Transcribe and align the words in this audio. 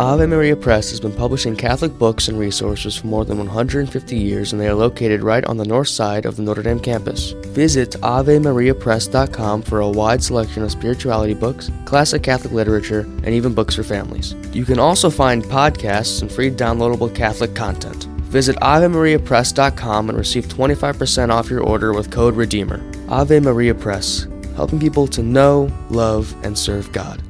Ave 0.00 0.24
Maria 0.24 0.56
Press 0.56 0.88
has 0.88 0.98
been 0.98 1.12
publishing 1.12 1.54
Catholic 1.54 1.98
books 1.98 2.28
and 2.28 2.38
resources 2.38 2.96
for 2.96 3.06
more 3.06 3.26
than 3.26 3.36
150 3.36 4.16
years, 4.16 4.50
and 4.50 4.58
they 4.58 4.66
are 4.66 4.72
located 4.72 5.22
right 5.22 5.44
on 5.44 5.58
the 5.58 5.64
north 5.66 5.88
side 5.88 6.24
of 6.24 6.36
the 6.36 6.42
Notre 6.42 6.62
Dame 6.62 6.80
campus. 6.80 7.32
Visit 7.48 7.90
AveMariaPress.com 8.00 9.60
for 9.60 9.80
a 9.80 9.90
wide 9.90 10.22
selection 10.24 10.62
of 10.62 10.70
spirituality 10.70 11.34
books, 11.34 11.70
classic 11.84 12.22
Catholic 12.22 12.54
literature, 12.54 13.00
and 13.00 13.28
even 13.28 13.52
books 13.52 13.74
for 13.74 13.82
families. 13.82 14.34
You 14.54 14.64
can 14.64 14.78
also 14.78 15.10
find 15.10 15.44
podcasts 15.44 16.22
and 16.22 16.32
free 16.32 16.50
downloadable 16.50 17.14
Catholic 17.14 17.54
content. 17.54 18.04
Visit 18.30 18.56
AveMariaPress.com 18.56 20.08
and 20.08 20.16
receive 20.16 20.46
25% 20.46 21.28
off 21.28 21.50
your 21.50 21.60
order 21.60 21.92
with 21.92 22.10
code 22.10 22.36
REDEEMER. 22.36 22.82
Ave 23.10 23.38
Maria 23.40 23.74
Press, 23.74 24.26
helping 24.56 24.80
people 24.80 25.06
to 25.08 25.22
know, 25.22 25.70
love, 25.90 26.34
and 26.42 26.56
serve 26.56 26.90
God. 26.90 27.22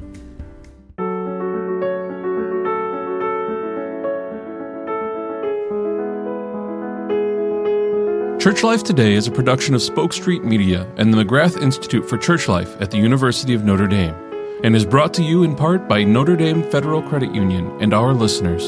Church 8.41 8.63
Life 8.63 8.81
Today 8.81 9.13
is 9.13 9.27
a 9.27 9.31
production 9.31 9.75
of 9.75 9.83
Spoke 9.83 10.11
Street 10.11 10.43
Media 10.43 10.91
and 10.97 11.13
the 11.13 11.23
McGrath 11.23 11.61
Institute 11.61 12.09
for 12.09 12.17
Church 12.17 12.47
Life 12.47 12.75
at 12.81 12.89
the 12.89 12.97
University 12.97 13.53
of 13.53 13.63
Notre 13.63 13.85
Dame, 13.85 14.15
and 14.63 14.75
is 14.75 14.83
brought 14.83 15.13
to 15.13 15.21
you 15.21 15.43
in 15.43 15.55
part 15.55 15.87
by 15.87 16.03
Notre 16.03 16.35
Dame 16.35 16.63
Federal 16.71 17.03
Credit 17.03 17.35
Union 17.35 17.71
and 17.79 17.93
our 17.93 18.15
listeners. 18.15 18.63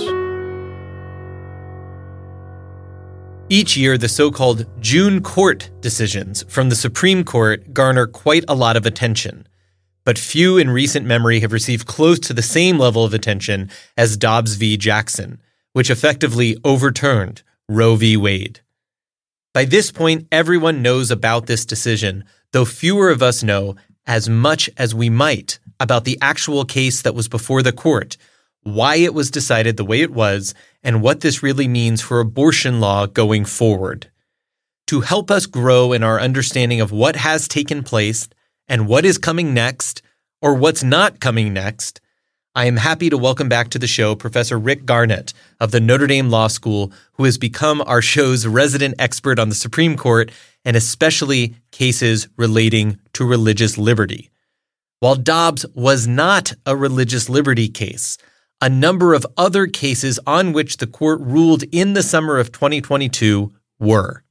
Each 3.49 3.75
year, 3.75 3.97
the 3.97 4.07
so 4.07 4.29
called 4.29 4.67
June 4.79 5.23
court 5.23 5.71
decisions 5.81 6.43
from 6.47 6.69
the 6.69 6.75
Supreme 6.75 7.23
Court 7.23 7.73
garner 7.73 8.05
quite 8.05 8.45
a 8.47 8.53
lot 8.53 8.77
of 8.77 8.85
attention. 8.85 9.47
But 10.05 10.19
few 10.19 10.59
in 10.59 10.69
recent 10.69 11.07
memory 11.07 11.39
have 11.39 11.51
received 11.51 11.87
close 11.87 12.19
to 12.19 12.33
the 12.33 12.43
same 12.43 12.77
level 12.77 13.03
of 13.05 13.15
attention 13.15 13.71
as 13.97 14.17
Dobbs 14.17 14.53
v. 14.53 14.77
Jackson, 14.77 15.41
which 15.71 15.89
effectively 15.89 16.57
overturned 16.63 17.41
Roe 17.67 17.95
v. 17.95 18.15
Wade. 18.15 18.59
By 19.53 19.65
this 19.65 19.91
point, 19.91 20.27
everyone 20.31 20.81
knows 20.81 21.11
about 21.11 21.45
this 21.45 21.63
decision, 21.63 22.23
though 22.53 22.65
fewer 22.65 23.11
of 23.11 23.21
us 23.21 23.43
know 23.43 23.75
as 24.07 24.27
much 24.27 24.67
as 24.77 24.95
we 24.95 25.11
might 25.11 25.59
about 25.79 26.05
the 26.05 26.17
actual 26.21 26.65
case 26.65 27.03
that 27.03 27.13
was 27.13 27.27
before 27.27 27.61
the 27.61 27.71
court, 27.71 28.17
why 28.63 28.95
it 28.95 29.13
was 29.13 29.29
decided 29.29 29.77
the 29.77 29.85
way 29.85 30.01
it 30.01 30.11
was, 30.11 30.55
and 30.81 31.03
what 31.03 31.21
this 31.21 31.43
really 31.43 31.67
means 31.67 32.01
for 32.01 32.19
abortion 32.19 32.79
law 32.79 33.05
going 33.05 33.45
forward. 33.45 34.09
To 34.87 35.01
help 35.01 35.29
us 35.29 35.45
grow 35.45 35.93
in 35.93 36.01
our 36.01 36.19
understanding 36.19 36.81
of 36.81 36.91
what 36.91 37.15
has 37.15 37.47
taken 37.47 37.83
place 37.83 38.27
and 38.67 38.87
what 38.87 39.05
is 39.05 39.19
coming 39.19 39.53
next, 39.53 40.01
or 40.41 40.55
what's 40.55 40.83
not 40.83 41.19
coming 41.19 41.53
next, 41.53 42.01
I 42.55 42.65
am 42.65 42.77
happy 42.77 43.09
to 43.09 43.17
welcome 43.17 43.49
back 43.49 43.69
to 43.69 43.79
the 43.79 43.87
show 43.87 44.13
Professor 44.13 44.59
Rick 44.59 44.85
Garnett 44.85 45.33
of 45.59 45.71
the 45.71 45.79
Notre 45.79 46.05
Dame 46.05 46.29
Law 46.29 46.45
School, 46.45 46.91
who 47.13 47.23
has 47.23 47.39
become 47.39 47.81
our 47.87 47.99
show's 47.99 48.45
resident 48.45 48.93
expert 48.99 49.39
on 49.39 49.49
the 49.49 49.55
Supreme 49.55 49.97
Court 49.97 50.31
and 50.63 50.77
especially 50.77 51.55
cases 51.71 52.27
relating 52.37 52.99
to 53.13 53.25
religious 53.25 53.79
liberty. 53.79 54.29
While 54.99 55.15
Dobbs 55.15 55.65
was 55.73 56.07
not 56.07 56.53
a 56.67 56.75
religious 56.75 57.27
liberty 57.27 57.69
case, 57.69 58.19
a 58.61 58.69
number 58.69 59.15
of 59.15 59.25
other 59.35 59.65
cases 59.65 60.19
on 60.27 60.53
which 60.53 60.77
the 60.77 60.85
court 60.85 61.21
ruled 61.21 61.63
in 61.71 61.93
the 61.93 62.03
summer 62.03 62.37
of 62.37 62.51
2022 62.51 63.51
were. 63.79 64.23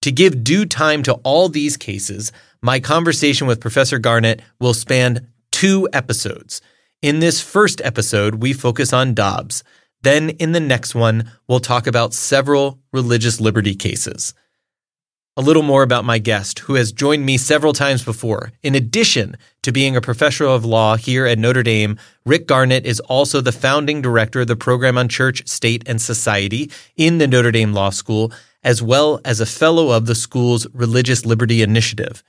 To 0.00 0.10
give 0.10 0.42
due 0.42 0.64
time 0.64 1.02
to 1.02 1.12
all 1.16 1.50
these 1.50 1.76
cases, 1.76 2.32
my 2.62 2.80
conversation 2.80 3.46
with 3.46 3.60
Professor 3.60 3.98
Garnett 3.98 4.40
will 4.58 4.72
span 4.72 5.28
two 5.52 5.86
episodes. 5.92 6.62
In 7.06 7.20
this 7.20 7.40
first 7.40 7.80
episode, 7.84 8.42
we 8.42 8.52
focus 8.52 8.92
on 8.92 9.14
Dobbs. 9.14 9.62
Then, 10.02 10.30
in 10.30 10.50
the 10.50 10.58
next 10.58 10.92
one, 10.92 11.30
we'll 11.46 11.60
talk 11.60 11.86
about 11.86 12.12
several 12.12 12.80
religious 12.92 13.40
liberty 13.40 13.76
cases. 13.76 14.34
A 15.36 15.40
little 15.40 15.62
more 15.62 15.84
about 15.84 16.04
my 16.04 16.18
guest, 16.18 16.58
who 16.58 16.74
has 16.74 16.90
joined 16.90 17.24
me 17.24 17.38
several 17.38 17.72
times 17.72 18.04
before. 18.04 18.50
In 18.64 18.74
addition 18.74 19.36
to 19.62 19.70
being 19.70 19.94
a 19.94 20.00
professor 20.00 20.46
of 20.46 20.64
law 20.64 20.96
here 20.96 21.26
at 21.26 21.38
Notre 21.38 21.62
Dame, 21.62 21.96
Rick 22.24 22.48
Garnett 22.48 22.84
is 22.84 22.98
also 22.98 23.40
the 23.40 23.52
founding 23.52 24.02
director 24.02 24.40
of 24.40 24.48
the 24.48 24.56
program 24.56 24.98
on 24.98 25.08
church, 25.08 25.46
state, 25.46 25.84
and 25.86 26.02
society 26.02 26.72
in 26.96 27.18
the 27.18 27.28
Notre 27.28 27.52
Dame 27.52 27.72
Law 27.72 27.90
School, 27.90 28.32
as 28.64 28.82
well 28.82 29.20
as 29.24 29.40
a 29.40 29.46
fellow 29.46 29.90
of 29.90 30.06
the 30.06 30.16
school's 30.16 30.66
Religious 30.74 31.24
Liberty 31.24 31.62
Initiative. 31.62 32.24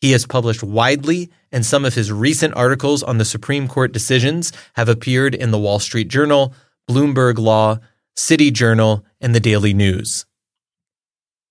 He 0.00 0.12
has 0.12 0.26
published 0.26 0.62
widely, 0.62 1.30
and 1.52 1.64
some 1.64 1.84
of 1.84 1.94
his 1.94 2.10
recent 2.10 2.54
articles 2.56 3.02
on 3.02 3.18
the 3.18 3.24
Supreme 3.24 3.68
Court 3.68 3.92
decisions 3.92 4.52
have 4.74 4.88
appeared 4.88 5.34
in 5.34 5.50
the 5.50 5.58
Wall 5.58 5.78
Street 5.78 6.08
Journal, 6.08 6.54
Bloomberg 6.88 7.38
Law, 7.38 7.78
City 8.16 8.50
Journal, 8.50 9.04
and 9.20 9.34
the 9.34 9.40
Daily 9.40 9.74
News. 9.74 10.24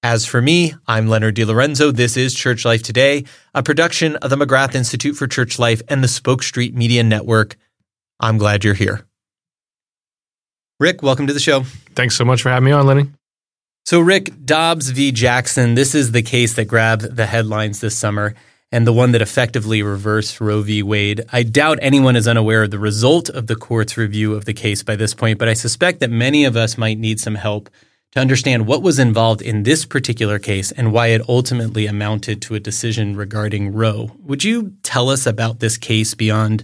As 0.01 0.25
for 0.25 0.41
me, 0.41 0.73
I'm 0.87 1.09
Leonard 1.09 1.35
DiLorenzo. 1.35 1.93
This 1.93 2.15
is 2.17 2.33
Church 2.33 2.65
Life 2.65 2.81
Today, 2.81 3.25
a 3.53 3.61
production 3.61 4.15
of 4.15 4.29
the 4.29 4.37
McGrath 4.37 4.73
Institute 4.73 5.15
for 5.15 5.27
Church 5.27 5.59
Life 5.59 5.81
and 5.87 6.03
the 6.03 6.07
Spoke 6.07 6.41
Street 6.41 6.73
Media 6.73 7.03
Network. 7.03 7.57
I'm 8.19 8.37
glad 8.37 8.63
you're 8.63 8.73
here. 8.73 9.05
Rick, 10.79 11.03
welcome 11.03 11.27
to 11.27 11.33
the 11.33 11.39
show. 11.39 11.63
Thanks 11.95 12.15
so 12.15 12.23
much 12.23 12.41
for 12.41 12.49
having 12.49 12.65
me 12.65 12.71
on, 12.71 12.85
Lenny. 12.87 13.09
So, 13.89 13.99
Rick, 13.99 14.45
Dobbs 14.45 14.91
v. 14.91 15.11
Jackson, 15.11 15.73
this 15.73 15.95
is 15.95 16.11
the 16.11 16.21
case 16.21 16.53
that 16.53 16.65
grabbed 16.65 17.15
the 17.15 17.25
headlines 17.25 17.79
this 17.79 17.97
summer 17.97 18.35
and 18.71 18.85
the 18.85 18.93
one 18.93 19.13
that 19.13 19.21
effectively 19.23 19.81
reversed 19.81 20.39
Roe 20.39 20.61
v. 20.61 20.83
Wade. 20.83 21.25
I 21.33 21.41
doubt 21.41 21.79
anyone 21.81 22.15
is 22.15 22.27
unaware 22.27 22.61
of 22.61 22.69
the 22.69 22.77
result 22.77 23.29
of 23.29 23.47
the 23.47 23.55
court's 23.55 23.97
review 23.97 24.35
of 24.35 24.45
the 24.45 24.53
case 24.53 24.83
by 24.83 24.95
this 24.95 25.15
point, 25.15 25.39
but 25.39 25.49
I 25.49 25.55
suspect 25.55 26.01
that 26.01 26.11
many 26.11 26.45
of 26.45 26.55
us 26.55 26.77
might 26.77 26.99
need 26.99 27.19
some 27.19 27.33
help 27.33 27.67
to 28.11 28.19
understand 28.19 28.67
what 28.67 28.83
was 28.83 28.99
involved 28.99 29.41
in 29.41 29.63
this 29.63 29.85
particular 29.85 30.37
case 30.37 30.71
and 30.71 30.93
why 30.93 31.07
it 31.07 31.27
ultimately 31.27 31.87
amounted 31.87 32.43
to 32.43 32.53
a 32.53 32.59
decision 32.59 33.15
regarding 33.15 33.73
Roe. 33.73 34.11
Would 34.19 34.43
you 34.43 34.73
tell 34.83 35.09
us 35.09 35.25
about 35.25 35.61
this 35.61 35.79
case 35.79 36.13
beyond 36.13 36.63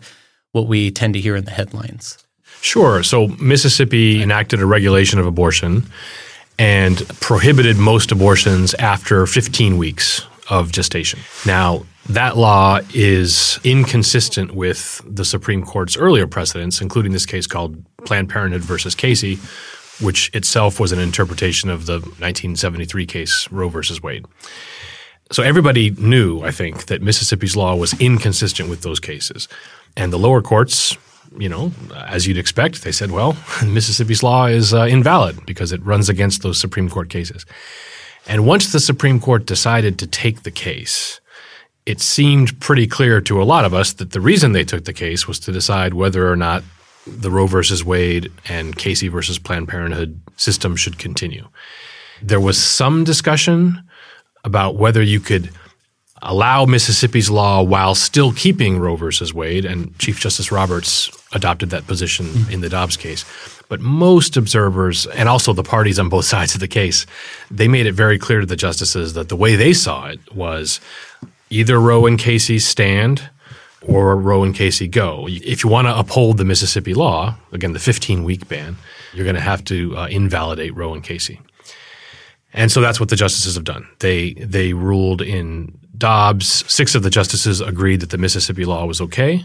what 0.51 0.67
we 0.67 0.91
tend 0.91 1.15
to 1.15 1.19
hear 1.19 1.35
in 1.35 1.45
the 1.45 1.49
headlines? 1.49 2.19
Sure. 2.61 3.01
So, 3.01 3.29
Mississippi 3.39 4.21
enacted 4.21 4.61
a 4.61 4.67
regulation 4.67 5.17
of 5.17 5.25
abortion 5.25 5.87
and 6.57 7.07
prohibited 7.19 7.77
most 7.77 8.11
abortions 8.11 8.73
after 8.75 9.25
15 9.25 9.77
weeks 9.77 10.25
of 10.49 10.71
gestation. 10.71 11.19
Now, 11.45 11.85
that 12.09 12.37
law 12.37 12.81
is 12.93 13.59
inconsistent 13.63 14.53
with 14.53 15.01
the 15.05 15.25
Supreme 15.25 15.63
Court's 15.63 15.97
earlier 15.97 16.27
precedents, 16.27 16.81
including 16.81 17.13
this 17.13 17.25
case 17.25 17.47
called 17.47 17.83
Planned 18.05 18.29
Parenthood 18.29 18.61
versus 18.61 18.93
Casey, 18.93 19.39
which 20.01 20.29
itself 20.33 20.79
was 20.79 20.91
an 20.91 20.99
interpretation 20.99 21.69
of 21.69 21.87
the 21.87 21.99
1973 21.99 23.05
case 23.05 23.51
Roe 23.51 23.69
versus 23.69 24.03
Wade. 24.03 24.25
So 25.31 25.41
everybody 25.41 25.89
knew, 25.91 26.41
I 26.41 26.51
think, 26.51 26.85
that 26.85 27.01
Mississippi's 27.01 27.55
law 27.55 27.75
was 27.75 27.99
inconsistent 27.99 28.69
with 28.69 28.81
those 28.81 28.99
cases. 28.99 29.47
And 29.97 30.13
the 30.13 30.19
lower 30.19 30.41
courts, 30.41 30.95
you 31.37 31.49
know, 31.49 31.71
as 31.95 32.27
you'd 32.27 32.37
expect, 32.37 32.83
they 32.83 32.91
said, 32.91 33.11
well, 33.11 33.37
Mississippi's 33.65 34.23
law 34.23 34.45
is 34.45 34.73
uh, 34.73 34.85
invalid 34.85 35.45
because 35.45 35.71
it 35.71 35.83
runs 35.85 36.09
against 36.09 36.41
those 36.41 36.59
Supreme 36.59 36.89
Court 36.89 37.09
cases. 37.09 37.45
And 38.27 38.45
once 38.45 38.71
the 38.71 38.79
Supreme 38.79 39.19
Court 39.19 39.45
decided 39.45 39.99
to 39.99 40.07
take 40.07 40.43
the 40.43 40.51
case, 40.51 41.19
it 41.85 42.01
seemed 42.01 42.59
pretty 42.59 42.87
clear 42.87 43.21
to 43.21 43.41
a 43.41 43.45
lot 43.45 43.65
of 43.65 43.73
us 43.73 43.93
that 43.93 44.11
the 44.11 44.21
reason 44.21 44.51
they 44.51 44.63
took 44.63 44.85
the 44.85 44.93
case 44.93 45.27
was 45.27 45.39
to 45.41 45.51
decide 45.51 45.93
whether 45.93 46.31
or 46.31 46.35
not 46.35 46.63
the 47.05 47.29
Roe 47.29 47.45
versus 47.45 47.83
Wade 47.83 48.31
and 48.49 48.75
Casey 48.75 49.07
versus 49.07 49.37
Planned 49.37 49.67
Parenthood 49.67 50.19
system 50.37 50.75
should 50.75 50.97
continue. 50.97 51.47
There 52.21 52.39
was 52.39 52.57
some 52.61 53.03
discussion 53.03 53.83
about 54.43 54.75
whether 54.75 55.03
you 55.03 55.19
could 55.19 55.51
allow 56.25 56.65
Mississippi's 56.65 57.29
law 57.29 57.61
while 57.61 57.95
still 57.95 58.33
keeping 58.33 58.79
Roe 58.79 58.95
versus 58.95 59.33
Wade, 59.33 59.65
and 59.65 59.97
Chief 59.99 60.19
Justice 60.19 60.51
Roberts 60.51 61.09
adopted 61.33 61.69
that 61.69 61.87
position 61.87 62.25
mm-hmm. 62.25 62.51
in 62.51 62.61
the 62.61 62.69
Dobbs 62.69 62.97
case. 62.97 63.23
But 63.69 63.81
most 63.81 64.37
observers, 64.37 65.07
and 65.07 65.29
also 65.29 65.53
the 65.53 65.63
parties 65.63 65.99
on 65.99 66.09
both 66.09 66.25
sides 66.33 66.53
of 66.53 66.59
the 66.59 66.67
case, 66.67 67.05
they 67.49 67.67
made 67.67 67.85
it 67.85 67.93
very 67.93 68.19
clear 68.19 68.41
to 68.41 68.45
the 68.45 68.55
justices 68.55 69.13
that 69.13 69.29
the 69.29 69.35
way 69.35 69.55
they 69.55 69.73
saw 69.73 70.07
it 70.07 70.19
was 70.33 70.79
either 71.49 71.79
Roe 71.79 72.05
and 72.05 72.19
Casey 72.19 72.59
stand 72.59 73.29
or 73.81 74.15
Roe 74.17 74.43
and 74.43 74.55
Casey 74.55 74.87
go. 74.87 75.27
If 75.29 75.63
you 75.63 75.69
want 75.69 75.87
to 75.87 75.97
uphold 75.97 76.37
the 76.37 76.45
Mississippi 76.45 76.93
law, 76.93 77.35
again, 77.51 77.73
the 77.73 77.79
15 77.79 78.23
week 78.23 78.47
ban, 78.47 78.77
you're 79.13 79.25
going 79.25 79.35
to 79.35 79.41
have 79.41 79.63
to 79.65 79.95
uh, 79.95 80.07
invalidate 80.07 80.75
Roe 80.75 80.93
and 80.93 81.03
Casey. 81.03 81.39
And 82.55 82.71
so 82.71 82.79
that's 82.79 83.01
what 83.01 83.09
the 83.09 83.17
justices 83.17 83.55
have 83.55 83.65
done. 83.65 83.85
They 83.99 84.33
they 84.33 84.73
ruled 84.73 85.21
in 85.21 85.77
Dobbs. 85.97 86.63
Six 86.71 86.95
of 86.95 87.03
the 87.03 87.09
justices 87.09 87.59
agreed 87.61 87.99
that 87.99 88.09
the 88.09 88.17
Mississippi 88.17 88.63
law 88.63 88.85
was 88.85 89.01
okay. 89.01 89.43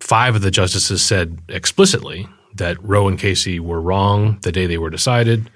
Five 0.00 0.34
of 0.34 0.42
the 0.42 0.50
justices 0.50 1.00
said 1.00 1.38
explicitly 1.48 2.28
that 2.54 2.82
Roe 2.82 3.06
and 3.06 3.18
Casey 3.18 3.60
were 3.60 3.80
wrong 3.80 4.38
the 4.42 4.50
day 4.50 4.66
they 4.66 4.78
were 4.78 4.90
decided, 4.90 5.48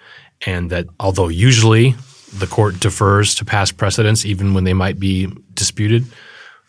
and 0.47 0.71
that 0.71 0.87
although 1.01 1.29
usually 1.29 1.97
the 2.33 2.47
court 2.47 2.79
defers 2.79 3.35
to 3.35 3.45
past 3.45 3.77
precedents 3.77 4.25
even 4.25 4.55
when 4.55 4.65
they 4.65 4.73
might 4.73 5.01
be 5.01 5.27
disputed, 5.55 6.07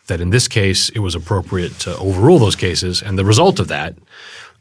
that 0.08 0.20
in 0.20 0.30
this 0.30 0.48
case 0.48 0.88
it 0.90 0.98
was 0.98 1.14
appropriate 1.14 1.78
to 1.80 1.96
overrule 1.98 2.40
those 2.40 2.56
cases. 2.56 3.00
And 3.00 3.16
the 3.16 3.24
result 3.24 3.60
of 3.60 3.68
that 3.68 3.96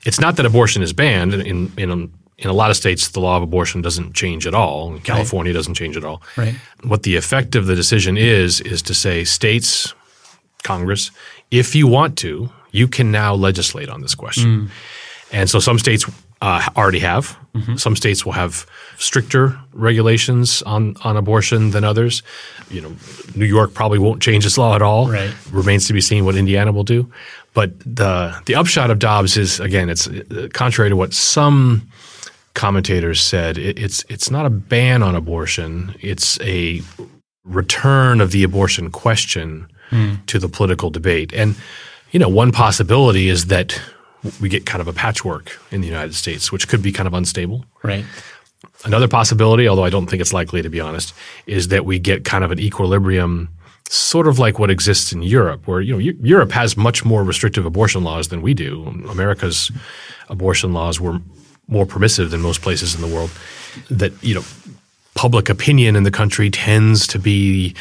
it's 0.06 0.20
not 0.20 0.36
that 0.36 0.46
abortion 0.46 0.84
is 0.84 0.94
banned 0.94 1.34
in 1.34 1.72
in 1.76 2.14
in 2.38 2.50
a 2.50 2.54
lot 2.54 2.70
of 2.70 2.76
states, 2.76 3.10
the 3.10 3.20
law 3.20 3.38
of 3.38 3.44
abortion 3.44 3.82
doesn't 3.82 4.14
change 4.14 4.48
at 4.48 4.54
all. 4.54 4.98
California 5.00 5.52
right. 5.52 5.58
doesn't 5.58 5.76
change 5.76 5.96
at 5.98 6.04
all. 6.04 6.22
Right. 6.36 6.56
What 6.84 7.04
the 7.04 7.16
effect 7.16 7.56
of 7.56 7.68
the 7.68 7.76
decision 7.76 8.18
is 8.18 8.62
is 8.62 8.82
to 8.84 8.94
say, 8.94 9.24
states, 9.24 9.94
Congress, 10.64 11.12
if 11.52 11.76
you 11.76 11.88
want 11.88 12.18
to, 12.20 12.50
you 12.72 12.88
can 12.88 13.12
now 13.12 13.36
legislate 13.36 13.90
on 13.90 14.02
this 14.02 14.16
question. 14.16 14.46
Mm. 14.46 14.70
And 15.32 15.50
so 15.50 15.60
some 15.60 15.80
states 15.80 16.06
uh, 16.42 16.68
already 16.76 17.00
have. 17.00 17.38
Mm-hmm. 17.54 17.76
Some 17.76 17.96
states 17.96 18.26
will 18.26 18.34
have 18.34 18.66
stricter 18.98 19.58
regulations 19.74 20.62
on, 20.64 20.96
on 21.04 21.18
abortion 21.18 21.72
than 21.72 21.84
others. 21.84 22.24
You 22.70 22.82
know, 22.82 22.96
New 23.36 23.46
York 23.46 23.74
probably 23.74 24.00
won't 24.00 24.22
change 24.22 24.46
its 24.46 24.58
law 24.58 24.76
at 24.76 24.82
all. 24.82 25.08
Right. 25.08 25.34
Remains 25.52 25.88
to 25.88 25.94
be 25.94 26.02
seen 26.02 26.26
what 26.26 26.36
Indiana 26.36 26.72
will 26.72 26.84
do. 26.84 27.12
But 27.54 27.80
the 27.80 28.36
the 28.46 28.56
upshot 28.56 28.90
of 28.90 28.98
Dobbs 28.98 29.38
is 29.38 29.60
again, 29.60 29.90
it's 29.90 30.08
uh, 30.08 30.50
contrary 30.54 30.90
to 30.90 30.96
what 30.96 31.14
some 31.14 31.88
commentators 32.54 33.22
said. 33.22 33.58
It, 33.58 33.80
it's 33.80 34.06
it's 34.10 34.30
not 34.30 34.46
a 34.46 34.50
ban 34.50 35.04
on 35.04 35.16
abortion. 35.16 35.96
It's 36.02 36.40
a 36.42 36.82
return 37.44 38.22
of 38.22 38.32
the 38.32 38.44
abortion 38.44 38.92
question 38.92 39.68
mm. 39.90 40.26
to 40.28 40.40
the 40.40 40.50
political 40.50 40.90
debate. 40.90 41.34
And 41.34 41.56
you 42.12 42.20
know, 42.20 42.30
one 42.30 42.52
possibility 42.52 43.30
is 43.30 43.48
that 43.48 43.80
we 44.40 44.48
get 44.50 44.66
kind 44.66 44.82
of 44.82 44.88
a 44.88 44.94
patchwork 44.94 45.60
in 45.72 45.82
the 45.82 45.88
United 45.88 46.16
States, 46.16 46.52
which 46.52 46.68
could 46.68 46.82
be 46.82 46.92
kind 46.92 47.08
of 47.08 47.14
unstable. 47.14 47.66
Right. 47.82 48.06
Another 48.86 49.08
possibility, 49.08 49.68
although 49.68 49.84
I 49.84 49.90
don't 49.90 50.10
think 50.10 50.22
it's 50.22 50.34
likely 50.34 50.62
to 50.62 50.70
be 50.70 50.80
honest, 50.80 51.14
is 51.46 51.70
that 51.70 51.86
we 51.86 52.00
get 52.00 52.24
kind 52.24 52.44
of 52.44 52.52
an 52.52 52.60
equilibrium 52.60 53.50
sort 53.90 54.28
of 54.28 54.40
like 54.40 54.60
what 54.60 54.70
exists 54.70 55.12
in 55.12 55.22
Europe, 55.22 55.68
where 55.68 55.82
you 55.82 55.94
know 55.94 56.00
Europe 56.00 56.52
has 56.52 56.78
much 56.78 57.04
more 57.04 57.24
restrictive 57.24 57.66
abortion 57.66 58.04
laws 58.04 58.30
than 58.30 58.42
we 58.42 58.54
do. 58.54 58.86
America's 59.10 59.72
abortion 60.30 60.74
laws 60.74 61.00
were 61.00 61.20
more 61.68 61.86
permissive 61.86 62.32
than 62.32 62.42
most 62.42 62.62
places 62.62 62.96
in 62.96 63.02
the 63.02 63.08
world. 63.08 63.32
That 63.90 64.12
you 64.24 64.36
know, 64.36 64.44
public 65.16 65.50
opinion 65.50 65.96
in 65.96 66.04
the 66.04 66.12
country 66.12 66.50
tends 66.50 67.08
to 67.08 67.20
be 67.20 67.76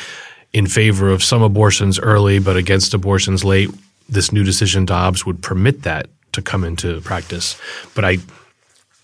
in 0.52 0.66
favor 0.66 1.10
of 1.10 1.22
some 1.22 1.42
abortions 1.42 1.98
early, 1.98 2.38
but 2.38 2.56
against 2.56 2.94
abortions 2.94 3.44
late. 3.44 3.70
This 4.08 4.32
new 4.32 4.44
decision, 4.44 4.84
Dobbs, 4.84 5.24
would 5.24 5.42
permit 5.42 5.82
that 5.82 6.08
to 6.32 6.42
come 6.42 6.64
into 6.64 7.00
practice. 7.00 7.58
But 7.94 8.04
I, 8.04 8.18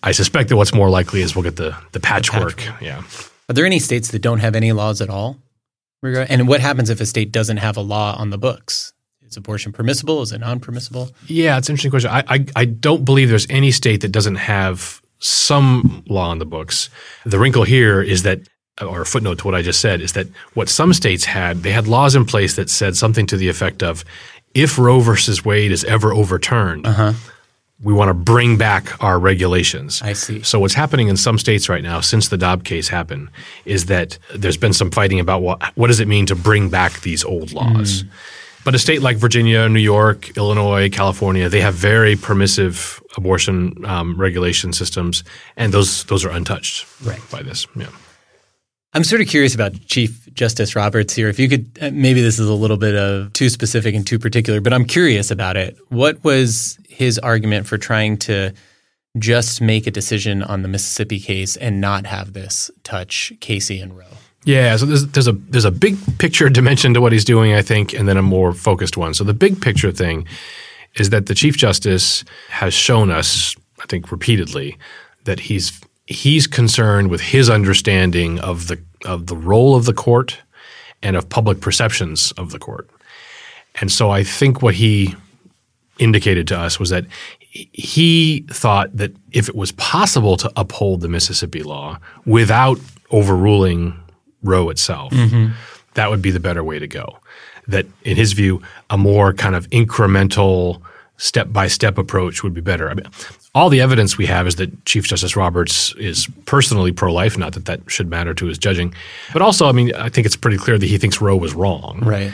I 0.02 0.12
suspect 0.12 0.48
that 0.48 0.56
what's 0.56 0.74
more 0.74 0.90
likely 0.90 1.22
is 1.22 1.34
we'll 1.34 1.44
get 1.44 1.56
the 1.56 1.76
the 1.92 2.00
patchwork. 2.00 2.56
The 2.56 2.62
patchwork. 2.62 2.82
Yeah. 2.82 3.02
Are 3.48 3.54
there 3.54 3.64
any 3.64 3.78
states 3.78 4.10
that 4.10 4.20
don't 4.20 4.40
have 4.40 4.54
any 4.54 4.72
laws 4.72 5.00
at 5.00 5.08
all? 5.08 5.38
And 6.02 6.46
what 6.46 6.60
happens 6.60 6.90
if 6.90 7.00
a 7.00 7.06
state 7.06 7.32
doesn't 7.32 7.56
have 7.56 7.76
a 7.76 7.80
law 7.80 8.14
on 8.16 8.30
the 8.30 8.38
books? 8.38 8.92
Is 9.28 9.36
abortion 9.36 9.72
permissible? 9.72 10.22
Is 10.22 10.32
it 10.32 10.38
non-permissible? 10.38 11.10
Yeah, 11.26 11.58
it's 11.58 11.68
an 11.68 11.74
interesting 11.74 11.90
question. 11.90 12.10
I, 12.10 12.24
I, 12.28 12.46
I 12.56 12.64
don't 12.64 13.04
believe 13.04 13.28
there's 13.28 13.46
any 13.50 13.70
state 13.70 14.00
that 14.00 14.12
doesn't 14.12 14.36
have 14.36 15.02
some 15.18 16.04
law 16.08 16.30
on 16.30 16.38
the 16.38 16.46
books. 16.46 16.90
The 17.26 17.38
wrinkle 17.38 17.64
here 17.64 18.00
is 18.00 18.22
that 18.22 18.40
or 18.80 19.00
a 19.00 19.06
footnote 19.06 19.38
to 19.38 19.44
what 19.44 19.54
I 19.54 19.62
just 19.62 19.80
said 19.80 20.00
is 20.00 20.12
that 20.12 20.28
what 20.54 20.68
some 20.68 20.92
states 20.92 21.24
had, 21.24 21.62
they 21.62 21.72
had 21.72 21.88
laws 21.88 22.14
in 22.14 22.24
place 22.24 22.56
that 22.56 22.70
said 22.70 22.96
something 22.96 23.26
to 23.26 23.36
the 23.36 23.48
effect 23.48 23.82
of 23.82 24.04
if 24.54 24.78
Roe 24.78 25.00
versus 25.00 25.44
Wade 25.44 25.72
is 25.72 25.84
ever 25.84 26.12
overturned, 26.12 26.86
uh-huh. 26.86 27.12
we 27.82 27.92
want 27.92 28.08
to 28.08 28.14
bring 28.14 28.56
back 28.56 29.02
our 29.02 29.18
regulations. 29.18 30.00
I 30.02 30.12
see. 30.12 30.42
So 30.42 30.60
what's 30.60 30.74
happening 30.74 31.08
in 31.08 31.16
some 31.16 31.38
states 31.38 31.68
right 31.68 31.82
now, 31.82 32.00
since 32.00 32.28
the 32.28 32.38
Dobbs 32.38 32.62
case 32.62 32.88
happened, 32.88 33.30
is 33.64 33.86
that 33.86 34.18
there's 34.34 34.56
been 34.56 34.72
some 34.72 34.90
fighting 34.90 35.20
about 35.20 35.42
what 35.42 35.62
what 35.76 35.88
does 35.88 36.00
it 36.00 36.08
mean 36.08 36.26
to 36.26 36.34
bring 36.34 36.70
back 36.70 37.00
these 37.00 37.24
old 37.24 37.52
laws. 37.52 38.04
Mm. 38.04 38.08
But 38.68 38.74
a 38.74 38.78
state 38.78 39.00
like 39.00 39.16
Virginia, 39.16 39.66
New 39.66 39.80
York, 39.80 40.36
Illinois, 40.36 40.90
California, 40.90 41.48
they 41.48 41.62
have 41.62 41.72
very 41.72 42.16
permissive 42.16 43.02
abortion 43.16 43.82
um, 43.86 44.14
regulation 44.20 44.74
systems, 44.74 45.24
and 45.56 45.72
those 45.72 46.04
those 46.04 46.22
are 46.22 46.28
untouched 46.28 46.86
right. 47.02 47.18
by 47.30 47.42
this. 47.42 47.66
Yeah. 47.74 47.86
I'm 48.92 49.04
sort 49.04 49.22
of 49.22 49.26
curious 49.26 49.54
about 49.54 49.72
Chief 49.86 50.28
Justice 50.34 50.76
Roberts 50.76 51.14
here. 51.14 51.30
If 51.30 51.38
you 51.38 51.48
could, 51.48 51.78
uh, 51.80 51.92
maybe 51.94 52.20
this 52.20 52.38
is 52.38 52.46
a 52.46 52.52
little 52.52 52.76
bit 52.76 52.94
of 52.94 53.32
too 53.32 53.48
specific 53.48 53.94
and 53.94 54.06
too 54.06 54.18
particular, 54.18 54.60
but 54.60 54.74
I'm 54.74 54.84
curious 54.84 55.30
about 55.30 55.56
it. 55.56 55.78
What 55.88 56.22
was 56.22 56.78
his 56.90 57.18
argument 57.18 57.66
for 57.66 57.78
trying 57.78 58.18
to 58.18 58.52
just 59.16 59.62
make 59.62 59.86
a 59.86 59.90
decision 59.90 60.42
on 60.42 60.60
the 60.60 60.68
Mississippi 60.68 61.20
case 61.20 61.56
and 61.56 61.80
not 61.80 62.04
have 62.04 62.34
this 62.34 62.70
touch 62.82 63.32
Casey 63.40 63.80
and 63.80 63.96
Roe? 63.96 64.18
Yeah, 64.48 64.78
so 64.78 64.86
there's, 64.86 65.06
there's 65.08 65.28
a 65.28 65.32
there's 65.32 65.66
a 65.66 65.70
big 65.70 65.98
picture 66.16 66.48
dimension 66.48 66.94
to 66.94 67.02
what 67.02 67.12
he's 67.12 67.26
doing, 67.26 67.52
I 67.52 67.60
think, 67.60 67.92
and 67.92 68.08
then 68.08 68.16
a 68.16 68.22
more 68.22 68.54
focused 68.54 68.96
one. 68.96 69.12
So 69.12 69.22
the 69.22 69.34
big 69.34 69.60
picture 69.60 69.92
thing 69.92 70.24
is 70.94 71.10
that 71.10 71.26
the 71.26 71.34
Chief 71.34 71.58
Justice 71.58 72.24
has 72.48 72.72
shown 72.72 73.10
us, 73.10 73.54
I 73.82 73.84
think, 73.88 74.10
repeatedly 74.10 74.78
that 75.24 75.38
he's 75.38 75.78
he's 76.06 76.46
concerned 76.46 77.10
with 77.10 77.20
his 77.20 77.50
understanding 77.50 78.38
of 78.38 78.68
the 78.68 78.80
of 79.04 79.26
the 79.26 79.36
role 79.36 79.76
of 79.76 79.84
the 79.84 79.92
court 79.92 80.38
and 81.02 81.14
of 81.14 81.28
public 81.28 81.60
perceptions 81.60 82.32
of 82.38 82.50
the 82.50 82.58
court. 82.58 82.88
And 83.82 83.92
so 83.92 84.08
I 84.08 84.24
think 84.24 84.62
what 84.62 84.76
he 84.76 85.14
indicated 85.98 86.48
to 86.48 86.58
us 86.58 86.80
was 86.80 86.88
that 86.88 87.04
he 87.50 88.46
thought 88.50 88.96
that 88.96 89.14
if 89.30 89.50
it 89.50 89.54
was 89.54 89.72
possible 89.72 90.38
to 90.38 90.50
uphold 90.56 91.02
the 91.02 91.08
Mississippi 91.08 91.62
law 91.62 91.98
without 92.24 92.78
overruling 93.10 93.94
Roe 94.42 94.70
itself, 94.70 95.12
mm-hmm. 95.12 95.52
that 95.94 96.10
would 96.10 96.22
be 96.22 96.30
the 96.30 96.40
better 96.40 96.62
way 96.62 96.78
to 96.78 96.86
go. 96.86 97.18
That, 97.66 97.86
in 98.02 98.16
his 98.16 98.32
view, 98.32 98.62
a 98.88 98.96
more 98.96 99.32
kind 99.32 99.54
of 99.54 99.68
incremental, 99.70 100.80
step 101.18 101.52
by 101.52 101.66
step 101.66 101.98
approach 101.98 102.42
would 102.42 102.54
be 102.54 102.60
better. 102.60 102.88
I 102.88 102.94
mean, 102.94 103.06
all 103.54 103.68
the 103.68 103.80
evidence 103.80 104.16
we 104.16 104.26
have 104.26 104.46
is 104.46 104.56
that 104.56 104.84
Chief 104.84 105.04
Justice 105.06 105.36
Roberts 105.36 105.92
is 105.96 106.28
personally 106.46 106.92
pro 106.92 107.12
life, 107.12 107.36
not 107.36 107.52
that 107.54 107.66
that 107.66 107.80
should 107.88 108.08
matter 108.08 108.32
to 108.34 108.46
his 108.46 108.56
judging. 108.56 108.94
But 109.32 109.42
also, 109.42 109.68
I 109.68 109.72
mean, 109.72 109.94
I 109.94 110.08
think 110.08 110.26
it's 110.26 110.36
pretty 110.36 110.56
clear 110.56 110.78
that 110.78 110.86
he 110.86 110.96
thinks 110.96 111.20
Roe 111.20 111.36
was 111.36 111.54
wrong. 111.54 112.00
Right. 112.02 112.32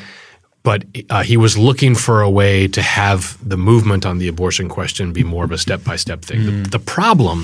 But 0.63 0.85
uh, 1.11 1.23
he 1.23 1.37
was 1.37 1.59
looking 1.59 1.95
for 1.95 2.23
a 2.23 2.31
way 2.31 2.69
to 2.69 2.81
have 2.81 3.37
the 3.47 3.57
movement 3.57 4.07
on 4.07 4.19
the 4.19 4.29
abortion 4.29 4.69
question 4.69 5.13
be 5.13 5.25
more 5.25 5.45
of 5.45 5.53
a 5.53 5.59
step 5.59 5.85
by 5.85 5.97
step 5.97 6.23
thing. 6.23 6.41
Mm. 6.41 6.65
The, 6.65 6.71
the 6.71 6.79
problem, 6.79 7.43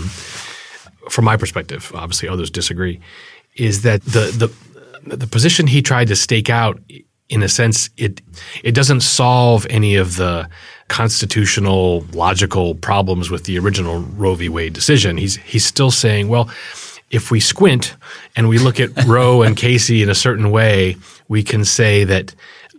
from 1.10 1.24
my 1.24 1.36
perspective, 1.36 1.92
obviously 1.94 2.28
others 2.28 2.50
disagree, 2.50 3.00
is 3.56 3.82
that 3.82 4.02
the 4.04 4.52
the 5.06 5.16
the 5.16 5.26
position 5.26 5.66
he 5.66 5.82
tried 5.82 6.08
to 6.08 6.16
stake 6.16 6.50
out 6.50 6.80
in 7.30 7.42
a 7.42 7.48
sense, 7.48 7.88
it 7.96 8.20
it 8.62 8.72
doesn't 8.72 9.00
solve 9.00 9.66
any 9.70 9.96
of 9.96 10.16
the 10.16 10.48
constitutional 10.88 12.04
logical 12.12 12.74
problems 12.74 13.30
with 13.30 13.44
the 13.44 13.58
original 13.58 14.00
Roe 14.00 14.34
v. 14.34 14.48
Wade 14.48 14.72
decision. 14.72 15.16
He's 15.16 15.36
he's 15.36 15.64
still 15.64 15.92
saying, 15.92 16.28
well, 16.28 16.50
if 17.10 17.30
we 17.30 17.40
squint 17.40 17.94
and 18.36 18.48
we 18.48 18.58
look 18.58 18.80
at 18.80 18.90
Roe 19.06 19.42
and 19.42 19.56
Casey 19.56 20.02
in 20.02 20.10
a 20.10 20.14
certain 20.14 20.50
way, 20.50 20.96
we 21.28 21.42
can 21.42 21.64
say 21.64 22.04
that 22.04 22.34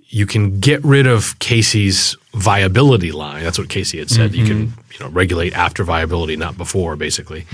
you 0.10 0.26
can 0.26 0.60
get 0.60 0.84
rid 0.84 1.08
of 1.08 1.40
Casey's 1.40 2.18
viability 2.34 3.14
line. 3.14 3.44
That's 3.44 3.58
what 3.58 3.70
Casey 3.70 4.00
had 4.00 4.10
said. 4.10 4.32
Mm-hmm. 4.32 4.40
You 4.40 4.46
can 4.46 4.74
you 4.92 5.00
know 5.00 5.10
regulate 5.10 5.54
after 5.54 5.86
viability, 5.86 6.36
not 6.36 6.58
before, 6.58 6.98
basically 6.98 7.48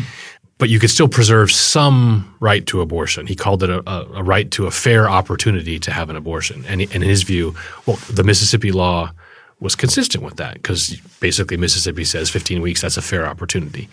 but 0.58 0.70
you 0.70 0.80
could 0.80 0.90
still 0.90 1.08
preserve 1.08 1.52
some 1.52 2.36
right 2.40 2.66
to 2.68 2.82
abortion. 2.82 3.28
He 3.28 3.36
called 3.36 3.64
it 3.64 3.70
a, 3.70 3.88
a, 3.90 4.06
a 4.16 4.24
right 4.24 4.50
to 4.52 4.66
a 4.66 4.72
fair 4.72 5.10
opportunity 5.10 5.80
to 5.80 5.92
have 5.92 6.10
an 6.10 6.16
abortion. 6.16 6.66
And, 6.68 6.82
in 6.82 7.02
his 7.02 7.24
view, 7.24 7.56
well, 7.86 7.98
the 8.12 8.24
Mississippi 8.24 8.72
law 8.72 9.12
was 9.60 9.76
consistent 9.76 10.24
with 10.24 10.38
that 10.38 10.56
because 10.56 10.96
basically 11.20 11.58
Mississippi 11.58 12.04
says 12.04 12.30
15 12.30 12.62
weeks, 12.62 12.82
that's 12.82 12.98
a 12.98 13.02
fair 13.02 13.26
opportunity. 13.26 13.90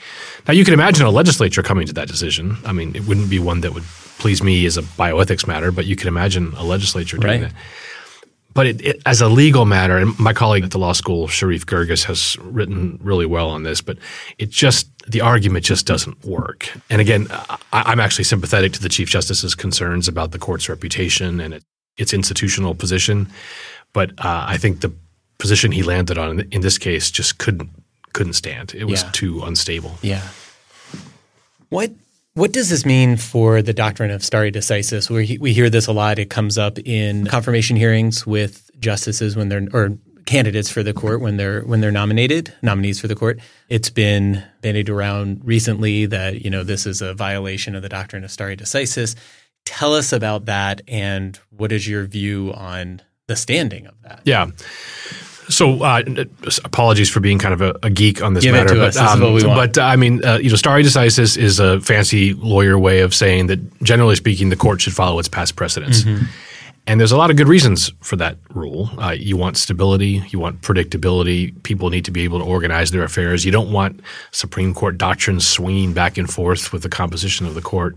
Now, 0.46 0.52
you 0.52 0.64
can 0.64 0.74
imagine 0.74 1.06
a 1.06 1.10
legislature 1.10 1.62
coming 1.62 1.86
to 1.86 1.92
that 1.94 2.08
decision. 2.08 2.56
I 2.64 2.72
mean, 2.72 2.94
it 2.94 3.06
wouldn't 3.06 3.30
be 3.30 3.38
one 3.38 3.60
that 3.62 3.72
would 3.72 3.84
please 4.18 4.42
me 4.42 4.66
as 4.66 4.76
a 4.76 4.82
bioethics 4.82 5.46
matter, 5.46 5.72
but 5.72 5.86
you 5.86 5.96
can 5.96 6.08
imagine 6.08 6.52
a 6.56 6.64
legislature 6.64 7.16
doing 7.16 7.42
right. 7.42 7.50
that. 7.50 7.60
But 8.52 8.66
it, 8.68 8.80
it, 8.82 9.02
as 9.04 9.20
a 9.20 9.28
legal 9.28 9.64
matter, 9.64 9.96
and 9.96 10.18
my 10.18 10.32
colleague 10.32 10.64
at 10.64 10.70
the 10.70 10.78
law 10.78 10.92
school, 10.92 11.26
Sherif 11.26 11.64
Girgis, 11.64 12.04
has 12.04 12.38
written 12.38 13.00
really 13.02 13.26
well 13.26 13.50
on 13.50 13.64
this, 13.64 13.80
but 13.80 13.98
it 14.38 14.50
just, 14.50 14.88
the 15.06 15.20
argument 15.20 15.64
just 15.64 15.86
doesn't 15.86 16.24
work. 16.24 16.72
And 16.90 17.00
again, 17.00 17.26
I, 17.72 17.92
am 17.92 18.00
actually 18.00 18.24
sympathetic 18.24 18.72
to 18.72 18.82
the 18.82 18.88
Chief 18.88 19.08
Justice's 19.08 19.54
concerns 19.54 20.08
about 20.08 20.32
the 20.32 20.38
court's 20.38 20.68
reputation 20.68 21.40
and 21.40 21.54
it, 21.54 21.64
its 21.96 22.12
institutional 22.12 22.74
position. 22.74 23.28
But 23.92 24.10
uh, 24.18 24.46
I 24.48 24.56
think 24.56 24.80
the 24.80 24.92
position 25.38 25.72
he 25.72 25.82
landed 25.82 26.18
on 26.18 26.40
in, 26.40 26.48
in, 26.50 26.60
this 26.62 26.78
case 26.78 27.10
just 27.10 27.38
couldn't 27.38 27.70
couldn't 28.12 28.34
stand. 28.34 28.74
It 28.74 28.84
was 28.84 29.02
yeah. 29.02 29.10
too 29.12 29.42
unstable. 29.42 29.98
Yeah. 30.00 30.26
What 31.68 31.92
what 32.34 32.52
does 32.52 32.70
this 32.70 32.84
mean 32.84 33.16
for 33.16 33.62
the 33.62 33.72
doctrine 33.72 34.10
of 34.10 34.24
stare 34.24 34.50
decisis? 34.50 35.10
We, 35.10 35.38
we 35.38 35.52
hear 35.52 35.70
this 35.70 35.86
a 35.86 35.92
lot. 35.92 36.18
It 36.18 36.30
comes 36.30 36.58
up 36.58 36.78
in 36.80 37.26
confirmation 37.26 37.76
hearings 37.76 38.26
with 38.26 38.70
justices 38.80 39.36
when 39.36 39.48
they're 39.48 39.68
or 39.72 39.96
candidates 40.26 40.70
for 40.70 40.82
the 40.82 40.92
court 40.92 41.20
when 41.20 41.36
they're 41.36 41.62
when 41.62 41.80
they're 41.80 41.92
nominated, 41.92 42.52
nominees 42.62 43.00
for 43.00 43.08
the 43.08 43.14
court. 43.14 43.40
It's 43.68 43.90
been 43.90 44.42
bandied 44.60 44.88
around 44.88 45.42
recently 45.44 46.06
that 46.06 46.44
you 46.44 46.50
know 46.50 46.64
this 46.64 46.86
is 46.86 47.02
a 47.02 47.14
violation 47.14 47.74
of 47.74 47.82
the 47.82 47.88
doctrine 47.88 48.24
of 48.24 48.30
stare 48.30 48.56
decisis. 48.56 49.14
Tell 49.64 49.94
us 49.94 50.12
about 50.12 50.44
that 50.46 50.82
and 50.86 51.38
what 51.50 51.72
is 51.72 51.88
your 51.88 52.04
view 52.04 52.52
on 52.54 53.00
the 53.28 53.36
standing 53.36 53.86
of 53.86 53.94
that? 54.02 54.20
Yeah. 54.24 54.50
So, 55.48 55.82
uh, 55.82 56.02
apologies 56.64 57.10
for 57.10 57.20
being 57.20 57.38
kind 57.38 57.52
of 57.52 57.60
a, 57.60 57.78
a 57.82 57.90
geek 57.90 58.22
on 58.22 58.32
this 58.32 58.44
Give 58.44 58.54
matter, 58.54 58.74
but 58.74 58.88
us. 58.88 58.94
This 58.94 59.14
is 59.14 59.20
what 59.20 59.32
we 59.34 59.44
want. 59.44 59.74
but 59.74 59.82
uh, 59.82 59.86
I 59.86 59.96
mean, 59.96 60.24
uh, 60.24 60.38
you 60.38 60.48
know, 60.48 60.56
stare 60.56 60.78
decisis 60.78 61.36
is 61.36 61.60
a 61.60 61.80
fancy 61.80 62.32
lawyer 62.34 62.78
way 62.78 63.00
of 63.00 63.14
saying 63.14 63.48
that, 63.48 63.82
generally 63.82 64.16
speaking, 64.16 64.48
the 64.48 64.56
court 64.56 64.80
should 64.80 64.94
follow 64.94 65.18
its 65.18 65.28
past 65.28 65.54
precedents. 65.54 66.02
Mm-hmm. 66.02 66.24
And 66.86 67.00
there's 67.00 67.12
a 67.12 67.16
lot 67.16 67.30
of 67.30 67.36
good 67.36 67.48
reasons 67.48 67.92
for 68.00 68.16
that 68.16 68.36
rule. 68.52 68.90
Uh, 68.98 69.10
you 69.10 69.38
want 69.38 69.56
stability, 69.56 70.22
you 70.28 70.38
want 70.38 70.60
predictability. 70.60 71.62
People 71.62 71.88
need 71.88 72.04
to 72.04 72.10
be 72.10 72.24
able 72.24 72.38
to 72.38 72.44
organize 72.44 72.90
their 72.90 73.04
affairs. 73.04 73.44
You 73.44 73.52
don't 73.52 73.72
want 73.72 74.00
Supreme 74.32 74.74
Court 74.74 74.98
doctrines 74.98 75.48
swinging 75.48 75.94
back 75.94 76.18
and 76.18 76.30
forth 76.30 76.72
with 76.72 76.82
the 76.82 76.90
composition 76.90 77.46
of 77.46 77.54
the 77.54 77.62
court. 77.62 77.96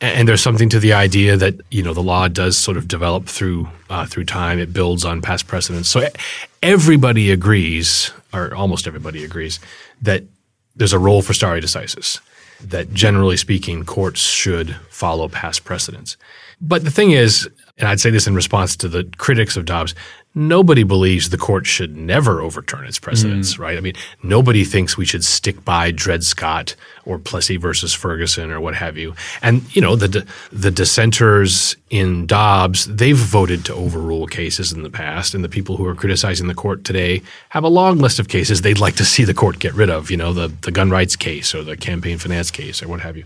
And 0.00 0.18
and 0.18 0.28
there's 0.28 0.42
something 0.42 0.68
to 0.70 0.80
the 0.80 0.92
idea 0.92 1.36
that 1.36 1.54
you 1.70 1.82
know 1.82 1.94
the 1.94 2.02
law 2.02 2.28
does 2.28 2.56
sort 2.56 2.76
of 2.76 2.88
develop 2.88 3.26
through 3.26 3.68
uh, 3.90 4.06
through 4.06 4.24
time. 4.24 4.58
It 4.58 4.72
builds 4.72 5.04
on 5.04 5.22
past 5.22 5.46
precedents. 5.46 5.88
So 5.88 6.08
everybody 6.62 7.30
agrees, 7.30 8.10
or 8.32 8.54
almost 8.54 8.86
everybody 8.86 9.24
agrees, 9.24 9.60
that 10.02 10.24
there's 10.74 10.92
a 10.92 10.98
role 10.98 11.22
for 11.22 11.32
stare 11.32 11.60
decisis. 11.60 12.20
That 12.60 12.92
generally 12.92 13.36
speaking, 13.36 13.84
courts 13.84 14.20
should 14.20 14.76
follow 14.90 15.28
past 15.28 15.64
precedents. 15.64 16.16
But 16.60 16.84
the 16.84 16.90
thing 16.90 17.10
is, 17.10 17.48
and 17.78 17.88
I'd 17.88 18.00
say 18.00 18.10
this 18.10 18.26
in 18.26 18.34
response 18.34 18.76
to 18.76 18.88
the 18.88 19.04
critics 19.18 19.56
of 19.56 19.66
Dobbs, 19.66 19.94
nobody 20.34 20.82
believes 20.82 21.28
the 21.28 21.36
court 21.36 21.66
should 21.66 21.96
never 21.96 22.40
overturn 22.40 22.86
its 22.86 22.98
precedents, 22.98 23.56
mm. 23.56 23.58
right? 23.58 23.76
I 23.76 23.80
mean, 23.80 23.94
nobody 24.22 24.64
thinks 24.64 24.96
we 24.96 25.04
should 25.04 25.24
stick 25.24 25.64
by 25.64 25.90
Dred 25.90 26.24
Scott 26.24 26.74
or 27.04 27.18
Plessy 27.18 27.58
versus 27.58 27.92
Ferguson 27.92 28.50
or 28.50 28.60
what 28.60 28.74
have 28.74 28.96
you. 28.96 29.14
And 29.42 29.64
you 29.74 29.82
know, 29.82 29.96
the 29.96 30.26
the 30.50 30.70
dissenters 30.70 31.76
in 31.90 32.26
Dobbs, 32.26 32.86
they've 32.86 33.16
voted 33.16 33.66
to 33.66 33.74
overrule 33.74 34.26
cases 34.26 34.72
in 34.72 34.82
the 34.82 34.90
past, 34.90 35.34
and 35.34 35.44
the 35.44 35.48
people 35.48 35.76
who 35.76 35.86
are 35.86 35.94
criticizing 35.94 36.46
the 36.46 36.54
court 36.54 36.84
today 36.84 37.22
have 37.50 37.64
a 37.64 37.68
long 37.68 37.98
list 37.98 38.18
of 38.18 38.28
cases 38.28 38.62
they'd 38.62 38.78
like 38.78 38.96
to 38.96 39.04
see 39.04 39.24
the 39.24 39.34
court 39.34 39.58
get 39.58 39.74
rid 39.74 39.90
of. 39.90 40.10
You 40.10 40.16
know, 40.16 40.32
the 40.32 40.48
the 40.62 40.70
gun 40.70 40.88
rights 40.88 41.16
case 41.16 41.54
or 41.54 41.62
the 41.62 41.76
campaign 41.76 42.16
finance 42.16 42.50
case 42.50 42.82
or 42.82 42.88
what 42.88 43.00
have 43.00 43.18
you. 43.18 43.24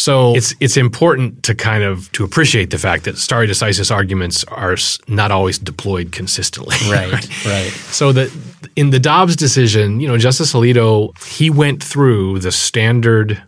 So 0.00 0.34
it's 0.34 0.54
it's 0.60 0.78
important 0.78 1.42
to 1.42 1.54
kind 1.54 1.82
of 1.82 2.10
to 2.12 2.24
appreciate 2.24 2.70
the 2.70 2.78
fact 2.78 3.04
that 3.04 3.18
stare 3.18 3.46
decisis 3.46 3.94
arguments 3.94 4.44
are 4.44 4.74
not 5.08 5.30
always 5.30 5.58
deployed 5.58 6.10
consistently. 6.10 6.74
Right, 6.90 7.12
right. 7.44 7.70
So 7.92 8.10
that 8.12 8.34
in 8.76 8.90
the 8.90 8.98
Dobbs 8.98 9.36
decision, 9.36 10.00
you 10.00 10.08
know, 10.08 10.16
Justice 10.16 10.54
Alito 10.54 11.12
he 11.26 11.50
went 11.50 11.84
through 11.84 12.38
the 12.38 12.50
standard 12.50 13.42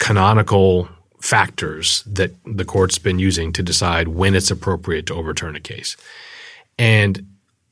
canonical 0.00 0.88
factors 1.20 2.02
that 2.08 2.32
the 2.44 2.64
court's 2.64 2.98
been 2.98 3.20
using 3.20 3.52
to 3.52 3.62
decide 3.62 4.08
when 4.08 4.34
it's 4.34 4.50
appropriate 4.50 5.06
to 5.06 5.14
overturn 5.14 5.54
a 5.54 5.60
case. 5.60 5.96
And 6.76 7.24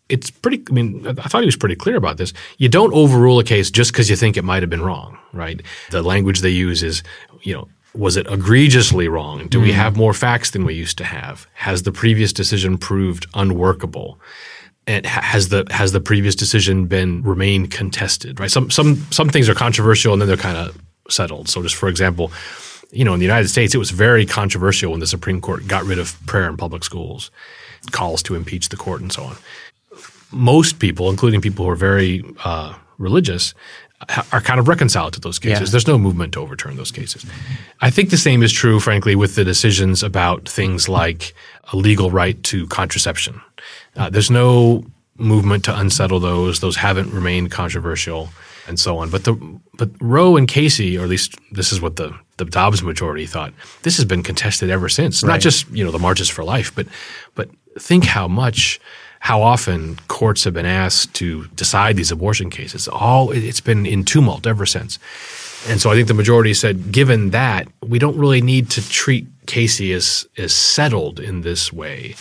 it's 0.09 0.31
pretty 0.31 0.63
I 0.71 0.73
mean, 0.73 1.05
I 1.09 1.27
thought 1.27 1.43
he 1.43 1.47
was 1.47 1.57
pretty 1.57 1.75
clear 1.75 1.97
about 1.97 2.19
this. 2.19 2.33
You 2.59 2.69
don't 2.69 2.95
overrule 2.95 3.41
a 3.41 3.45
case 3.45 3.69
just 3.69 3.91
because 3.91 4.09
you 4.09 4.15
think 4.15 4.37
it 4.37 4.45
might 4.45 4.63
have 4.63 4.71
been 4.71 4.83
wrong, 4.83 5.19
right? 5.33 5.61
The 5.91 6.05
language 6.05 6.39
they 6.39 6.51
use 6.51 6.85
is, 6.85 7.03
you 7.43 7.55
know, 7.55 7.67
was 7.95 8.17
it 8.17 8.27
egregiously 8.27 9.09
wrong? 9.09 9.49
Do 9.49 9.61
we 9.61 9.73
have 9.73 9.97
more 9.97 10.15
facts 10.15 10.51
than 10.51 10.65
we 10.65 10.75
used 10.75 10.99
to 10.99 11.05
have? 11.05 11.47
Has 11.55 11.83
the 11.83 11.93
previous 11.93 12.33
decision 12.33 12.79
proved 12.79 13.27
unworkable? 13.35 14.19
And 14.87 15.07
has 15.07 15.51
the 15.51 15.67
has 15.71 15.93
the 15.93 16.01
previous 16.01 16.35
decision 16.35 16.87
been 16.87 17.23
remained 17.23 17.71
contested? 17.71 18.41
Right. 18.41 18.51
Some 18.51 18.71
some 18.71 18.97
some 19.11 19.29
things 19.29 19.49
are 19.49 19.55
controversial 19.55 20.13
and 20.13 20.21
then 20.21 20.29
they're 20.29 20.37
kind 20.37 20.57
of 20.57 20.81
settled. 21.09 21.49
So 21.49 21.63
just 21.63 21.77
for 21.77 21.89
example, 21.89 22.33
you 22.91 23.05
know, 23.05 23.15
in 23.15 23.21
the 23.21 23.27
United 23.27 23.49
States, 23.49 23.75
it 23.75 23.79
was 23.79 23.91
very 23.91 24.27
controversial 24.27 24.91
when 24.91 25.01
the 25.01 25.07
Supreme 25.07 25.41
Court 25.41 25.67
got 25.69 25.85
rid 25.85 25.99
of 25.99 26.19
prayer 26.27 26.49
in 26.49 26.57
public 26.57 26.85
schools, 26.85 27.31
calls 27.91 28.23
to 28.25 28.35
impeach 28.35 28.71
the 28.71 28.77
court, 28.77 29.01
and 29.01 29.13
so 29.13 29.25
on. 29.25 29.37
Most 30.31 30.79
people, 30.79 31.11
including 31.11 31.41
people 31.41 31.65
who 31.65 31.71
are 31.71 31.77
very 31.77 32.25
uh, 32.45 32.75
religious, 32.99 33.55
are 34.33 34.41
kind 34.41 34.59
of 34.59 34.69
reconciled 34.69 35.13
to 35.15 35.21
those 35.21 35.39
cases. 35.39 35.69
Yeah. 35.69 35.73
There's 35.73 35.87
no 35.87 35.99
movement 35.99 36.33
to 36.35 36.41
overturn 36.41 36.77
those 36.77 36.91
cases. 36.91 37.25
I 37.81 37.91
think 37.91 38.11
the 38.11 38.17
same 38.17 38.43
is 38.43 38.53
true, 38.53 38.81
frankly, 38.81 39.15
with 39.15 39.35
the 39.35 39.45
decisions 39.45 40.03
about 40.03 40.49
things 40.49 40.89
like 40.89 41.35
a 41.73 41.77
legal 41.77 42.11
right 42.11 42.43
to 42.45 42.67
contraception. 42.67 43.41
Uh, 43.97 44.11
there's 44.11 44.31
no 44.31 44.85
movement 45.17 45.65
to 45.65 45.79
unsettle 45.79 46.21
those. 46.21 46.61
Those 46.61 46.77
haven't 46.77 47.13
remained 47.13 47.51
controversial, 47.51 48.31
and 48.67 48.79
so 48.79 48.99
on. 48.99 49.11
But 49.11 49.25
the 49.25 49.35
but 49.75 49.91
Roe 50.01 50.37
and 50.37 50.49
Casey, 50.49 50.99
or 50.99 51.05
at 51.05 51.09
least 51.09 51.37
this 51.53 51.73
is 51.73 51.81
what 51.81 51.97
the 51.97 52.17
the 52.39 52.45
Dobbs 52.45 52.83
majority 52.83 53.27
thought. 53.27 53.53
This 53.83 53.97
has 53.97 54.05
been 54.05 54.23
contested 54.23 54.71
ever 54.71 54.89
since. 54.89 55.23
Not 55.23 55.41
just 55.41 55.69
you 55.71 55.85
know 55.85 55.91
the 55.91 55.99
marches 55.99 56.29
for 56.29 56.45
life, 56.45 56.75
but 56.75 56.87
but 57.35 57.51
think 57.79 58.05
how 58.05 58.29
much. 58.29 58.81
How 59.23 59.41
often 59.41 60.01
courts 60.09 60.43
have 60.43 60.55
been 60.55 60.67
asked 60.67 61.15
to 61.15 61.47
decide 61.55 61.95
these 61.95 62.11
abortion 62.11 62.51
cases? 62.51 62.89
All 62.89 63.31
it's 63.31 63.61
been 63.61 63.87
in 63.87 64.05
tumult 64.05 64.49
ever 64.49 64.67
since. 64.67 64.99
And 65.69 65.81
so 65.81 65.93
I 65.93 65.95
think 65.95 66.09
the 66.09 66.15
majority 66.15 66.53
said, 66.55 66.91
given 66.91 67.31
that, 67.31 67.69
we 67.81 68.01
don't 68.01 68.19
really 68.19 68.43
need 68.43 68.69
to 68.71 68.89
treat 68.89 69.29
Casey 69.47 69.93
as, 69.93 70.27
as 70.37 70.53
settled 70.53 71.21
in 71.21 71.43
this 71.43 71.73
way. 71.73 72.17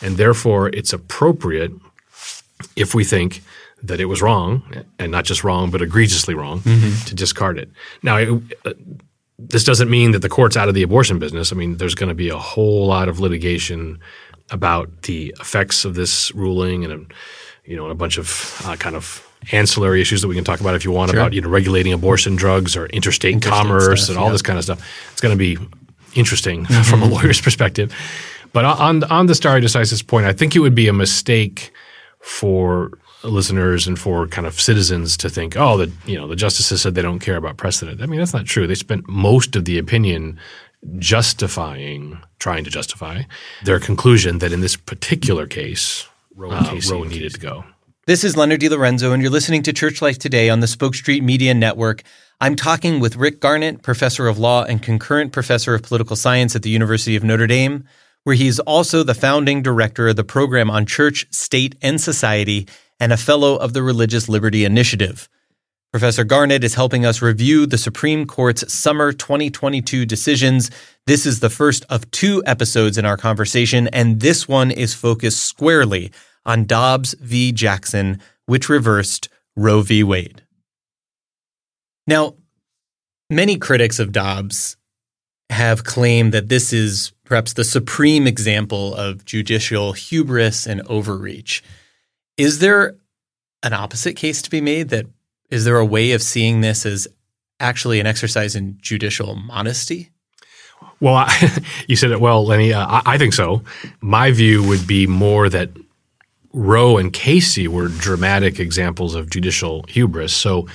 And 0.00 0.16
therefore, 0.16 0.70
it's 0.70 0.94
appropriate 0.94 1.72
if 2.74 2.94
we 2.94 3.04
think 3.04 3.42
that 3.82 4.00
it 4.00 4.06
was 4.06 4.22
wrong, 4.22 4.62
and 4.98 5.12
not 5.12 5.26
just 5.26 5.44
wrong, 5.44 5.70
but 5.70 5.82
egregiously 5.82 6.32
wrong, 6.34 6.62
to 7.04 7.14
discard 7.14 7.58
it. 7.58 7.70
Now, 8.02 8.16
it, 8.16 8.42
uh, 8.64 8.72
this 9.38 9.64
doesn't 9.64 9.90
mean 9.90 10.12
that 10.12 10.20
the 10.20 10.30
court's 10.30 10.56
out 10.56 10.68
of 10.70 10.74
the 10.74 10.82
abortion 10.82 11.18
business. 11.18 11.52
I 11.52 11.56
mean, 11.56 11.76
there's 11.76 11.94
going 11.94 12.08
to 12.08 12.14
be 12.14 12.30
a 12.30 12.38
whole 12.38 12.86
lot 12.86 13.10
of 13.10 13.20
litigation 13.20 14.00
about 14.50 15.02
the 15.02 15.34
effects 15.40 15.84
of 15.84 15.94
this 15.94 16.34
ruling 16.34 16.84
and, 16.84 17.12
you 17.64 17.76
know, 17.76 17.88
a 17.88 17.94
bunch 17.94 18.18
of 18.18 18.60
uh, 18.64 18.76
kind 18.76 18.96
of 18.96 19.22
ancillary 19.52 20.00
issues 20.00 20.22
that 20.22 20.28
we 20.28 20.34
can 20.34 20.44
talk 20.44 20.60
about 20.60 20.74
if 20.74 20.84
you 20.84 20.90
want 20.90 21.10
about, 21.10 21.32
you 21.32 21.40
know, 21.40 21.48
regulating 21.48 21.92
abortion 21.92 22.36
drugs 22.36 22.76
or 22.76 22.86
interstate, 22.86 23.34
Interstate 23.34 23.52
commerce 23.52 24.04
stuff, 24.04 24.10
and 24.10 24.18
all 24.18 24.26
yeah. 24.26 24.32
this 24.32 24.42
kind 24.42 24.58
of 24.58 24.64
stuff. 24.64 24.86
It's 25.12 25.20
going 25.20 25.36
to 25.36 25.38
be 25.38 25.58
interesting 26.14 26.64
from 26.84 27.02
a 27.02 27.06
lawyer's 27.06 27.40
perspective. 27.40 27.94
But 28.52 28.64
on 28.64 29.04
on 29.04 29.26
the 29.26 29.34
stare 29.34 29.60
decisis 29.60 30.06
point, 30.06 30.26
I 30.26 30.32
think 30.32 30.56
it 30.56 30.60
would 30.60 30.74
be 30.74 30.88
a 30.88 30.92
mistake 30.92 31.72
for 32.20 32.92
listeners 33.22 33.86
and 33.86 33.98
for 33.98 34.26
kind 34.28 34.46
of 34.46 34.60
citizens 34.60 35.16
to 35.18 35.28
think, 35.28 35.56
oh, 35.56 35.76
the 35.76 35.92
you 36.06 36.16
know 36.16 36.26
the 36.26 36.36
justices 36.36 36.80
said 36.80 36.94
they 36.94 37.02
don't 37.02 37.18
care 37.18 37.36
about 37.36 37.56
precedent. 37.56 38.00
I 38.00 38.06
mean, 38.06 38.18
that's 38.18 38.32
not 38.32 38.46
true. 38.46 38.66
They 38.66 38.74
spent 38.74 39.08
most 39.08 39.56
of 39.56 39.64
the 39.64 39.78
opinion 39.78 40.38
justifying, 40.98 42.22
trying 42.38 42.64
to 42.64 42.70
justify 42.70 43.22
their 43.64 43.80
conclusion 43.80 44.38
that 44.38 44.52
in 44.52 44.60
this 44.60 44.76
particular 44.76 45.46
case, 45.46 46.08
Roe, 46.34 46.50
uh, 46.50 46.80
Roe 46.90 47.04
needed 47.04 47.34
to 47.34 47.40
go. 47.40 47.64
This 48.06 48.22
is 48.22 48.36
Leonard 48.36 48.60
DiLorenzo, 48.60 49.12
and 49.12 49.20
you're 49.20 49.32
listening 49.32 49.64
to 49.64 49.72
Church 49.72 50.00
Life 50.00 50.18
Today 50.18 50.48
on 50.48 50.60
the 50.60 50.68
Spoke 50.68 50.94
Street 50.94 51.24
Media 51.24 51.54
Network. 51.54 52.02
I'm 52.40 52.54
talking 52.54 53.00
with 53.00 53.16
Rick 53.16 53.40
Garnett, 53.40 53.82
professor 53.82 54.28
of 54.28 54.38
law 54.38 54.62
and 54.62 54.82
concurrent 54.82 55.32
professor 55.32 55.74
of 55.74 55.82
political 55.82 56.14
science 56.14 56.54
at 56.54 56.62
the 56.62 56.70
University 56.70 57.16
of 57.16 57.24
Notre 57.24 57.46
Dame, 57.46 57.84
where 58.24 58.36
he's 58.36 58.60
also 58.60 59.02
the 59.02 59.14
founding 59.14 59.62
director 59.62 60.08
of 60.08 60.16
the 60.16 60.24
program 60.24 60.70
on 60.70 60.86
church, 60.86 61.26
state, 61.32 61.74
and 61.82 62.00
society, 62.00 62.68
and 63.00 63.12
a 63.12 63.16
fellow 63.16 63.56
of 63.56 63.72
the 63.72 63.82
Religious 63.82 64.28
Liberty 64.28 64.64
Initiative. 64.64 65.28
Professor 65.92 66.24
Garnett 66.24 66.64
is 66.64 66.74
helping 66.74 67.06
us 67.06 67.22
review 67.22 67.64
the 67.64 67.78
Supreme 67.78 68.26
Court's 68.26 68.72
summer 68.72 69.12
2022 69.12 70.04
decisions. 70.04 70.70
This 71.06 71.24
is 71.24 71.40
the 71.40 71.48
first 71.48 71.86
of 71.88 72.10
two 72.10 72.42
episodes 72.44 72.98
in 72.98 73.06
our 73.06 73.16
conversation, 73.16 73.88
and 73.88 74.20
this 74.20 74.48
one 74.48 74.70
is 74.70 74.94
focused 74.94 75.42
squarely 75.42 76.12
on 76.44 76.64
Dobbs 76.64 77.14
v. 77.20 77.52
Jackson, 77.52 78.20
which 78.46 78.68
reversed 78.68 79.28
Roe 79.56 79.80
v. 79.80 80.02
Wade. 80.02 80.42
Now, 82.06 82.34
many 83.30 83.56
critics 83.56 83.98
of 83.98 84.12
Dobbs 84.12 84.76
have 85.50 85.84
claimed 85.84 86.34
that 86.34 86.48
this 86.48 86.72
is 86.72 87.12
perhaps 87.24 87.52
the 87.52 87.64
supreme 87.64 88.26
example 88.26 88.94
of 88.94 89.24
judicial 89.24 89.92
hubris 89.92 90.66
and 90.66 90.82
overreach. 90.88 91.62
Is 92.36 92.58
there 92.58 92.96
an 93.62 93.72
opposite 93.72 94.14
case 94.14 94.42
to 94.42 94.50
be 94.50 94.60
made 94.60 94.90
that 94.90 95.06
is 95.50 95.64
there 95.64 95.78
a 95.78 95.84
way 95.84 96.12
of 96.12 96.22
seeing 96.22 96.60
this 96.60 96.86
as 96.86 97.08
actually 97.60 98.00
an 98.00 98.06
exercise 98.06 98.54
in 98.54 98.78
judicial 98.80 99.34
modesty? 99.34 100.10
Well, 101.00 101.14
I, 101.14 101.62
you 101.88 101.96
said 101.96 102.10
it 102.10 102.20
well, 102.20 102.44
Lenny. 102.44 102.72
Uh, 102.72 102.86
I, 102.86 103.02
I 103.06 103.18
think 103.18 103.34
so. 103.34 103.62
My 104.00 104.30
view 104.30 104.66
would 104.66 104.86
be 104.86 105.06
more 105.06 105.48
that 105.48 105.70
Roe 106.52 106.96
and 106.96 107.12
Casey 107.12 107.68
were 107.68 107.88
dramatic 107.88 108.58
examples 108.58 109.14
of 109.14 109.30
judicial 109.30 109.84
hubris. 109.88 110.32
So 110.32 110.66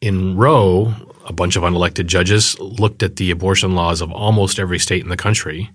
in 0.00 0.36
Roe, 0.36 0.94
a 1.26 1.32
bunch 1.32 1.56
of 1.56 1.62
unelected 1.62 2.06
judges 2.06 2.58
looked 2.60 3.02
at 3.02 3.16
the 3.16 3.30
abortion 3.30 3.74
laws 3.74 4.00
of 4.00 4.12
almost 4.12 4.58
every 4.58 4.78
state 4.78 5.02
in 5.02 5.08
the 5.08 5.16
country. 5.16 5.70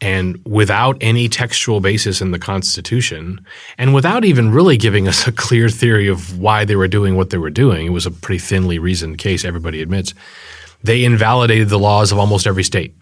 And 0.00 0.40
without 0.44 0.96
any 1.00 1.28
textual 1.28 1.80
basis 1.80 2.20
in 2.20 2.30
the 2.30 2.38
Constitution, 2.38 3.44
and 3.78 3.92
without 3.94 4.24
even 4.24 4.52
really 4.52 4.76
giving 4.76 5.08
us 5.08 5.26
a 5.26 5.32
clear 5.32 5.68
theory 5.68 6.06
of 6.06 6.38
why 6.38 6.64
they 6.64 6.76
were 6.76 6.88
doing 6.88 7.16
what 7.16 7.30
they 7.30 7.38
were 7.38 7.50
doing, 7.50 7.86
it 7.86 7.90
was 7.90 8.06
a 8.06 8.10
pretty 8.10 8.38
thinly 8.38 8.78
reasoned 8.78 9.18
case, 9.18 9.44
everybody 9.44 9.82
admits, 9.82 10.14
they 10.84 11.04
invalidated 11.04 11.68
the 11.68 11.78
laws 11.78 12.12
of 12.12 12.18
almost 12.18 12.46
every 12.46 12.62
state. 12.62 12.94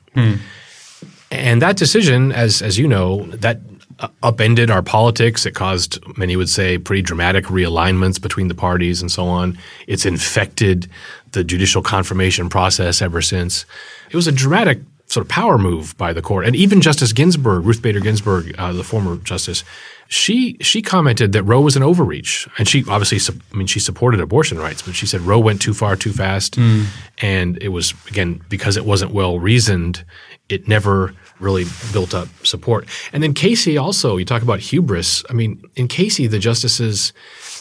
And 1.31 1.61
that 1.61 1.77
decision, 1.77 2.33
as 2.33 2.63
as 2.63 2.79
you 2.79 2.89
know, 2.89 3.27
that 3.27 3.61
uh, 3.99 4.09
upended 4.23 4.71
our 4.71 4.83
politics. 4.83 5.47
It 5.47 5.55
caused, 5.55 5.99
many 6.19 6.37
would 6.37 6.51
say, 6.51 6.77
pretty 6.77 7.01
dramatic 7.01 7.47
realignments 7.47 8.21
between 8.21 8.49
the 8.49 8.55
parties 8.55 9.01
and 9.01 9.11
so 9.11 9.25
on. 9.25 9.59
It's 9.87 10.05
infected 10.05 10.89
the 11.33 11.43
judicial 11.43 11.81
confirmation 11.83 12.51
process 12.51 13.01
ever 13.01 13.23
since. 13.23 13.65
It 14.11 14.17
was 14.17 14.27
a 14.27 14.33
dramatic 14.33 14.81
sort 15.07 15.25
of 15.25 15.29
power 15.29 15.57
move 15.57 15.97
by 15.97 16.13
the 16.13 16.23
court. 16.23 16.47
And 16.47 16.57
even 16.57 16.81
Justice 16.81 17.13
Ginsburg, 17.13 17.65
Ruth 17.65 17.81
Bader 17.81 18.01
Ginsburg, 18.01 18.55
uh, 18.59 18.73
the 18.73 18.85
former 18.85 19.17
justice, 19.19 19.65
she 20.09 20.57
she 20.61 20.83
commented 20.83 21.33
that 21.33 21.43
Roe 21.43 21.61
was 21.61 21.77
an 21.77 21.83
overreach, 21.83 22.49
and 22.59 22.69
she 22.69 22.85
obviously, 22.89 23.19
I 23.53 23.57
mean, 23.57 23.67
she 23.67 23.81
supported 23.81 24.21
abortion 24.21 24.59
rights, 24.59 24.83
but 24.83 24.95
she 24.95 25.07
said 25.07 25.21
Roe 25.23 25.39
went 25.39 25.61
too 25.61 25.75
far, 25.75 25.97
too 25.97 26.13
fast, 26.13 26.57
mm. 26.57 26.87
and 27.19 27.61
it 27.61 27.69
was 27.69 27.93
again 28.09 28.41
because 28.49 28.77
it 28.77 28.85
wasn't 28.85 29.13
well 29.13 29.41
reasoned. 29.41 30.05
It 30.49 30.69
never 30.69 31.13
really 31.41 31.65
built 31.93 32.15
up 32.15 32.29
support. 32.47 32.87
And 33.13 33.21
then 33.21 33.35
Casey 33.35 33.77
also, 33.77 34.17
you 34.17 34.25
talk 34.25 34.43
about 34.43 34.61
hubris. 34.61 35.25
I 35.29 35.33
mean, 35.33 35.61
in 35.75 35.89
Casey, 35.89 36.29
the 36.29 36.39
justices 36.39 37.13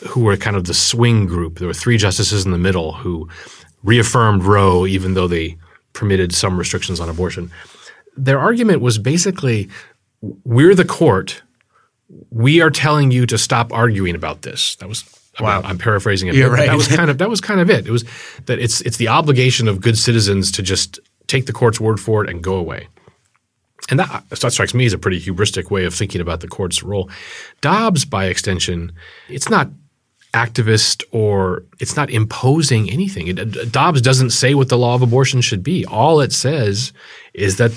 who 0.08 0.22
were 0.22 0.38
kind 0.38 0.56
of 0.56 0.66
the 0.66 0.74
swing 0.74 1.26
group, 1.26 1.58
there 1.58 1.68
were 1.68 1.74
three 1.74 1.98
justices 1.98 2.46
in 2.46 2.52
the 2.52 2.60
middle 2.60 2.94
who 2.94 3.28
reaffirmed 3.84 4.44
Roe, 4.44 4.86
even 4.86 5.16
though 5.16 5.28
they 5.28 5.58
permitted 5.96 6.36
some 6.36 6.58
restrictions 6.58 7.00
on 7.00 7.10
abortion. 7.10 7.52
Their 8.16 8.40
argument 8.40 8.82
was 8.82 8.98
basically, 9.00 9.70
we're 10.22 10.76
the 10.76 10.86
court 10.86 11.42
we 12.30 12.62
are 12.62 12.70
telling 12.70 13.12
you 13.12 13.26
to 13.26 13.38
stop 13.38 13.74
arguing 13.74 14.16
about 14.16 14.44
this. 14.44 14.76
That 14.78 14.90
was 14.90 15.04
wow. 15.40 15.60
I'm, 15.60 15.66
I'm 15.66 15.78
paraphrasing 15.78 16.30
it. 16.30 16.36
You're 16.36 16.52
right. 16.52 16.68
That 16.68 16.78
was 16.78 16.88
kind 16.88 17.10
of 17.10 17.18
that 17.18 17.30
was 17.30 17.42
kind 17.42 17.60
of 17.60 17.70
it. 17.70 17.88
It 17.88 17.92
was 17.92 18.06
that 18.46 18.60
it's 18.60 18.82
it's 18.82 18.98
the 18.98 19.08
obligation 19.08 19.68
of 19.68 19.82
good 19.82 19.98
citizens 19.98 20.52
to 20.54 20.62
just 20.62 21.00
take 21.28 21.46
the 21.46 21.54
court's 21.54 21.80
word 21.80 22.00
for 22.00 22.24
it 22.24 22.30
and 22.30 22.44
go 22.44 22.56
away. 22.56 22.88
And 23.90 24.00
that, 24.00 24.24
that 24.30 24.52
strikes 24.52 24.74
me 24.74 24.86
as 24.88 24.94
a 24.94 24.98
pretty 24.98 25.20
hubristic 25.20 25.70
way 25.70 25.86
of 25.86 25.94
thinking 25.94 26.20
about 26.20 26.40
the 26.40 26.48
court's 26.48 26.82
role. 26.82 27.10
Dobbs, 27.62 28.04
by 28.04 28.26
extension, 28.26 28.92
it's 29.30 29.50
not 29.50 29.70
activist 30.36 31.04
or 31.12 31.64
it's 31.80 31.96
not 31.96 32.10
imposing 32.10 32.90
anything. 32.92 33.28
It, 33.30 33.72
Dobbs 33.72 34.02
doesn't 34.02 34.32
say 34.32 34.54
what 34.54 34.70
the 34.70 34.78
law 34.78 34.94
of 34.94 35.02
abortion 35.02 35.42
should 35.42 35.64
be. 35.64 35.86
All 35.86 36.20
it 36.20 36.34
says 36.34 36.92
is 37.34 37.56
that 37.58 37.72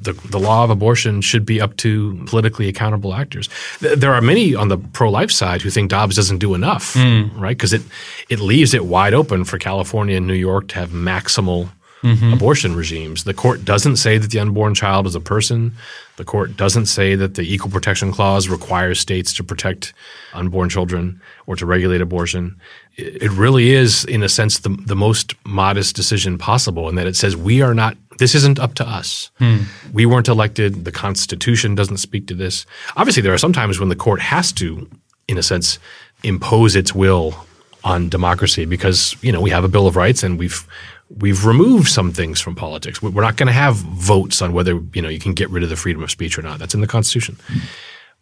the, 0.00 0.12
the 0.12 0.38
law 0.38 0.62
of 0.62 0.70
abortion 0.70 1.20
should 1.20 1.44
be 1.44 1.60
up 1.60 1.76
to 1.78 2.22
politically 2.26 2.68
accountable 2.68 3.14
actors. 3.14 3.48
There 3.80 4.14
are 4.14 4.20
many 4.20 4.54
on 4.54 4.68
the 4.68 4.78
pro 4.78 5.10
life 5.10 5.32
side 5.32 5.60
who 5.60 5.70
think 5.70 5.90
Dobbs 5.90 6.14
doesn't 6.14 6.38
do 6.38 6.54
enough, 6.54 6.94
mm. 6.94 7.36
right? 7.36 7.56
Because 7.56 7.72
it 7.72 7.82
it 8.28 8.38
leaves 8.38 8.74
it 8.74 8.84
wide 8.84 9.12
open 9.12 9.44
for 9.44 9.58
California 9.58 10.16
and 10.16 10.26
New 10.26 10.34
York 10.34 10.68
to 10.68 10.76
have 10.76 10.90
maximal 10.90 11.70
mm-hmm. 12.02 12.32
abortion 12.32 12.74
regimes. 12.74 13.24
The 13.24 13.34
court 13.34 13.64
doesn't 13.64 13.96
say 13.96 14.18
that 14.18 14.30
the 14.30 14.38
unborn 14.38 14.74
child 14.74 15.06
is 15.06 15.14
a 15.14 15.20
person. 15.20 15.74
The 16.16 16.24
court 16.24 16.56
doesn't 16.56 16.86
say 16.86 17.14
that 17.14 17.34
the 17.34 17.42
Equal 17.42 17.70
Protection 17.70 18.12
Clause 18.12 18.48
requires 18.48 19.00
states 19.00 19.32
to 19.34 19.44
protect 19.44 19.92
unborn 20.32 20.68
children 20.68 21.20
or 21.46 21.56
to 21.56 21.66
regulate 21.66 22.00
abortion. 22.00 22.60
It 22.96 23.30
really 23.30 23.70
is, 23.70 24.04
in 24.04 24.22
a 24.22 24.28
sense, 24.28 24.58
the, 24.58 24.70
the 24.70 24.96
most 24.96 25.34
modest 25.44 25.94
decision 25.94 26.36
possible, 26.38 26.88
in 26.88 26.96
that 26.96 27.06
it 27.06 27.16
says 27.16 27.36
we 27.36 27.62
are 27.62 27.74
not 27.74 27.96
this 28.18 28.34
isn't 28.34 28.58
up 28.58 28.74
to 28.74 28.86
us. 28.86 29.30
Hmm. 29.38 29.58
We 29.92 30.04
weren't 30.04 30.26
elected. 30.26 30.84
The 30.84 30.90
Constitution 30.92 31.76
doesn't 31.76 31.98
speak 31.98 32.26
to 32.26 32.34
this. 32.34 32.66
Obviously, 32.96 33.22
there 33.22 33.32
are 33.32 33.38
some 33.38 33.52
times 33.52 33.78
when 33.78 33.88
the 33.88 33.96
court 33.96 34.20
has 34.20 34.50
to, 34.54 34.88
in 35.28 35.38
a 35.38 35.42
sense, 35.42 35.78
impose 36.24 36.74
its 36.74 36.92
will 36.92 37.46
on 37.84 38.08
democracy 38.08 38.64
because 38.64 39.16
you 39.22 39.30
know 39.30 39.40
we 39.40 39.50
have 39.50 39.64
a 39.64 39.68
Bill 39.68 39.86
of 39.86 39.96
Rights 39.96 40.22
and 40.22 40.38
we've 40.38 40.66
we've 41.10 41.44
removed 41.44 41.88
some 41.88 42.12
things 42.12 42.40
from 42.40 42.54
politics. 42.54 43.02
We're 43.02 43.22
not 43.22 43.36
going 43.36 43.46
to 43.46 43.52
have 43.52 43.76
votes 43.76 44.42
on 44.42 44.52
whether 44.52 44.80
you 44.92 45.02
know 45.02 45.08
you 45.08 45.18
can 45.18 45.34
get 45.34 45.50
rid 45.50 45.62
of 45.62 45.68
the 45.68 45.76
freedom 45.76 46.02
of 46.02 46.10
speech 46.10 46.38
or 46.38 46.42
not. 46.42 46.58
That's 46.58 46.74
in 46.74 46.80
the 46.80 46.86
Constitution. 46.86 47.38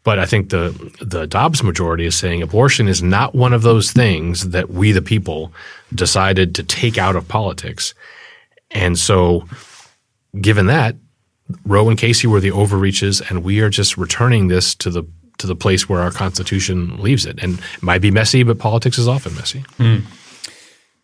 But 0.04 0.18
I 0.18 0.26
think 0.26 0.50
the 0.50 0.92
the 1.00 1.26
Dobbs 1.26 1.62
majority 1.62 2.06
is 2.06 2.14
saying 2.14 2.42
abortion 2.42 2.86
is 2.86 3.02
not 3.02 3.34
one 3.34 3.52
of 3.52 3.62
those 3.62 3.92
things 3.92 4.50
that 4.50 4.70
we 4.70 4.92
the 4.92 5.02
people 5.02 5.52
decided 5.94 6.54
to 6.54 6.62
take 6.62 6.96
out 6.96 7.16
of 7.16 7.26
politics. 7.26 7.94
And 8.70 8.98
so 8.98 9.48
given 10.40 10.66
that, 10.66 10.96
Roe 11.64 11.88
and 11.88 11.98
Casey 11.98 12.26
were 12.26 12.40
the 12.40 12.52
overreaches 12.52 13.20
and 13.20 13.42
we 13.42 13.60
are 13.60 13.70
just 13.70 13.96
returning 13.96 14.48
this 14.48 14.74
to 14.76 14.90
the 14.90 15.04
to 15.38 15.46
the 15.46 15.56
place 15.56 15.88
where 15.88 16.00
our 16.00 16.10
constitution 16.10 17.02
leaves 17.02 17.26
it. 17.26 17.38
And 17.42 17.58
it 17.58 17.82
might 17.82 18.00
be 18.00 18.10
messy, 18.10 18.42
but 18.42 18.58
politics 18.58 18.98
is 18.98 19.08
often 19.08 19.34
messy. 19.34 19.64
Mm. 19.78 20.02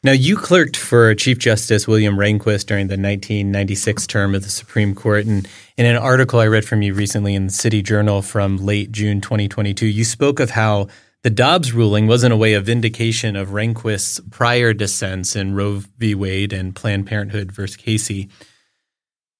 Now, 0.04 0.10
you 0.10 0.36
clerked 0.36 0.76
for 0.76 1.14
Chief 1.14 1.38
Justice 1.38 1.86
William 1.86 2.16
Rehnquist 2.16 2.66
during 2.66 2.88
the 2.88 2.94
1996 2.94 4.08
term 4.08 4.34
of 4.34 4.42
the 4.42 4.48
Supreme 4.48 4.96
Court. 4.96 5.26
And 5.26 5.46
in 5.76 5.86
an 5.86 5.94
article 5.94 6.40
I 6.40 6.48
read 6.48 6.64
from 6.64 6.82
you 6.82 6.92
recently 6.92 7.36
in 7.36 7.46
the 7.46 7.52
City 7.52 7.82
Journal 7.82 8.20
from 8.20 8.56
late 8.56 8.90
June 8.90 9.20
2022, 9.20 9.86
you 9.86 10.04
spoke 10.04 10.40
of 10.40 10.50
how 10.50 10.88
the 11.22 11.30
Dobbs 11.30 11.72
ruling 11.72 12.08
wasn't 12.08 12.34
a 12.34 12.36
way 12.36 12.54
of 12.54 12.66
vindication 12.66 13.36
of 13.36 13.50
Rehnquist's 13.50 14.20
prior 14.32 14.72
dissents 14.72 15.36
in 15.36 15.54
Roe 15.54 15.82
v. 15.98 16.16
Wade 16.16 16.52
and 16.52 16.74
Planned 16.74 17.06
Parenthood 17.06 17.52
versus 17.52 17.76
Casey. 17.76 18.28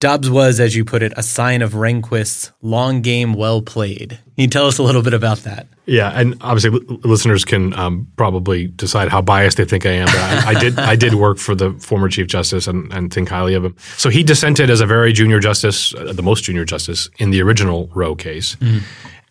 Dobbs 0.03 0.29
was, 0.29 0.59
as 0.59 0.75
you 0.75 0.85
put 0.85 1.01
it, 1.05 1.13
a 1.17 1.23
sign 1.23 1.63
of 1.63 1.75
Rehnquist's 1.75 2.51
long 2.61 3.03
game 3.03 3.35
well 3.35 3.63
played. 3.63 4.19
Can 4.35 4.43
you 4.43 4.49
tell 4.49 4.67
us 4.67 4.79
a 4.79 4.83
little 4.83 5.01
bit 5.01 5.15
about 5.15 5.39
that? 5.45 5.69
Yeah, 5.87 6.11
and 6.11 6.37
obviously 6.41 6.71
listeners 7.05 7.45
can 7.45 7.73
um, 7.75 8.09
probably 8.17 8.67
decide 8.67 9.11
how 9.11 9.23
biased 9.23 9.59
they 9.59 9.65
think 9.65 9.87
I 9.87 9.91
am. 9.91 10.07
But 10.07 10.17
I, 10.17 10.49
I, 10.49 10.55
did 10.55 10.79
I 10.81 10.97
did 10.97 11.15
work 11.15 11.39
for 11.39 11.55
the 11.55 11.71
former 11.75 12.09
Chief 12.09 12.27
Justice 12.27 12.67
and, 12.67 12.93
and, 12.93 13.15
think 13.15 13.29
highly 13.29 13.55
of 13.55 13.65
him. 13.65 13.77
So 13.97 14.11
he 14.11 14.25
dissented 14.25 14.71
as 14.71 14.81
a 14.81 14.87
very 14.87 15.13
junior 15.13 15.39
justice, 15.39 15.95
uh, 15.95 16.13
the 16.13 16.23
most 16.23 16.43
junior 16.43 16.65
justice 16.65 17.09
in 17.19 17.31
the 17.31 17.41
original 17.41 17.89
Roe 17.95 18.17
case, 18.17 18.57
mm. 18.57 18.83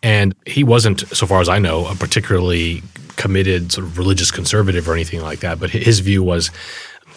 and 0.02 0.34
he 0.46 0.64
wasn't, 0.64 1.00
so 1.00 1.26
far 1.26 1.42
as 1.42 1.50
I 1.50 1.58
know, 1.58 1.86
a 1.86 1.94
particularly 1.94 2.82
committed 3.16 3.72
sort 3.72 3.86
of 3.86 3.98
religious 3.98 4.30
conservative 4.30 4.88
or 4.88 4.94
anything 4.94 5.20
like 5.20 5.40
that. 5.40 5.60
But 5.60 5.68
his 5.68 6.00
view 6.00 6.22
was 6.22 6.50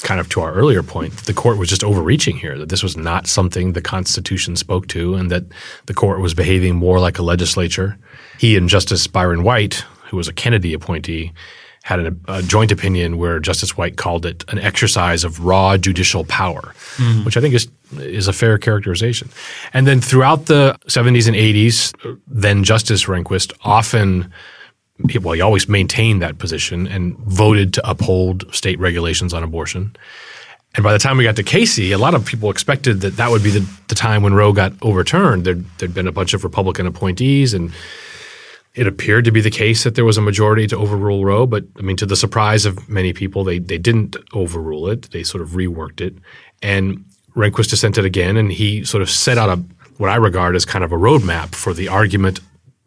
kind 0.01 0.19
of 0.19 0.29
to 0.29 0.41
our 0.41 0.53
earlier 0.53 0.83
point, 0.83 1.13
the 1.25 1.33
court 1.33 1.57
was 1.57 1.69
just 1.69 1.83
overreaching 1.83 2.37
here, 2.37 2.57
that 2.57 2.69
this 2.69 2.83
was 2.83 2.97
not 2.97 3.27
something 3.27 3.73
the 3.73 3.81
Constitution 3.81 4.55
spoke 4.55 4.87
to, 4.87 5.15
and 5.15 5.31
that 5.31 5.43
the 5.85 5.93
court 5.93 6.19
was 6.19 6.33
behaving 6.33 6.75
more 6.75 6.99
like 6.99 7.17
a 7.17 7.23
legislature. 7.23 7.97
He 8.37 8.55
and 8.57 8.69
Justice 8.69 9.07
Byron 9.07 9.43
White, 9.43 9.85
who 10.09 10.17
was 10.17 10.27
a 10.27 10.33
Kennedy 10.33 10.73
appointee, 10.73 11.33
had 11.83 11.99
a, 11.99 12.15
a 12.27 12.41
joint 12.41 12.71
opinion 12.71 13.19
where 13.19 13.39
Justice 13.39 13.77
White 13.77 13.95
called 13.95 14.25
it 14.25 14.43
an 14.47 14.57
exercise 14.57 15.23
of 15.23 15.45
raw 15.45 15.77
judicial 15.77 16.25
power, 16.25 16.73
mm-hmm. 16.95 17.23
which 17.23 17.37
I 17.37 17.41
think 17.41 17.53
is 17.53 17.67
is 17.99 18.27
a 18.27 18.33
fair 18.33 18.57
characterization. 18.57 19.29
And 19.71 19.85
then 19.85 20.01
throughout 20.01 20.47
the 20.47 20.75
70s 20.87 21.27
and 21.27 21.35
80s, 21.35 22.19
then 22.27 22.63
Justice 22.63 23.05
Rehnquist 23.05 23.53
often 23.63 24.33
well, 25.21 25.33
he 25.33 25.41
always 25.41 25.67
maintained 25.67 26.21
that 26.21 26.37
position 26.37 26.87
and 26.87 27.17
voted 27.17 27.73
to 27.73 27.89
uphold 27.89 28.45
state 28.55 28.79
regulations 28.79 29.33
on 29.33 29.43
abortion. 29.43 29.95
And 30.75 30.83
by 30.83 30.91
the 30.91 30.99
time 30.99 31.17
we 31.17 31.23
got 31.23 31.37
to 31.37 31.43
Casey, 31.43 31.91
a 31.91 31.97
lot 31.97 32.15
of 32.15 32.25
people 32.25 32.49
expected 32.49 33.01
that 33.01 33.15
that 33.17 33.31
would 33.31 33.43
be 33.43 33.49
the, 33.49 33.69
the 33.87 33.95
time 33.95 34.23
when 34.23 34.33
Roe 34.33 34.51
got 34.51 34.73
overturned. 34.81 35.45
There'd, 35.45 35.65
there'd 35.77 35.93
been 35.93 36.07
a 36.07 36.11
bunch 36.11 36.33
of 36.33 36.43
Republican 36.43 36.85
appointees, 36.85 37.53
and 37.53 37.71
it 38.73 38.85
appeared 38.85 39.23
to 39.25 39.31
be 39.31 39.39
the 39.39 39.49
case 39.49 39.85
that 39.85 39.95
there 39.95 40.03
was 40.03 40.17
a 40.17 40.21
majority 40.21 40.67
to 40.67 40.77
overrule 40.77 41.23
Roe. 41.23 41.45
But 41.45 41.63
I 41.77 41.81
mean, 41.81 41.95
to 41.97 42.05
the 42.05 42.17
surprise 42.17 42.65
of 42.65 42.89
many 42.89 43.13
people, 43.13 43.45
they 43.45 43.59
they 43.59 43.77
didn't 43.77 44.17
overrule 44.33 44.89
it. 44.89 45.11
They 45.11 45.23
sort 45.23 45.41
of 45.41 45.51
reworked 45.51 46.01
it, 46.01 46.15
and 46.61 47.05
Rehnquist 47.35 47.69
dissented 47.69 48.03
again, 48.03 48.35
and 48.35 48.51
he 48.51 48.83
sort 48.83 49.01
of 49.01 49.09
set 49.09 49.37
out 49.37 49.49
a 49.49 49.63
what 49.97 50.09
I 50.09 50.17
regard 50.17 50.57
as 50.57 50.65
kind 50.65 50.83
of 50.83 50.91
a 50.91 50.97
roadmap 50.97 51.55
for 51.55 51.73
the 51.73 51.87
argument 51.87 52.41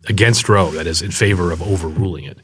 against 0.08 0.48
Roe, 0.48 0.70
that 0.70 0.86
is, 0.86 1.02
in 1.02 1.10
favor 1.10 1.52
of 1.52 1.62
overruling 1.62 2.24
it. 2.24 2.38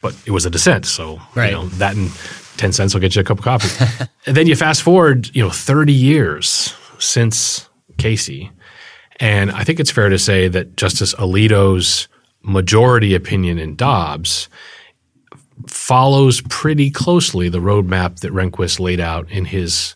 But 0.00 0.16
it 0.26 0.30
was 0.30 0.46
a 0.46 0.50
dissent, 0.50 0.86
so 0.86 1.20
right. 1.34 1.50
you 1.50 1.52
know 1.52 1.66
that 1.66 1.94
and 1.94 2.10
ten 2.56 2.72
cents 2.72 2.94
will 2.94 3.00
get 3.00 3.14
you 3.14 3.20
a 3.20 3.24
cup 3.24 3.38
of 3.38 3.44
coffee. 3.44 4.06
and 4.26 4.36
then 4.36 4.46
you 4.46 4.56
fast 4.56 4.82
forward, 4.82 5.34
you 5.34 5.42
know, 5.42 5.50
thirty 5.50 5.92
years 5.92 6.74
since 6.98 7.68
Casey, 7.98 8.50
and 9.18 9.50
I 9.50 9.64
think 9.64 9.78
it's 9.80 9.90
fair 9.90 10.08
to 10.08 10.18
say 10.18 10.48
that 10.48 10.76
Justice 10.76 11.14
Alito's 11.14 12.08
majority 12.42 13.14
opinion 13.14 13.58
in 13.58 13.76
Dobbs 13.76 14.48
follows 15.66 16.40
pretty 16.48 16.90
closely 16.90 17.50
the 17.50 17.58
roadmap 17.58 18.20
that 18.20 18.32
Rehnquist 18.32 18.80
laid 18.80 19.00
out 19.00 19.30
in 19.30 19.44
his 19.44 19.94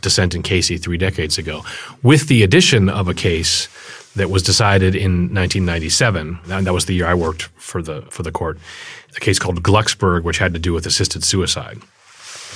dissent 0.00 0.34
in 0.34 0.42
Casey 0.42 0.76
three 0.76 0.98
decades 0.98 1.38
ago, 1.38 1.64
with 2.02 2.28
the 2.28 2.42
addition 2.42 2.88
of 2.88 3.08
a 3.08 3.14
case 3.14 3.68
that 4.16 4.30
was 4.30 4.42
decided 4.42 4.94
in 4.94 5.34
1997. 5.34 6.38
And 6.50 6.66
that 6.66 6.72
was 6.72 6.86
the 6.86 6.94
year 6.94 7.06
I 7.06 7.14
worked 7.14 7.42
for 7.56 7.82
the 7.82 8.02
for 8.10 8.22
the 8.22 8.32
court. 8.32 8.58
A 9.16 9.20
case 9.20 9.38
called 9.38 9.62
Glucksberg, 9.62 10.24
which 10.24 10.38
had 10.38 10.52
to 10.54 10.58
do 10.58 10.72
with 10.72 10.86
assisted 10.86 11.22
suicide. 11.24 11.78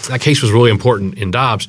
That 0.09 0.21
case 0.21 0.43
was 0.43 0.53
really 0.53 0.71
important 0.71 1.15
in 1.19 1.31
Dobbs 1.31 1.69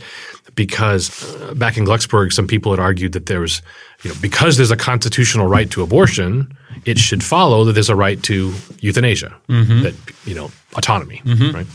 because 0.56 1.36
uh, 1.36 1.54
back 1.54 1.78
in 1.78 1.86
Glucksberg, 1.86 2.34
some 2.34 2.47
people 2.47 2.71
had 2.71 2.80
argued 2.80 3.13
that 3.13 3.25
there 3.28 3.39
was, 3.39 3.62
you 4.04 4.10
know, 4.10 4.15
because 4.21 4.58
there's 4.58 4.71
a 4.71 4.78
constitutional 4.78 5.47
right 5.47 5.69
to 5.71 5.82
abortion, 5.82 6.56
it 6.86 6.97
should 6.97 7.23
follow 7.23 7.63
that 7.65 7.73
there's 7.73 7.89
a 7.89 7.95
right 7.95 8.21
to 8.23 8.54
euthanasia, 8.80 9.36
mm-hmm. 9.47 9.84
that 9.84 9.95
you 10.25 10.36
know, 10.36 10.52
autonomy, 10.75 11.21
mm-hmm. 11.25 11.56
right? 11.56 11.67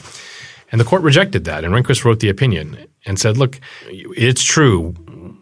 And 0.72 0.80
the 0.80 0.84
court 0.84 1.02
rejected 1.02 1.44
that. 1.44 1.64
And 1.64 1.72
Rehnquist 1.72 2.04
wrote 2.04 2.20
the 2.20 2.28
opinion 2.28 2.86
and 3.06 3.18
said, 3.18 3.36
look, 3.36 3.60
it's 3.88 4.42
true. 4.42 4.94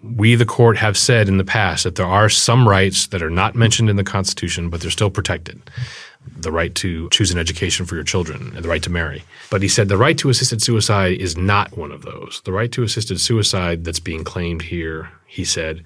We, 0.02 0.34
the 0.34 0.44
court, 0.44 0.76
have 0.78 0.96
said 0.96 1.28
in 1.28 1.38
the 1.38 1.44
past 1.44 1.84
that 1.84 1.94
there 1.94 2.06
are 2.06 2.28
some 2.28 2.68
rights 2.68 3.06
that 3.08 3.22
are 3.22 3.30
not 3.30 3.54
mentioned 3.54 3.88
in 3.88 3.96
the 3.96 4.04
Constitution, 4.04 4.68
but 4.68 4.80
they're 4.80 4.90
still 4.90 5.10
protected. 5.10 5.62
The 6.36 6.52
right 6.52 6.74
to 6.76 7.08
choose 7.10 7.30
an 7.30 7.38
education 7.38 7.86
for 7.86 7.94
your 7.94 8.04
children 8.04 8.52
and 8.54 8.64
the 8.64 8.68
right 8.68 8.82
to 8.82 8.90
marry. 8.90 9.22
But 9.50 9.62
he 9.62 9.68
said 9.68 9.88
the 9.88 9.96
right 9.96 10.18
to 10.18 10.28
assisted 10.28 10.60
suicide 10.62 11.20
is 11.20 11.36
not 11.36 11.76
one 11.76 11.92
of 11.92 12.02
those. 12.02 12.42
The 12.44 12.52
right 12.52 12.70
to 12.72 12.82
assisted 12.82 13.20
suicide 13.20 13.84
that's 13.84 14.00
being 14.00 14.24
claimed 14.24 14.62
here, 14.62 15.10
he 15.26 15.44
said, 15.44 15.84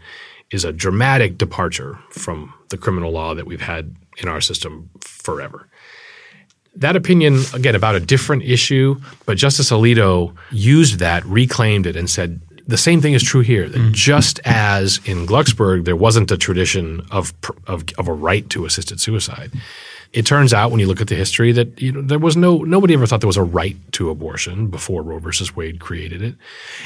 is 0.50 0.64
a 0.64 0.72
dramatic 0.72 1.36
departure 1.36 1.98
from 2.10 2.54
the 2.70 2.78
criminal 2.78 3.12
law 3.12 3.34
that 3.34 3.46
we've 3.46 3.60
had 3.60 3.96
in 4.18 4.28
our 4.28 4.40
system 4.40 4.90
forever. 5.00 5.68
That 6.74 6.96
opinion, 6.96 7.42
again, 7.54 7.74
about 7.74 7.94
a 7.94 8.00
different 8.00 8.42
issue, 8.42 9.00
but 9.24 9.38
Justice 9.38 9.70
Alito 9.70 10.34
used 10.50 10.98
that, 10.98 11.24
reclaimed 11.24 11.86
it, 11.86 11.96
and 11.96 12.08
said 12.08 12.40
the 12.66 12.76
same 12.76 13.00
thing 13.00 13.14
is 13.14 13.22
true 13.22 13.42
here. 13.42 13.68
That 13.68 13.78
mm. 13.78 13.92
just 13.92 14.40
as 14.44 15.00
in 15.04 15.26
Glucksberg, 15.26 15.84
there 15.84 15.96
wasn't 15.96 16.30
a 16.30 16.36
tradition 16.36 17.06
of, 17.10 17.32
of, 17.66 17.84
of 17.98 18.08
a 18.08 18.12
right 18.12 18.48
to 18.50 18.64
assisted 18.64 19.00
suicide 19.00 19.52
it 20.16 20.24
turns 20.24 20.54
out 20.54 20.70
when 20.70 20.80
you 20.80 20.86
look 20.86 21.02
at 21.02 21.08
the 21.08 21.14
history 21.14 21.52
that 21.52 21.80
you 21.80 21.92
know 21.92 22.00
there 22.00 22.18
was 22.18 22.36
no 22.36 22.58
nobody 22.58 22.94
ever 22.94 23.06
thought 23.06 23.20
there 23.20 23.26
was 23.26 23.36
a 23.36 23.42
right 23.42 23.76
to 23.92 24.08
abortion 24.08 24.68
before 24.68 25.02
Roe 25.02 25.18
versus 25.18 25.54
Wade 25.54 25.78
created 25.78 26.22
it, 26.22 26.34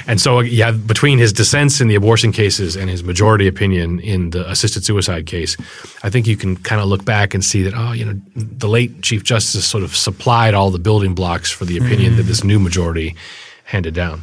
and 0.07 0.21
so 0.21 0.41
yeah, 0.41 0.73
between 0.73 1.19
his 1.19 1.33
dissents 1.33 1.81
in 1.81 1.89
the 1.89 1.95
abortion 1.95 2.33
cases 2.33 2.77
and 2.77 2.91
his 2.91 3.05
majority 3.05 3.47
opinion 3.47 4.01
in 4.01 4.31
the 4.31 4.51
assisted 4.51 4.85
suicide 4.85 5.27
case, 5.27 5.57
I 6.03 6.11
think 6.11 6.27
you 6.27 6.37
can 6.37 6.57
kind 6.57 6.81
of 6.81 6.89
look 6.89 7.05
back 7.05 7.33
and 7.33 7.45
see 7.45 7.63
that 7.63 7.75
oh 7.75 7.93
you 7.93 8.05
know 8.05 8.21
the 8.35 8.69
late 8.69 9.03
Chief 9.03 9.23
Justice 9.23 9.65
sort 9.65 9.85
of 9.85 9.95
supplied 9.95 10.55
all 10.55 10.71
the 10.71 10.79
building 10.79 11.15
blocks 11.15 11.51
for 11.51 11.65
the 11.65 11.77
opinion 11.77 12.11
mm-hmm. 12.13 12.17
that 12.17 12.25
this 12.25 12.43
new 12.43 12.59
majority 12.59 13.15
handed 13.65 13.95
down. 13.95 14.23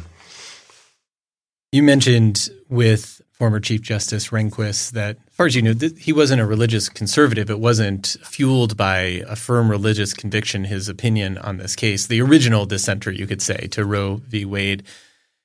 You 1.70 1.82
mentioned 1.82 2.48
with 2.70 3.20
former 3.32 3.60
Chief 3.60 3.82
Justice 3.82 4.28
Rehnquist 4.28 4.92
that, 4.92 5.16
as 5.28 5.34
far 5.34 5.46
as 5.46 5.54
you 5.54 5.62
know, 5.62 5.74
th- 5.74 6.02
he 6.02 6.12
wasn't 6.12 6.40
a 6.40 6.46
religious 6.46 6.88
conservative. 6.88 7.50
It 7.50 7.60
wasn't 7.60 8.16
fueled 8.24 8.76
by 8.76 9.22
a 9.28 9.36
firm 9.36 9.70
religious 9.70 10.14
conviction, 10.14 10.64
his 10.64 10.88
opinion 10.88 11.36
on 11.38 11.58
this 11.58 11.76
case. 11.76 12.06
The 12.06 12.22
original 12.22 12.64
dissenter, 12.64 13.10
you 13.10 13.26
could 13.26 13.42
say, 13.42 13.68
to 13.72 13.84
Roe 13.84 14.16
v. 14.26 14.44
Wade. 14.44 14.82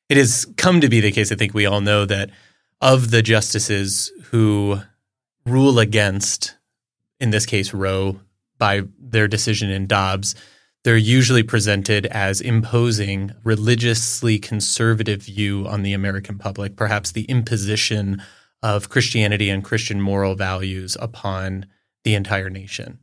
It 0.10 0.18
has 0.18 0.48
come 0.56 0.80
to 0.82 0.90
be 0.90 1.02
the 1.02 1.12
case, 1.12 1.32
I 1.32 1.36
think 1.36 1.54
we 1.54 1.66
all 1.66 1.82
know, 1.82 2.06
that 2.06 2.30
of 2.80 3.12
the 3.12 3.22
justices 3.22 4.12
who 4.32 4.80
rule 5.46 5.78
against, 5.78 6.56
in 7.20 7.32
this 7.32 7.46
case, 7.46 7.74
Roe, 7.74 8.20
by 8.58 8.84
their 8.98 9.28
decision 9.28 9.70
in 9.70 9.88
Dobbs, 9.88 10.36
they're 10.84 10.98
usually 10.98 11.44
presented 11.44 12.06
as 12.08 12.42
imposing 12.42 13.32
religiously 13.44 14.38
conservative 14.38 15.24
view 15.24 15.66
on 15.68 15.84
the 15.84 15.94
American 15.94 16.38
public, 16.38 16.76
perhaps 16.76 17.12
the 17.12 17.24
imposition 17.26 18.22
of 18.62 18.90
Christianity 18.90 19.50
and 19.50 19.64
Christian 19.64 20.02
moral 20.02 20.36
values 20.36 20.98
upon 21.00 21.66
the 22.04 22.16
entire 22.16 22.50
nation. 22.50 23.00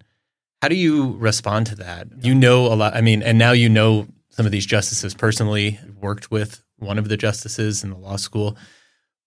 How 0.63 0.69
do 0.69 0.75
you 0.75 1.17
respond 1.17 1.67
to 1.69 1.75
that? 1.77 2.09
You 2.23 2.35
know 2.35 2.67
a 2.67 2.75
lot. 2.75 2.95
I 2.95 3.01
mean, 3.01 3.23
and 3.23 3.39
now 3.39 3.53
you 3.53 3.69
know 3.69 4.07
some 4.31 4.47
of 4.47 4.53
these 4.53 4.67
justices 4.67 5.15
personally, 5.15 5.79
worked 6.01 6.31
with 6.31 6.63
one 6.79 6.99
of 6.99 7.09
the 7.09 7.17
justices 7.17 7.85
in 7.85 7.91
the 7.91 7.97
law 7.97 8.17
school. 8.17 8.57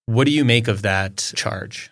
What 0.06 0.26
do 0.26 0.32
you 0.32 0.44
make 0.44 0.68
of 0.68 0.82
that 0.82 1.32
charge? 1.36 1.92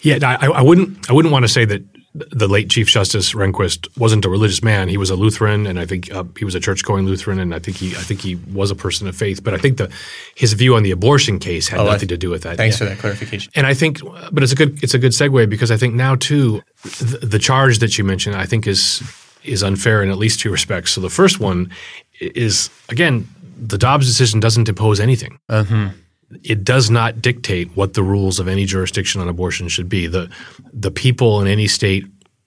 Yeah, 0.00 0.18
I, 0.22 0.46
I 0.46 0.62
wouldn't. 0.62 1.08
I 1.08 1.12
wouldn't 1.12 1.32
want 1.32 1.44
to 1.44 1.48
say 1.48 1.64
that 1.64 1.82
the 2.14 2.46
late 2.46 2.68
Chief 2.68 2.88
Justice 2.88 3.32
Rehnquist 3.32 3.88
wasn't 3.98 4.24
a 4.24 4.28
religious 4.28 4.62
man. 4.62 4.88
He 4.88 4.98
was 4.98 5.08
a 5.08 5.16
Lutheran, 5.16 5.66
and 5.66 5.80
I 5.80 5.86
think 5.86 6.12
uh, 6.12 6.24
he 6.38 6.44
was 6.44 6.54
a 6.54 6.60
church-going 6.60 7.06
Lutheran, 7.06 7.38
and 7.38 7.54
I 7.54 7.58
think 7.58 7.78
he, 7.78 7.92
I 7.92 8.00
think 8.00 8.20
he 8.20 8.34
was 8.52 8.70
a 8.70 8.74
person 8.74 9.08
of 9.08 9.16
faith. 9.16 9.42
But 9.42 9.54
I 9.54 9.58
think 9.58 9.78
the 9.78 9.90
his 10.34 10.52
view 10.52 10.76
on 10.76 10.82
the 10.82 10.90
abortion 10.90 11.38
case 11.38 11.68
had 11.68 11.80
oh, 11.80 11.86
nothing 11.86 12.08
to 12.08 12.18
do 12.18 12.28
with 12.28 12.42
that. 12.42 12.58
Thanks 12.58 12.76
yeah. 12.76 12.78
for 12.78 12.84
that 12.90 12.98
clarification. 12.98 13.50
And 13.54 13.66
I 13.66 13.72
think, 13.72 14.00
but 14.30 14.42
it's 14.42 14.52
a 14.52 14.56
good, 14.56 14.82
it's 14.82 14.94
a 14.94 14.98
good 14.98 15.12
segue 15.12 15.48
because 15.48 15.70
I 15.70 15.76
think 15.78 15.94
now 15.94 16.16
too, 16.16 16.62
the, 16.82 17.26
the 17.26 17.38
charge 17.38 17.78
that 17.78 17.96
you 17.96 18.04
mentioned, 18.04 18.36
I 18.36 18.44
think 18.44 18.66
is 18.66 19.02
is 19.42 19.62
unfair 19.62 20.02
in 20.02 20.10
at 20.10 20.18
least 20.18 20.38
two 20.38 20.52
respects. 20.52 20.92
So 20.92 21.00
the 21.00 21.10
first 21.10 21.40
one 21.40 21.72
is 22.20 22.68
again, 22.90 23.26
the 23.56 23.78
Dobbs 23.78 24.06
decision 24.06 24.38
doesn't 24.38 24.68
impose 24.68 25.00
anything. 25.00 25.38
Uh-huh 25.48 25.90
it 26.42 26.64
does 26.64 26.90
not 26.90 27.20
dictate 27.20 27.76
what 27.76 27.94
the 27.94 28.02
rules 28.02 28.38
of 28.38 28.48
any 28.48 28.64
jurisdiction 28.64 29.20
on 29.20 29.28
abortion 29.28 29.68
should 29.68 29.88
be. 29.88 30.06
The 30.06 30.30
the 30.72 30.90
people 30.90 31.40
in 31.40 31.46
any 31.46 31.66
state 31.66 32.06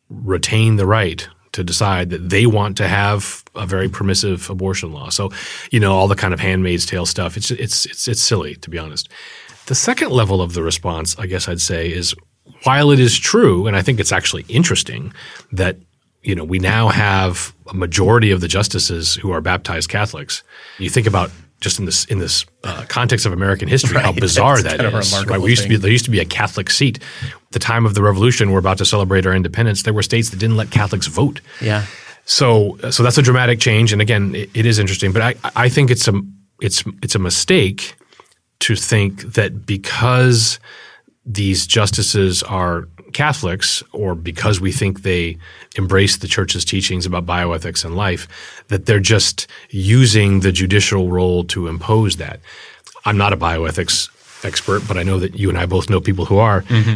retain 0.10 0.76
the 0.76 0.86
right 0.86 1.28
to 1.52 1.63
decide 1.63 2.10
that 2.10 2.30
they 2.30 2.45
want 2.45 2.76
to 2.78 2.88
have 2.88 3.43
a 3.56 3.65
very 3.65 3.88
permissive 3.88 4.50
abortion 4.50 4.91
law. 4.91 5.10
So, 5.10 5.32
you 5.71 5.80
know, 5.80 5.93
all 5.93 6.08
the 6.08 6.15
kind 6.15 6.34
of 6.34 6.39
handmaid's 6.39 6.86
tale 6.86 7.06
stuff, 7.06 7.38
it's 7.38 7.52
it's 7.52 7.86
it's 7.86 8.08
it's 8.08 8.21
silly 8.21 8.56
to 8.56 8.69
be 8.69 8.78
honest. 8.78 9.10
The 9.67 9.76
second 9.76 10.12
level 10.12 10.41
of 10.41 10.54
the 10.54 10.62
response, 10.62 11.17
I 11.17 11.26
guess 11.26 11.48
I'd 11.48 11.62
say, 11.62 11.91
is 11.91 12.13
while 12.63 12.91
it 12.91 13.00
is 13.00 13.17
true, 13.17 13.67
and 13.67 13.76
I 13.76 13.82
think 13.82 14.00
it's 14.00 14.12
actually 14.12 14.45
interesting 14.48 15.13
that 15.52 15.78
you 16.24 16.36
know 16.36 16.43
we 16.43 16.60
now 16.60 16.89
have 16.89 17.54
a 17.67 17.74
majority 17.74 18.32
of 18.32 18.41
the 18.41 18.48
justices 18.48 19.15
who 19.15 19.32
are 19.32 19.41
baptized 19.41 19.89
Catholics. 19.89 20.43
You 20.78 20.89
think 20.89 21.08
about 21.08 21.32
just 21.62 21.80
in 21.80 21.86
this 21.86 22.06
in 22.06 22.20
this 22.20 22.46
uh, 22.63 22.86
context 22.88 23.26
of 23.26 23.34
American 23.34 23.68
history, 23.68 23.96
right. 23.96 24.06
how 24.06 24.12
bizarre 24.12 24.62
that 24.62 24.80
is. 24.80 25.26
Right? 25.26 25.39
We 25.39 25.50
used 25.50 25.63
to 25.63 25.70
be 25.70 25.78
there 25.78 25.91
used 25.91 26.06
to 26.06 26.12
be 26.12 26.20
a 26.20 26.26
Catholic 26.26 26.70
seat. 26.70 27.00
At 27.24 27.52
the 27.52 27.60
time 27.60 27.86
of 27.86 27.94
the 27.94 28.02
Revolution, 28.02 28.52
we're 28.52 28.60
about 28.60 28.78
to 28.80 28.86
celebrate 28.86 29.26
our 29.26 29.34
independence. 29.34 29.84
There 29.84 29.94
were 29.94 30.04
states 30.04 30.30
that 30.30 30.38
didn't 30.39 30.58
let 30.58 30.72
Catholics 30.72 31.08
vote. 31.08 31.41
Yeah. 31.62 31.86
So 32.26 32.78
so 32.89 33.04
that's 33.04 33.18
a 33.18 33.22
dramatic 33.22 33.60
change, 33.60 33.94
and 33.94 34.02
again, 34.02 34.36
it, 34.36 34.50
it 34.54 34.65
is 34.65 34.80
interesting. 34.80 35.12
But 35.12 35.22
I 35.22 35.52
I 35.56 35.70
think 35.70 35.91
it's 35.91 36.08
a 36.08 36.13
it's 36.60 36.84
it's 37.02 37.15
a 37.15 37.20
mistake 37.20 37.96
to 38.60 38.76
think 38.76 39.34
that 39.34 39.65
because 39.65 40.60
these 41.26 41.66
justices 41.66 42.44
are 42.44 42.88
Catholics, 43.14 43.82
or 43.94 44.14
because 44.14 44.60
we 44.60 44.72
think 44.72 45.02
they 45.02 45.38
embrace 45.78 46.18
the 46.18 46.28
church's 46.28 46.66
teachings 46.66 47.06
about 47.06 47.26
bioethics 47.26 47.86
and 47.86 47.96
life, 47.96 48.28
that 48.68 48.86
they're 48.86 49.00
just 49.00 49.48
using 49.70 50.42
the 50.42 50.52
judicial 50.52 51.10
role 51.10 51.44
to 51.46 51.68
impose 51.68 52.18
that. 52.18 52.40
I'm 53.06 53.18
not 53.18 53.34
a 53.34 53.38
bioethics 53.38 54.10
expert, 54.46 54.84
but 54.88 54.98
I 54.98 55.04
know 55.04 55.20
that 55.20 55.36
you 55.36 55.50
and 55.50 55.58
I 55.58 55.66
both 55.66 55.90
know 55.90 56.02
people 56.02 56.26
who 56.26 56.38
are. 56.38 56.62
Mm-hmm. 56.64 56.96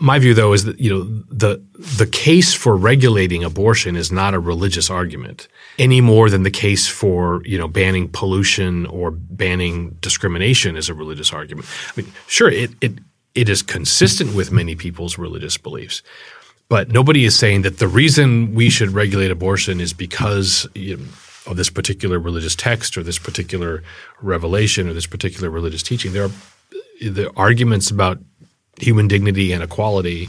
My 0.00 0.18
view, 0.18 0.32
though, 0.32 0.54
is 0.54 0.64
that 0.64 0.80
you 0.80 0.90
know 0.90 1.04
the 1.30 1.62
the 1.96 2.06
case 2.06 2.54
for 2.54 2.74
regulating 2.74 3.44
abortion 3.44 3.96
is 3.96 4.10
not 4.10 4.32
a 4.32 4.38
religious 4.38 4.88
argument 4.90 5.46
any 5.78 6.00
more 6.00 6.30
than 6.30 6.42
the 6.42 6.50
case 6.50 6.88
for 6.88 7.42
you 7.44 7.58
know 7.58 7.68
banning 7.68 8.08
pollution 8.08 8.86
or 8.86 9.10
banning 9.10 9.90
discrimination 10.00 10.76
is 10.76 10.88
a 10.88 10.94
religious 10.94 11.32
argument. 11.34 11.68
I 11.90 12.00
mean, 12.00 12.12
sure, 12.28 12.50
it 12.50 12.70
it 12.80 12.92
it 13.34 13.48
is 13.48 13.62
consistent 13.62 14.34
with 14.34 14.52
many 14.52 14.74
people's 14.74 15.18
religious 15.18 15.56
beliefs. 15.56 16.02
But 16.68 16.88
nobody 16.88 17.24
is 17.24 17.36
saying 17.36 17.62
that 17.62 17.78
the 17.78 17.88
reason 17.88 18.54
we 18.54 18.70
should 18.70 18.90
regulate 18.90 19.30
abortion 19.30 19.80
is 19.80 19.92
because 19.92 20.66
you 20.74 20.96
know, 20.96 21.04
of 21.46 21.56
this 21.56 21.70
particular 21.70 22.18
religious 22.18 22.56
text 22.56 22.96
or 22.96 23.02
this 23.02 23.18
particular 23.18 23.82
revelation 24.22 24.88
or 24.88 24.94
this 24.94 25.06
particular 25.06 25.50
religious 25.50 25.82
teaching. 25.82 26.12
There 26.12 26.24
are 26.24 26.30
the 27.00 27.30
arguments 27.36 27.90
about 27.90 28.18
human 28.80 29.08
dignity 29.08 29.52
and 29.52 29.62
equality 29.62 30.28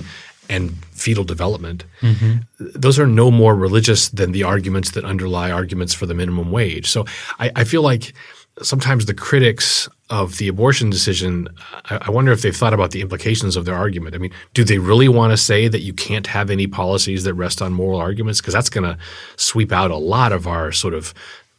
and 0.50 0.76
fetal 0.91 1.24
development. 1.24 1.86
Mm-hmm. 2.02 2.38
Those 2.60 3.00
are 3.00 3.08
no 3.08 3.32
more 3.32 3.56
religious 3.56 4.10
than 4.10 4.32
the 4.32 4.44
arguments 4.44 4.91
that 4.91 5.04
underlie 5.04 5.52
arguments 5.52 5.94
for 5.94 6.06
the 6.06 6.13
minimum 6.13 6.52
wage. 6.52 6.88
So 6.88 7.06
I, 7.39 7.52
I 7.56 7.63
feel 7.63 7.82
like 7.82 8.13
sometimes 8.62 9.06
the 9.06 9.13
critics 9.13 9.89
of 10.10 10.38
the 10.38 10.48
abortion 10.48 10.89
decision, 10.89 11.48
I, 11.86 12.10
wonder 12.10 12.32
if 12.32 12.41
they've 12.41 12.56
thought 12.56 12.74
about 12.74 12.91
the 12.91 13.02
implications 13.02 13.56
of 13.56 13.65
their 13.65 13.76
argument. 13.76 14.15
I 14.15 14.20
mean, 14.20 14.32
do 14.54 14.63
they 14.63 14.78
really 14.78 15.10
want 15.10 15.32
to 15.32 15.38
say 15.38 15.68
that 15.68 15.82
you 15.82 15.94
can't 15.94 16.28
have 16.28 16.50
any 16.50 16.68
policies 16.68 17.24
that 17.24 17.34
rest 17.34 17.62
on 17.62 17.74
moral 17.74 18.00
arguments? 18.00 18.39
Because 18.39 18.54
that's 18.54 18.70
going 18.70 18.84
to 18.84 18.98
sweep 19.36 19.72
out 19.72 19.91
a 19.91 19.98
lot 19.98 20.32
of 20.32 20.48
our 20.48 20.72
sort 20.72 20.94
of 20.94 21.13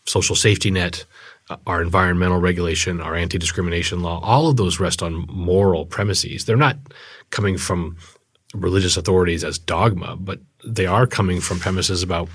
social 0.06 0.36
safety 0.36 0.70
net, 0.70 1.04
uh, 1.50 1.56
our 1.66 1.82
environmental 1.82 2.40
regulation, 2.40 3.00
our 3.00 3.14
anti 3.14 3.36
discrimination 3.36 4.02
law. 4.02 4.20
All 4.20 4.48
of 4.48 4.56
those 4.56 4.80
rest 4.80 5.02
on 5.02 5.26
moral 5.28 5.84
premises. 5.84 6.44
They're 6.44 6.56
not 6.56 6.78
coming 7.30 7.58
from 7.58 7.96
religious 8.60 8.96
authorities 8.96 9.44
as 9.44 9.58
dogma, 9.58 10.16
but 10.16 10.40
they 10.64 10.86
are 10.86 11.06
coming 11.06 11.40
from 11.40 11.58
premises 11.58 12.02
about 12.02 12.28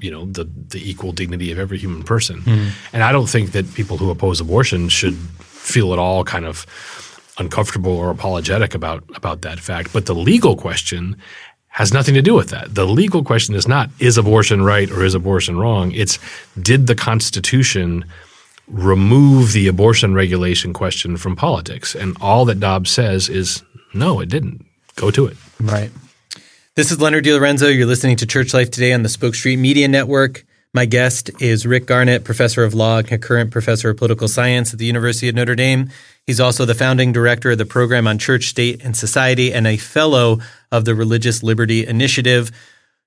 you 0.00 0.10
know 0.10 0.26
the 0.26 0.44
the 0.44 0.90
equal 0.90 1.12
dignity 1.12 1.50
of 1.52 1.58
every 1.58 1.78
human 1.78 2.02
person. 2.02 2.42
Mm. 2.42 2.70
And 2.92 3.02
I 3.02 3.12
don't 3.12 3.28
think 3.28 3.52
that 3.52 3.74
people 3.74 3.96
who 3.96 4.10
oppose 4.10 4.40
abortion 4.40 4.88
should 4.88 5.14
feel 5.14 5.92
at 5.92 5.98
all 5.98 6.24
kind 6.24 6.44
of 6.44 6.66
uncomfortable 7.38 7.92
or 7.92 8.10
apologetic 8.10 8.74
about 8.74 9.04
about 9.14 9.42
that 9.42 9.58
fact. 9.60 9.92
But 9.92 10.06
the 10.06 10.14
legal 10.14 10.56
question 10.56 11.16
has 11.68 11.92
nothing 11.92 12.14
to 12.14 12.22
do 12.22 12.34
with 12.34 12.50
that. 12.50 12.74
The 12.74 12.86
legal 12.86 13.22
question 13.22 13.54
is 13.54 13.68
not 13.68 13.90
is 13.98 14.18
abortion 14.18 14.62
right 14.62 14.90
or 14.90 15.04
is 15.04 15.14
abortion 15.14 15.58
wrong? 15.58 15.92
It's 15.92 16.18
did 16.60 16.86
the 16.86 16.94
Constitution 16.94 18.04
remove 18.66 19.52
the 19.52 19.68
abortion 19.68 20.14
regulation 20.14 20.72
question 20.72 21.16
from 21.16 21.36
politics? 21.36 21.94
And 21.94 22.16
all 22.20 22.44
that 22.46 22.60
Dobbs 22.60 22.90
says 22.90 23.28
is 23.28 23.62
no, 23.94 24.20
it 24.20 24.28
didn't. 24.28 24.66
Go 24.96 25.10
to 25.10 25.26
it. 25.26 25.36
Right. 25.60 25.90
This 26.76 26.92
is 26.92 27.00
Leonard 27.00 27.24
DiLorenzo. 27.24 27.76
You're 27.76 27.86
listening 27.86 28.16
to 28.18 28.26
Church 28.26 28.54
Life 28.54 28.70
Today 28.70 28.92
on 28.92 29.02
the 29.02 29.08
Spoke 29.08 29.34
Street 29.34 29.56
Media 29.56 29.88
Network. 29.88 30.44
My 30.72 30.84
guest 30.84 31.30
is 31.40 31.66
Rick 31.66 31.86
Garnett, 31.86 32.22
professor 32.22 32.62
of 32.62 32.74
law 32.74 32.98
and 32.98 33.08
concurrent 33.08 33.50
professor 33.50 33.90
of 33.90 33.96
political 33.96 34.28
science 34.28 34.72
at 34.72 34.78
the 34.78 34.84
University 34.84 35.28
of 35.28 35.34
Notre 35.34 35.56
Dame. 35.56 35.90
He's 36.26 36.38
also 36.38 36.64
the 36.64 36.74
founding 36.74 37.10
director 37.10 37.50
of 37.50 37.58
the 37.58 37.64
program 37.66 38.06
on 38.06 38.18
church, 38.18 38.44
state, 38.44 38.84
and 38.84 38.96
society 38.96 39.52
and 39.52 39.66
a 39.66 39.78
fellow 39.78 40.40
of 40.70 40.84
the 40.84 40.94
Religious 40.94 41.42
Liberty 41.42 41.86
Initiative. 41.86 42.52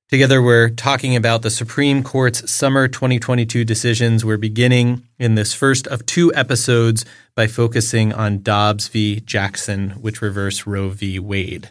Together, 0.10 0.42
we're 0.42 0.70
talking 0.70 1.16
about 1.16 1.42
the 1.42 1.50
Supreme 1.50 2.04
Court's 2.04 2.52
summer 2.52 2.90
2022 2.90 3.64
decisions. 3.64 4.26
We're 4.26 4.36
beginning 4.36 5.08
in 5.18 5.36
this 5.36 5.54
first 5.54 5.88
of 5.88 6.06
two 6.06 6.34
episodes 6.34 7.06
by 7.36 7.48
focusing 7.48 8.12
on 8.12 8.42
Dobbs 8.42 8.90
v. 8.90 9.22
Jackson, 9.22 9.92
which 10.02 10.22
reversed 10.22 10.68
Roe 10.68 10.90
v. 10.90 11.18
Wade. 11.18 11.70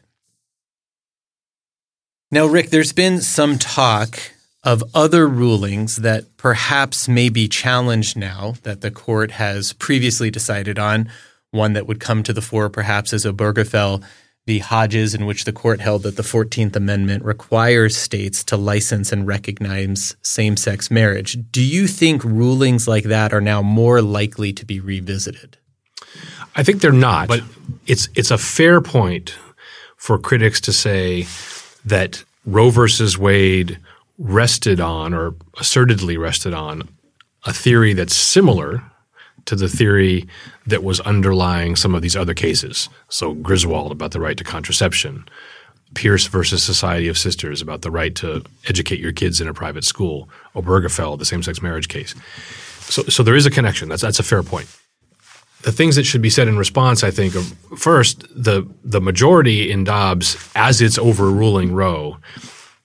Now, 2.32 2.46
Rick, 2.46 2.70
there's 2.70 2.92
been 2.92 3.20
some 3.20 3.58
talk 3.58 4.20
of 4.62 4.84
other 4.94 5.26
rulings 5.26 5.96
that 5.96 6.36
perhaps 6.36 7.08
may 7.08 7.28
be 7.28 7.48
challenged 7.48 8.16
now 8.16 8.54
that 8.62 8.82
the 8.82 8.90
court 8.92 9.32
has 9.32 9.72
previously 9.72 10.30
decided 10.30 10.78
on. 10.78 11.10
One 11.50 11.72
that 11.72 11.88
would 11.88 11.98
come 11.98 12.22
to 12.22 12.32
the 12.32 12.40
fore 12.40 12.68
perhaps 12.68 13.12
is 13.12 13.24
Obergefell 13.26 14.04
v. 14.46 14.60
Hodges, 14.60 15.12
in 15.12 15.26
which 15.26 15.44
the 15.44 15.52
court 15.52 15.80
held 15.80 16.04
that 16.04 16.14
the 16.14 16.22
14th 16.22 16.76
Amendment 16.76 17.24
requires 17.24 17.96
states 17.96 18.44
to 18.44 18.56
license 18.56 19.10
and 19.10 19.26
recognize 19.26 20.14
same 20.22 20.56
sex 20.56 20.88
marriage. 20.88 21.36
Do 21.50 21.62
you 21.62 21.88
think 21.88 22.22
rulings 22.22 22.86
like 22.86 23.04
that 23.04 23.32
are 23.32 23.40
now 23.40 23.60
more 23.60 24.00
likely 24.00 24.52
to 24.52 24.64
be 24.64 24.78
revisited? 24.78 25.58
I 26.54 26.62
think 26.62 26.80
they're 26.80 26.92
not, 26.92 27.26
but 27.26 27.42
it's 27.86 28.08
it's 28.14 28.30
a 28.30 28.38
fair 28.38 28.80
point 28.80 29.36
for 29.96 30.18
critics 30.18 30.60
to 30.62 30.72
say 30.72 31.26
that 31.84 32.24
Roe 32.44 32.70
versus 32.70 33.18
Wade 33.18 33.78
rested 34.18 34.80
on 34.80 35.14
or 35.14 35.32
assertedly 35.56 36.18
rested 36.18 36.54
on 36.54 36.88
a 37.46 37.52
theory 37.52 37.92
that's 37.94 38.14
similar 38.14 38.82
to 39.46 39.56
the 39.56 39.68
theory 39.68 40.28
that 40.66 40.84
was 40.84 41.00
underlying 41.00 41.74
some 41.74 41.94
of 41.94 42.02
these 42.02 42.16
other 42.16 42.34
cases. 42.34 42.88
So 43.08 43.32
Griswold 43.34 43.92
about 43.92 44.10
the 44.10 44.20
right 44.20 44.36
to 44.36 44.44
contraception, 44.44 45.26
Pierce 45.94 46.26
versus 46.26 46.62
Society 46.62 47.08
of 47.08 47.18
Sisters 47.18 47.62
about 47.62 47.82
the 47.82 47.90
right 47.90 48.14
to 48.16 48.44
educate 48.68 49.00
your 49.00 49.12
kids 49.12 49.40
in 49.40 49.48
a 49.48 49.54
private 49.54 49.84
school, 49.84 50.28
Obergefell, 50.54 51.18
the 51.18 51.24
same-sex 51.24 51.62
marriage 51.62 51.88
case. 51.88 52.14
So, 52.80 53.02
so 53.04 53.22
there 53.22 53.36
is 53.36 53.46
a 53.46 53.50
connection. 53.50 53.88
That's 53.88 54.02
that's 54.02 54.20
a 54.20 54.24
fair 54.24 54.42
point. 54.42 54.68
The 55.62 55.72
things 55.72 55.96
that 55.96 56.04
should 56.04 56.22
be 56.22 56.30
said 56.30 56.48
in 56.48 56.56
response, 56.56 57.04
I 57.04 57.10
think, 57.10 57.34
are 57.36 57.42
first 57.76 58.26
the 58.30 58.66
the 58.82 59.00
majority 59.00 59.70
in 59.70 59.84
Dobbs, 59.84 60.36
as 60.54 60.80
it's 60.80 60.98
overruling 60.98 61.72
Roe, 61.72 62.16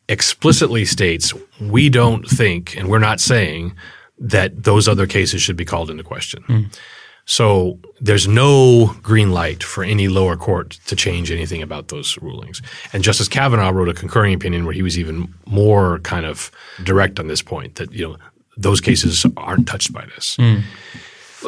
explicitly 0.09 0.85
states 0.85 1.33
we 1.59 1.89
don't 1.89 2.27
think, 2.27 2.75
and 2.75 2.89
we're 2.89 2.99
not 2.99 3.19
saying 3.19 3.75
that 4.17 4.63
those 4.63 4.87
other 4.87 5.07
cases 5.07 5.41
should 5.41 5.57
be 5.57 5.65
called 5.65 5.89
into 5.89 6.03
question. 6.03 6.43
Mm. 6.47 6.79
So 7.25 7.79
there's 7.99 8.27
no 8.27 8.95
green 9.01 9.31
light 9.31 9.63
for 9.63 9.83
any 9.83 10.07
lower 10.07 10.37
court 10.37 10.77
to 10.85 10.95
change 10.95 11.31
anything 11.31 11.61
about 11.61 11.87
those 11.87 12.17
rulings. 12.21 12.61
And 12.93 13.03
Justice 13.03 13.27
Kavanaugh 13.27 13.71
wrote 13.71 13.89
a 13.89 13.93
concurring 13.93 14.33
opinion 14.33 14.63
where 14.63 14.73
he 14.73 14.83
was 14.83 14.99
even 14.99 15.33
more 15.47 15.99
kind 15.99 16.25
of 16.25 16.51
direct 16.83 17.19
on 17.19 17.27
this 17.27 17.41
point 17.41 17.75
that 17.75 17.91
you 17.91 18.07
know 18.07 18.17
those 18.57 18.79
cases 18.79 19.25
aren't 19.37 19.67
touched 19.67 19.91
by 19.91 20.05
this. 20.15 20.37
Mm. 20.37 20.61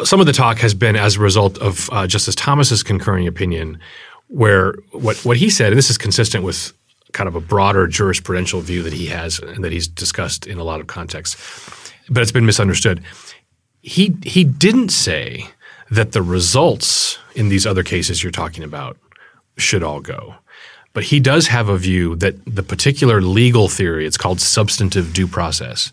Some 0.03 0.19
of 0.19 0.25
the 0.25 0.33
talk 0.33 0.57
has 0.60 0.73
been 0.73 0.95
as 0.95 1.15
a 1.15 1.19
result 1.19 1.57
of 1.60 1.89
uh, 1.91 2.07
Justice 2.07 2.36
Thomas's 2.36 2.83
concurring 2.83 3.27
opinion, 3.27 3.79
where 4.27 4.73
what 4.91 5.17
what 5.25 5.38
he 5.38 5.49
said, 5.49 5.71
and 5.71 5.77
this 5.77 5.89
is 5.89 5.97
consistent 5.97 6.43
with 6.43 6.73
kind 7.13 7.27
of 7.27 7.36
a 7.36 7.41
broader 7.41 7.88
jurisprudential 7.88 8.62
view 8.62 8.83
that 8.83 8.93
he 8.93 9.07
has 9.07 9.39
and 9.39 9.63
that 9.63 9.71
he's 9.71 9.88
discussed 9.88 10.45
in 10.45 10.60
a 10.60 10.63
lot 10.63 10.81
of 10.81 10.88
contexts 10.88 11.36
but 12.10 12.21
it's 12.21 12.31
been 12.31 12.45
misunderstood. 12.45 13.03
He 13.81 14.15
he 14.23 14.43
didn't 14.43 14.89
say 14.89 15.45
that 15.89 16.12
the 16.12 16.21
results 16.21 17.17
in 17.36 17.49
these 17.49 17.65
other 17.65 17.83
cases 17.83 18.21
you're 18.21 18.31
talking 18.31 18.63
about 18.63 18.97
should 19.57 19.83
all 19.83 20.01
go. 20.01 20.36
But 20.93 21.05
he 21.05 21.19
does 21.19 21.47
have 21.47 21.69
a 21.69 21.77
view 21.77 22.15
that 22.17 22.36
the 22.45 22.63
particular 22.63 23.21
legal 23.21 23.67
theory, 23.69 24.05
it's 24.05 24.17
called 24.17 24.41
substantive 24.41 25.13
due 25.13 25.27
process, 25.27 25.91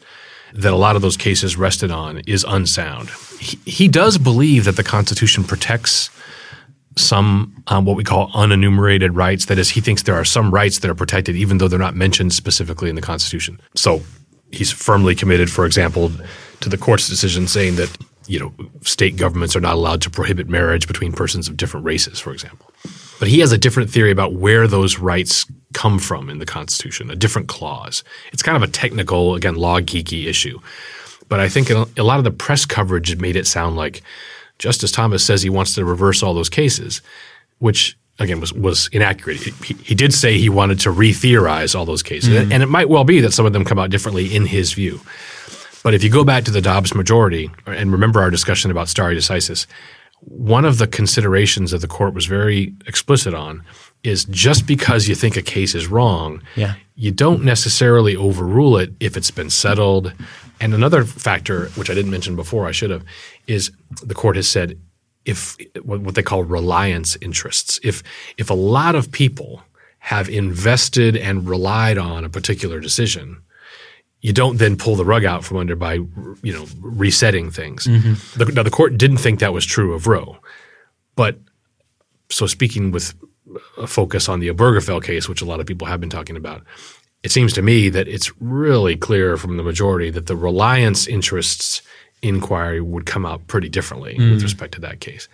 that 0.54 0.72
a 0.72 0.76
lot 0.76 0.96
of 0.96 1.02
those 1.02 1.16
cases 1.16 1.56
rested 1.56 1.90
on 1.90 2.18
is 2.26 2.44
unsound. 2.48 3.10
He, 3.40 3.58
he 3.66 3.88
does 3.88 4.18
believe 4.18 4.64
that 4.64 4.76
the 4.76 4.84
Constitution 4.84 5.44
protects 5.44 6.10
some 6.96 7.62
um, 7.66 7.84
what 7.84 7.96
we 7.96 8.04
call 8.04 8.30
unenumerated 8.30 9.10
rights. 9.16 9.46
That 9.46 9.58
is, 9.58 9.70
he 9.70 9.80
thinks 9.80 10.04
there 10.04 10.14
are 10.14 10.24
some 10.24 10.52
rights 10.52 10.78
that 10.78 10.90
are 10.90 10.94
protected 10.94 11.34
even 11.34 11.58
though 11.58 11.66
they're 11.66 11.78
not 11.78 11.96
mentioned 11.96 12.32
specifically 12.32 12.88
in 12.88 12.94
the 12.94 13.02
Constitution. 13.02 13.60
So 13.74 14.02
he's 14.52 14.70
firmly 14.70 15.16
committed, 15.16 15.50
for 15.50 15.66
example, 15.66 16.12
to 16.60 16.68
the 16.68 16.78
court's 16.78 17.08
decision 17.08 17.48
saying 17.48 17.76
that 17.76 17.96
you 18.26 18.38
know 18.38 18.54
state 18.82 19.16
governments 19.16 19.56
are 19.56 19.60
not 19.60 19.74
allowed 19.74 20.02
to 20.02 20.10
prohibit 20.10 20.48
marriage 20.48 20.86
between 20.86 21.12
persons 21.12 21.48
of 21.48 21.56
different 21.56 21.84
races, 21.84 22.20
for 22.20 22.32
example. 22.32 22.70
But 23.18 23.28
he 23.28 23.40
has 23.40 23.52
a 23.52 23.58
different 23.58 23.90
theory 23.90 24.10
about 24.10 24.34
where 24.34 24.66
those 24.66 24.98
rights 24.98 25.46
come 25.72 25.98
from 25.98 26.28
in 26.28 26.38
the 26.38 26.46
Constitution, 26.46 27.10
a 27.10 27.16
different 27.16 27.48
clause. 27.48 28.02
It's 28.32 28.42
kind 28.42 28.56
of 28.56 28.62
a 28.62 28.72
technical, 28.72 29.34
again, 29.34 29.54
law 29.54 29.80
geeky 29.80 30.26
issue. 30.26 30.58
But 31.28 31.40
I 31.40 31.48
think 31.48 31.70
a 31.70 32.02
lot 32.02 32.18
of 32.18 32.24
the 32.24 32.30
press 32.30 32.66
coverage 32.66 33.16
made 33.16 33.36
it 33.36 33.46
sound 33.46 33.76
like 33.76 34.02
Justice 34.58 34.92
Thomas 34.92 35.24
says 35.24 35.42
he 35.42 35.50
wants 35.50 35.74
to 35.74 35.84
reverse 35.84 36.22
all 36.22 36.34
those 36.34 36.50
cases, 36.50 37.00
which 37.58 37.96
again 38.18 38.40
was 38.40 38.52
was 38.52 38.88
inaccurate. 38.92 39.38
He, 39.38 39.74
he 39.74 39.94
did 39.94 40.12
say 40.12 40.38
he 40.38 40.48
wanted 40.48 40.80
to 40.80 40.90
re-theorize 40.90 41.74
all 41.74 41.84
those 41.84 42.02
cases, 42.02 42.30
mm-hmm. 42.30 42.52
and 42.52 42.62
it 42.62 42.68
might 42.68 42.88
well 42.88 43.04
be 43.04 43.20
that 43.20 43.32
some 43.32 43.46
of 43.46 43.52
them 43.52 43.64
come 43.64 43.78
out 43.78 43.90
differently 43.90 44.34
in 44.34 44.46
his 44.46 44.72
view. 44.72 45.00
But 45.82 45.94
if 45.94 46.04
you 46.04 46.10
go 46.10 46.24
back 46.24 46.44
to 46.44 46.50
the 46.50 46.60
Dobbs 46.60 46.94
majority 46.94 47.50
and 47.66 47.90
remember 47.90 48.20
our 48.20 48.30
discussion 48.30 48.70
about 48.70 48.88
stare 48.88 49.14
decisis, 49.14 49.66
one 50.26 50.64
of 50.64 50.78
the 50.78 50.86
considerations 50.86 51.70
that 51.70 51.78
the 51.78 51.88
court 51.88 52.14
was 52.14 52.26
very 52.26 52.74
explicit 52.86 53.34
on 53.34 53.62
is 54.02 54.24
just 54.26 54.66
because 54.66 55.08
you 55.08 55.14
think 55.14 55.36
a 55.36 55.42
case 55.42 55.74
is 55.74 55.86
wrong, 55.86 56.42
yeah. 56.56 56.74
you 56.94 57.10
don't 57.10 57.42
necessarily 57.42 58.14
overrule 58.16 58.76
it 58.76 58.92
if 59.00 59.16
it's 59.16 59.30
been 59.30 59.50
settled. 59.50 60.12
And 60.60 60.74
another 60.74 61.04
factor, 61.04 61.66
which 61.70 61.90
I 61.90 61.94
didn't 61.94 62.10
mention 62.10 62.36
before, 62.36 62.66
I 62.66 62.72
should 62.72 62.90
have, 62.90 63.04
is 63.46 63.70
the 64.02 64.14
court 64.14 64.36
has 64.36 64.48
said 64.48 64.78
if 65.24 65.56
what 65.82 66.14
they 66.14 66.22
call 66.22 66.44
reliance 66.44 67.16
interests. 67.20 67.80
If 67.82 68.02
if 68.36 68.50
a 68.50 68.54
lot 68.54 68.94
of 68.94 69.10
people 69.10 69.62
have 69.98 70.28
invested 70.28 71.16
and 71.16 71.48
relied 71.48 71.96
on 71.96 72.24
a 72.24 72.28
particular 72.28 72.78
decision, 72.78 73.38
you 74.24 74.32
don't 74.32 74.56
then 74.56 74.74
pull 74.74 74.96
the 74.96 75.04
rug 75.04 75.26
out 75.26 75.44
from 75.44 75.58
under 75.58 75.76
by 75.76 75.94
you 76.42 76.52
know 76.52 76.64
resetting 76.80 77.50
things. 77.50 77.86
Mm-hmm. 77.86 78.38
The, 78.38 78.52
now 78.52 78.62
the 78.62 78.70
court 78.70 78.96
didn't 78.96 79.18
think 79.18 79.40
that 79.40 79.52
was 79.52 79.66
true 79.66 79.92
of 79.92 80.06
Roe, 80.06 80.38
but 81.14 81.38
so 82.30 82.46
speaking 82.46 82.90
with 82.90 83.14
a 83.76 83.86
focus 83.86 84.30
on 84.30 84.40
the 84.40 84.48
Obergefell 84.48 85.04
case, 85.04 85.28
which 85.28 85.42
a 85.42 85.44
lot 85.44 85.60
of 85.60 85.66
people 85.66 85.86
have 85.86 86.00
been 86.00 86.08
talking 86.08 86.36
about, 86.36 86.62
it 87.22 87.32
seems 87.32 87.52
to 87.52 87.60
me 87.60 87.90
that 87.90 88.08
it's 88.08 88.32
really 88.40 88.96
clear 88.96 89.36
from 89.36 89.58
the 89.58 89.62
majority 89.62 90.08
that 90.08 90.26
the 90.26 90.36
reliance 90.36 91.06
interests 91.06 91.82
inquiry 92.22 92.80
would 92.80 93.04
come 93.04 93.26
out 93.26 93.46
pretty 93.46 93.68
differently 93.68 94.16
mm. 94.16 94.32
with 94.32 94.42
respect 94.42 94.72
to 94.72 94.80
that 94.80 95.00
case. 95.00 95.28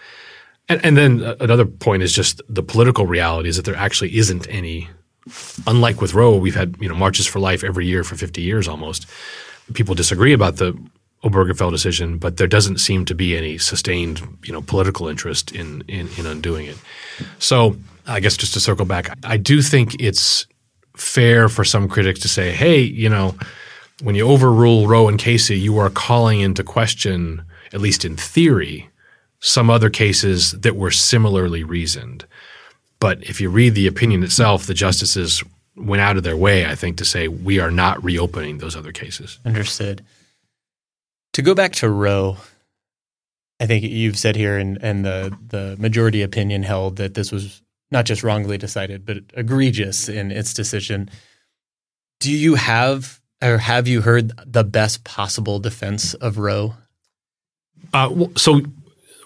And, 0.69 0.85
and 0.85 0.97
then 0.97 1.37
another 1.39 1.65
point 1.65 2.03
is 2.03 2.13
just 2.13 2.43
the 2.49 2.65
political 2.65 3.07
reality 3.07 3.49
is 3.49 3.57
that 3.57 3.65
there 3.65 3.77
actually 3.77 4.17
isn't 4.17 4.49
any. 4.51 4.89
Unlike 5.67 6.01
with 6.01 6.15
Roe, 6.15 6.37
we've 6.37 6.55
had 6.55 6.77
you 6.81 6.89
know 6.89 6.95
marches 6.95 7.27
for 7.27 7.39
life 7.39 7.65
every 7.65 7.87
year 7.87 8.05
for 8.05 8.17
50 8.17 8.41
years 8.41 8.69
almost. 8.69 9.07
People 9.75 9.95
disagree 9.95 10.33
about 10.33 10.57
the 10.57 10.77
Obergefell 11.25 11.71
decision, 11.71 12.19
but 12.19 12.39
there 12.39 12.47
doesn't 12.47 12.79
seem 12.79 13.05
to 13.05 13.15
be 13.15 13.37
any 13.37 13.59
sustained 13.59 14.21
you 14.45 14.53
know 14.53 14.63
political 14.63 15.09
interest 15.09 15.53
in 15.53 15.83
in, 15.89 16.09
in 16.17 16.27
undoing 16.27 16.67
it. 16.67 16.79
So 17.39 17.77
I 18.07 18.21
guess 18.21 18.37
just 18.37 18.55
to 18.55 18.61
circle 18.61 18.87
back, 18.87 19.17
I 19.25 19.37
do 19.37 19.63
think 19.63 19.97
it's 20.01 20.47
fair 20.97 21.49
for 21.49 21.65
some 21.65 21.89
critics 21.89 22.21
to 22.21 22.29
say, 22.29 22.53
hey, 22.53 22.81
you 22.81 23.09
know, 23.09 23.35
when 24.03 24.15
you 24.15 24.27
overrule 24.27 24.87
Roe 24.87 25.09
and 25.09 25.19
Casey, 25.19 25.59
you 25.59 25.79
are 25.79 25.91
calling 25.91 26.41
into 26.41 26.65
question, 26.65 27.43
at 27.73 27.81
least 27.81 28.05
in 28.05 28.17
theory, 28.17 28.91
some 29.41 29.71
other 29.71 29.91
cases 29.91 30.53
that 30.53 30.77
were 30.77 30.91
similarly 30.91 31.65
reasoned. 31.65 32.27
But 33.01 33.23
if 33.25 33.41
you 33.41 33.51
read 33.51 33.75
the 33.75 33.87
opinion 33.87 34.23
itself, 34.23 34.67
the 34.67 34.75
justices 34.75 35.43
went 35.77 36.03
out 36.03 36.17
of 36.17 36.23
their 36.23 36.37
way, 36.37 36.67
I 36.67 36.75
think, 36.75 36.99
to 36.99 37.05
say 37.05 37.29
we 37.29 37.59
are 37.59 37.71
not 37.71 38.03
reopening 38.05 38.59
those 38.59 38.77
other 38.77 38.93
cases. 38.93 39.39
Understood. 39.45 40.05
To 41.33 41.43
go 41.43 41.55
back 41.55 41.73
to 41.75 41.89
Roe, 41.89 42.37
I 43.59 43.67
think 43.67 43.85
you've 43.85 44.19
said 44.19 44.37
here, 44.37 44.59
and, 44.59 44.79
and 44.83 45.05
the, 45.05 45.37
the 45.49 45.77
majority 45.79 46.23
opinion 46.23 46.63
held 46.63 46.97
that 46.97 47.15
this 47.15 47.33
was 47.33 47.63
not 47.91 48.05
just 48.05 48.23
wrongly 48.23 48.59
decided, 48.59 49.07
but 49.07 49.19
egregious 49.35 50.09
in 50.09 50.31
its 50.31 50.53
decision. 50.53 51.11
Do 52.21 52.31
you 52.31 52.57
have 52.57 53.21
or 53.43 53.59
have 53.59 53.89
you 53.89 54.03
heard 54.03 54.33
the 54.45 54.65
best 54.65 55.05
possible 55.05 55.59
defense 55.59 56.15
of 56.15 56.39
Roe? 56.39 56.75
Uh, 57.95 58.27
so, 58.37 58.61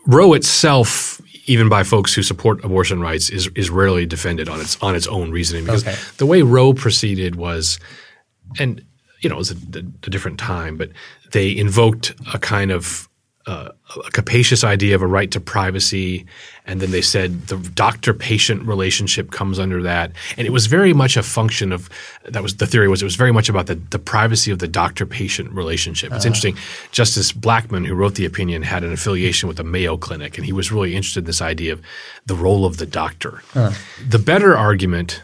Roe 0.06 0.34
itself, 0.34 1.20
even 1.46 1.68
by 1.68 1.83
folks 1.83 2.14
who 2.14 2.22
support 2.22 2.64
abortion 2.64 3.00
rights, 3.00 3.30
is 3.30 3.48
is 3.54 3.70
rarely 3.70 4.07
defended 4.07 4.48
on 4.48 4.61
its 4.61 4.80
on 4.83 4.94
its 4.94 5.07
own 5.07 5.30
reasoning 5.30 5.64
because 5.64 5.87
okay. 5.87 5.96
the 6.18 6.26
way 6.26 6.42
Roe 6.42 6.72
proceeded 6.72 7.37
was, 7.37 7.78
and 8.59 8.85
you 9.20 9.28
know, 9.28 9.37
it 9.37 9.38
was 9.38 9.50
a, 9.52 9.57
a 9.78 10.11
different 10.11 10.38
time, 10.38 10.76
but 10.76 10.90
they 11.33 11.57
invoked 11.57 12.14
a 12.33 12.38
kind 12.38 12.70
of 12.70 13.09
uh, 13.46 13.68
a 14.07 14.11
capacious 14.11 14.64
idea 14.64 14.94
of 14.94 15.02
a 15.02 15.07
right 15.07 15.30
to 15.30 15.40
privacy, 15.40 16.24
and 16.64 16.80
then 16.80 16.90
they 16.90 17.02
said 17.02 17.46
the 17.48 17.57
doctor-patient 17.57 18.62
relationship 18.62 19.30
comes 19.30 19.59
under 19.59 19.83
that, 19.83 20.12
and 20.37 20.46
it 20.46 20.50
was 20.50 20.66
very 20.66 20.94
much 20.94 21.16
a 21.16 21.22
function 21.22 21.72
of 21.72 21.90
that 22.24 22.42
was 22.42 22.57
the 22.57 22.66
theory 22.66 22.88
was 22.88 23.02
it 23.02 23.04
was 23.04 23.16
very 23.16 23.33
much 23.33 23.50
about 23.50 23.66
the, 23.66 23.74
the 23.90 23.98
privacy 23.98 24.50
of 24.50 24.59
the 24.59 24.68
doctor-patient 24.68 25.52
relationship. 25.52 26.12
It's 26.12 26.24
uh 26.24 26.28
interesting. 26.28 26.57
Justice 26.90 27.33
Blackmun, 27.33 27.87
who 27.87 27.94
wrote 27.94 28.14
the 28.14 28.24
opinion, 28.24 28.62
had 28.62 28.83
an 28.83 28.92
affiliation 28.92 29.46
with 29.48 29.59
the 29.59 29.64
Mayo 29.64 29.96
Clinic, 29.96 30.38
and 30.38 30.46
he 30.46 30.52
was 30.52 30.72
really 30.72 30.94
interested 30.96 31.20
in 31.20 31.26
this 31.26 31.42
idea 31.42 31.72
of 31.74 31.83
the 32.26 32.35
role 32.35 32.64
of 32.64 32.76
the 32.78 32.87
doctor. 32.87 33.42
uh 33.54 33.72
The 34.09 34.18
better 34.18 34.57
argument, 34.57 35.22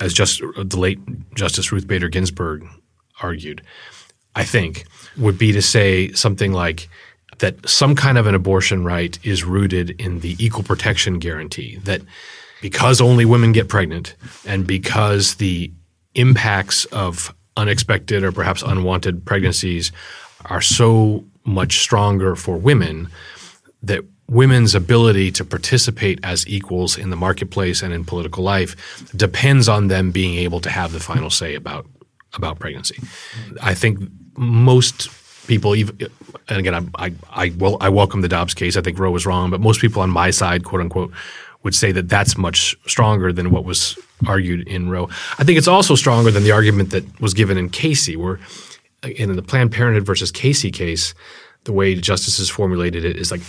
as 0.00 0.12
just 0.12 0.40
the 0.40 0.78
late 0.78 0.98
Justice 1.34 1.70
Ruth 1.72 1.86
Bader 1.86 2.08
Ginsburg 2.08 2.66
argued, 3.20 3.62
I 4.34 4.44
think, 4.44 4.86
would 5.16 5.38
be 5.38 5.52
to 5.52 5.62
say 5.62 6.12
something 6.12 6.52
like 6.52 6.88
that 7.38 7.68
some 7.68 7.94
kind 7.94 8.18
of 8.18 8.26
an 8.26 8.34
abortion 8.34 8.84
right 8.84 9.18
is 9.22 9.44
rooted 9.44 9.90
in 10.00 10.20
the 10.20 10.36
equal 10.44 10.64
protection 10.64 11.18
guarantee 11.18 11.76
that 11.84 12.02
because 12.60 13.00
only 13.00 13.24
women 13.24 13.52
get 13.52 13.68
pregnant 13.68 14.14
and 14.44 14.66
because 14.66 15.36
the 15.36 15.72
impacts 16.14 16.84
of 16.86 17.34
unexpected 17.56 18.22
or 18.22 18.32
perhaps 18.32 18.62
unwanted 18.62 19.24
pregnancies 19.24 19.92
are 20.46 20.60
so 20.60 21.24
much 21.44 21.78
stronger 21.78 22.36
for 22.36 22.56
women 22.56 23.08
that 23.82 24.04
women's 24.28 24.74
ability 24.74 25.30
to 25.32 25.44
participate 25.44 26.20
as 26.22 26.46
equals 26.46 26.98
in 26.98 27.10
the 27.10 27.16
marketplace 27.16 27.82
and 27.82 27.94
in 27.94 28.04
political 28.04 28.44
life 28.44 29.10
depends 29.16 29.68
on 29.68 29.88
them 29.88 30.10
being 30.10 30.34
able 30.34 30.60
to 30.60 30.68
have 30.68 30.92
the 30.92 31.00
final 31.00 31.30
say 31.30 31.54
about 31.54 31.86
about 32.34 32.58
pregnancy. 32.58 32.98
I 33.62 33.72
think 33.72 34.00
most 34.36 35.08
people, 35.48 35.74
even, 35.74 35.98
and 36.48 36.58
again, 36.58 36.74
I, 36.74 37.06
I, 37.06 37.12
I, 37.30 37.52
well, 37.58 37.76
I 37.80 37.88
welcome 37.88 38.20
the 38.20 38.28
Dobbs 38.28 38.54
case. 38.54 38.76
I 38.76 38.80
think 38.82 38.98
Roe 38.98 39.10
was 39.10 39.26
wrong, 39.26 39.50
but 39.50 39.60
most 39.60 39.80
people 39.80 40.02
on 40.02 40.10
my 40.10 40.30
side, 40.30 40.64
quote 40.64 40.80
unquote, 40.80 41.12
would 41.64 41.74
say 41.74 41.90
that 41.92 42.08
that's 42.08 42.38
much 42.38 42.76
stronger 42.86 43.32
than 43.32 43.50
what 43.50 43.64
was 43.64 43.98
argued 44.26 44.68
in 44.68 44.88
Roe. 44.88 45.08
I 45.38 45.44
think 45.44 45.58
it's 45.58 45.66
also 45.66 45.96
stronger 45.96 46.30
than 46.30 46.44
the 46.44 46.52
argument 46.52 46.90
that 46.90 47.20
was 47.20 47.34
given 47.34 47.58
in 47.58 47.68
Casey, 47.68 48.14
where 48.14 48.38
in 49.02 49.34
the 49.34 49.42
Planned 49.42 49.72
Parenthood 49.72 50.06
versus 50.06 50.30
Casey 50.30 50.70
case, 50.70 51.14
the 51.64 51.72
way 51.72 51.94
justices 51.96 52.48
formulated 52.48 53.04
it 53.04 53.16
is 53.16 53.30
like 53.30 53.40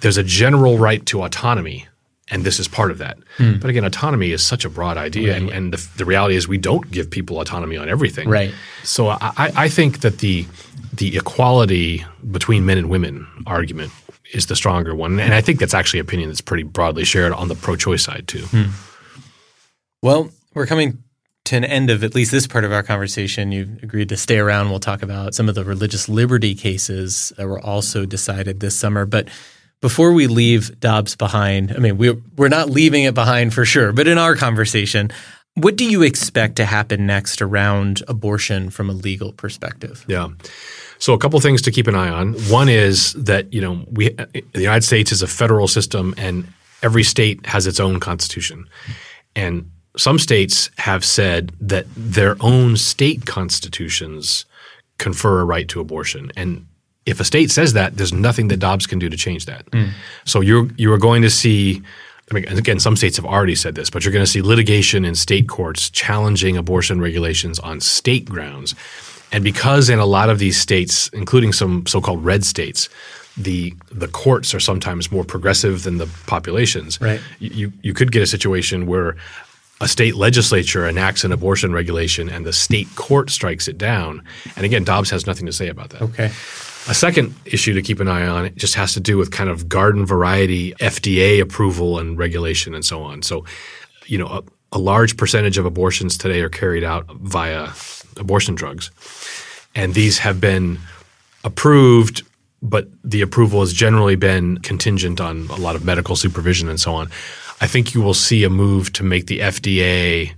there's 0.00 0.16
a 0.16 0.24
general 0.24 0.78
right 0.78 1.04
to 1.06 1.22
autonomy 1.22 1.86
and 2.32 2.44
this 2.44 2.58
is 2.58 2.66
part 2.66 2.90
of 2.90 2.98
that. 2.98 3.18
Mm. 3.36 3.60
But 3.60 3.70
again, 3.70 3.84
autonomy 3.84 4.32
is 4.32 4.42
such 4.44 4.64
a 4.64 4.70
broad 4.70 4.96
idea, 4.96 5.32
right. 5.32 5.42
and, 5.42 5.50
and 5.50 5.72
the, 5.72 5.88
the, 5.98 6.04
reality 6.04 6.34
is 6.34 6.48
we 6.48 6.58
don't 6.58 6.90
give 6.90 7.10
people 7.10 7.38
autonomy 7.40 7.76
on 7.76 7.88
everything. 7.88 8.28
Right. 8.28 8.52
So 8.82 9.08
I, 9.08 9.32
I 9.36 9.68
think 9.68 10.00
that 10.00 10.18
the 10.18 10.46
the 10.94 11.16
equality 11.16 12.04
between 12.30 12.66
men 12.66 12.78
and 12.78 12.88
women 12.88 13.26
argument 13.46 13.92
is 14.32 14.46
the 14.46 14.56
stronger 14.56 14.94
one, 14.94 15.20
and 15.20 15.34
I 15.34 15.42
think 15.42 15.60
that's 15.60 15.74
actually 15.74 16.00
an 16.00 16.06
opinion 16.06 16.30
that's 16.30 16.40
pretty 16.40 16.64
broadly 16.64 17.04
shared 17.04 17.32
on 17.32 17.48
the 17.48 17.54
pro-choice 17.54 18.02
side 18.02 18.26
too. 18.26 18.42
Mm. 18.46 18.70
Well, 20.02 20.30
we're 20.54 20.66
coming 20.66 21.02
to 21.44 21.56
an 21.56 21.64
end 21.64 21.90
of 21.90 22.04
at 22.04 22.14
least 22.14 22.30
this 22.30 22.46
part 22.46 22.64
of 22.64 22.72
our 22.72 22.82
conversation. 22.82 23.52
You've 23.52 23.82
agreed 23.82 24.08
to 24.08 24.16
stay 24.16 24.38
around. 24.38 24.70
We'll 24.70 24.80
talk 24.80 25.02
about 25.02 25.34
some 25.34 25.48
of 25.48 25.54
the 25.54 25.64
religious 25.64 26.08
liberty 26.08 26.54
cases 26.54 27.32
that 27.36 27.46
were 27.46 27.60
also 27.60 28.06
decided 28.06 28.60
this 28.60 28.78
summer, 28.78 29.04
but 29.06 29.28
before 29.82 30.12
we 30.12 30.28
leave 30.28 30.80
Dobbs 30.80 31.16
behind, 31.16 31.72
I 31.72 31.78
mean, 31.78 31.98
we're, 31.98 32.16
we're 32.36 32.48
not 32.48 32.70
leaving 32.70 33.02
it 33.02 33.14
behind 33.14 33.52
for 33.52 33.66
sure, 33.66 33.92
but 33.92 34.06
in 34.06 34.16
our 34.16 34.34
conversation, 34.36 35.10
what 35.54 35.76
do 35.76 35.84
you 35.84 36.02
expect 36.02 36.56
to 36.56 36.64
happen 36.64 37.04
next 37.04 37.42
around 37.42 38.02
abortion 38.08 38.70
from 38.70 38.88
a 38.88 38.92
legal 38.92 39.32
perspective? 39.32 40.04
Yeah. 40.08 40.28
So 40.98 41.12
a 41.12 41.18
couple 41.18 41.38
things 41.40 41.60
to 41.62 41.72
keep 41.72 41.88
an 41.88 41.96
eye 41.96 42.08
on. 42.08 42.34
One 42.48 42.68
is 42.68 43.12
that, 43.14 43.52
you 43.52 43.60
know, 43.60 43.84
we 43.90 44.10
the 44.10 44.42
United 44.54 44.84
States 44.84 45.10
is 45.10 45.20
a 45.20 45.26
federal 45.26 45.66
system 45.66 46.14
and 46.16 46.46
every 46.82 47.02
state 47.02 47.44
has 47.44 47.66
its 47.66 47.80
own 47.80 47.98
constitution. 47.98 48.66
And 49.34 49.68
some 49.96 50.18
states 50.18 50.70
have 50.78 51.04
said 51.04 51.52
that 51.60 51.86
their 51.96 52.36
own 52.40 52.76
state 52.76 53.26
constitutions 53.26 54.46
confer 54.98 55.40
a 55.40 55.44
right 55.44 55.68
to 55.68 55.80
abortion. 55.80 56.30
And 56.36 56.66
if 57.06 57.20
a 57.20 57.24
state 57.24 57.50
says 57.50 57.72
that, 57.72 57.96
there's 57.96 58.12
nothing 58.12 58.48
that 58.48 58.58
Dobbs 58.58 58.86
can 58.86 58.98
do 58.98 59.08
to 59.08 59.16
change 59.16 59.46
that. 59.46 59.66
Mm. 59.66 59.90
So 60.24 60.40
you're 60.40 60.68
you 60.76 60.92
are 60.92 60.98
going 60.98 61.22
to 61.22 61.30
see. 61.30 61.82
I 62.30 62.34
mean, 62.34 62.46
again, 62.46 62.78
some 62.78 62.96
states 62.96 63.16
have 63.16 63.26
already 63.26 63.54
said 63.54 63.74
this, 63.74 63.90
but 63.90 64.04
you're 64.04 64.12
going 64.12 64.24
to 64.24 64.30
see 64.30 64.40
litigation 64.40 65.04
in 65.04 65.14
state 65.14 65.48
courts 65.48 65.90
challenging 65.90 66.56
abortion 66.56 67.00
regulations 67.00 67.58
on 67.58 67.80
state 67.80 68.24
grounds. 68.24 68.74
And 69.32 69.42
because 69.42 69.90
in 69.90 69.98
a 69.98 70.06
lot 70.06 70.30
of 70.30 70.38
these 70.38 70.58
states, 70.58 71.08
including 71.08 71.52
some 71.52 71.84
so-called 71.86 72.24
red 72.24 72.44
states, 72.44 72.88
the 73.36 73.74
the 73.90 74.08
courts 74.08 74.54
are 74.54 74.60
sometimes 74.60 75.10
more 75.10 75.24
progressive 75.24 75.82
than 75.82 75.98
the 75.98 76.06
populations. 76.26 77.00
Right. 77.00 77.20
You 77.38 77.72
you 77.82 77.94
could 77.94 78.12
get 78.12 78.22
a 78.22 78.26
situation 78.26 78.86
where 78.86 79.16
a 79.80 79.88
state 79.88 80.14
legislature 80.14 80.86
enacts 80.86 81.24
an 81.24 81.32
abortion 81.32 81.72
regulation 81.72 82.28
and 82.28 82.46
the 82.46 82.52
state 82.52 82.94
court 82.94 83.30
strikes 83.30 83.66
it 83.66 83.76
down. 83.76 84.22
And 84.54 84.64
again, 84.64 84.84
Dobbs 84.84 85.10
has 85.10 85.26
nothing 85.26 85.46
to 85.46 85.52
say 85.52 85.68
about 85.68 85.90
that. 85.90 86.02
Okay. 86.02 86.30
A 86.88 86.94
second 86.94 87.34
issue 87.44 87.74
to 87.74 87.82
keep 87.82 88.00
an 88.00 88.08
eye 88.08 88.26
on 88.26 88.54
just 88.56 88.74
has 88.74 88.94
to 88.94 89.00
do 89.00 89.16
with 89.16 89.30
kind 89.30 89.48
of 89.48 89.68
garden 89.68 90.04
variety 90.04 90.72
FDA 90.74 91.40
approval 91.40 91.98
and 91.98 92.18
regulation 92.18 92.74
and 92.74 92.84
so 92.84 93.02
on. 93.02 93.22
So, 93.22 93.44
you 94.06 94.18
know, 94.18 94.26
a, 94.26 94.42
a 94.72 94.78
large 94.78 95.16
percentage 95.16 95.58
of 95.58 95.64
abortions 95.64 96.18
today 96.18 96.40
are 96.40 96.48
carried 96.48 96.82
out 96.82 97.06
via 97.20 97.70
abortion 98.18 98.56
drugs. 98.56 98.90
And 99.74 99.94
these 99.94 100.18
have 100.18 100.40
been 100.40 100.78
approved, 101.44 102.22
but 102.62 102.88
the 103.04 103.22
approval 103.22 103.60
has 103.60 103.72
generally 103.72 104.16
been 104.16 104.58
contingent 104.58 105.20
on 105.20 105.46
a 105.50 105.56
lot 105.56 105.76
of 105.76 105.84
medical 105.84 106.16
supervision 106.16 106.68
and 106.68 106.80
so 106.80 106.94
on. 106.94 107.08
I 107.60 107.68
think 107.68 107.94
you 107.94 108.02
will 108.02 108.14
see 108.14 108.42
a 108.42 108.50
move 108.50 108.92
to 108.94 109.04
make 109.04 109.26
the 109.26 109.38
FDA 109.38 110.32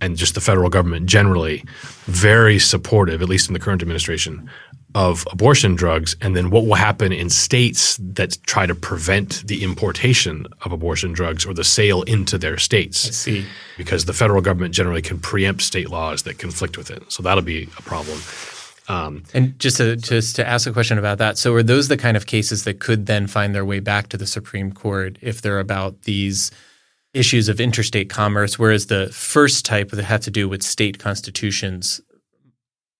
and 0.00 0.16
just 0.16 0.34
the 0.34 0.40
federal 0.40 0.70
government 0.70 1.06
generally 1.06 1.64
very 2.06 2.58
supportive, 2.58 3.22
at 3.22 3.28
least 3.28 3.48
in 3.48 3.54
the 3.54 3.60
current 3.60 3.80
administration, 3.80 4.50
of 4.94 5.26
abortion 5.32 5.74
drugs 5.74 6.14
and 6.20 6.36
then 6.36 6.50
what 6.50 6.66
will 6.66 6.74
happen 6.74 7.12
in 7.12 7.28
states 7.28 7.98
that 8.00 8.38
try 8.46 8.64
to 8.64 8.74
prevent 8.74 9.46
the 9.46 9.64
importation 9.64 10.46
of 10.62 10.70
abortion 10.70 11.12
drugs 11.12 11.44
or 11.44 11.52
the 11.52 11.64
sale 11.64 12.02
into 12.02 12.38
their 12.38 12.56
states. 12.58 13.08
I 13.08 13.10
see. 13.10 13.46
Because 13.76 14.04
the 14.04 14.12
federal 14.12 14.40
government 14.40 14.72
generally 14.72 15.02
can 15.02 15.18
preempt 15.18 15.62
state 15.62 15.90
laws 15.90 16.22
that 16.22 16.38
conflict 16.38 16.78
with 16.78 16.90
it. 16.90 17.10
So 17.10 17.22
that'll 17.22 17.42
be 17.42 17.64
a 17.76 17.82
problem. 17.82 18.20
Um, 18.86 19.24
and 19.32 19.58
just 19.58 19.78
to 19.78 19.96
just 19.96 20.36
to 20.36 20.46
ask 20.46 20.68
a 20.68 20.72
question 20.72 20.98
about 20.98 21.18
that, 21.18 21.38
so 21.38 21.54
are 21.54 21.62
those 21.62 21.88
the 21.88 21.96
kind 21.96 22.16
of 22.16 22.26
cases 22.26 22.64
that 22.64 22.80
could 22.80 23.06
then 23.06 23.26
find 23.26 23.54
their 23.54 23.64
way 23.64 23.80
back 23.80 24.08
to 24.08 24.18
the 24.18 24.26
Supreme 24.26 24.72
Court 24.72 25.18
if 25.22 25.40
they're 25.40 25.58
about 25.58 26.02
these 26.02 26.50
issues 27.14 27.48
of 27.48 27.60
interstate 27.60 28.10
commerce, 28.10 28.58
whereas 28.58 28.86
the 28.86 29.08
first 29.08 29.64
type 29.64 29.90
that 29.90 30.04
have 30.04 30.20
to 30.20 30.30
do 30.30 30.48
with 30.48 30.62
state 30.62 30.98
constitutions 30.98 32.00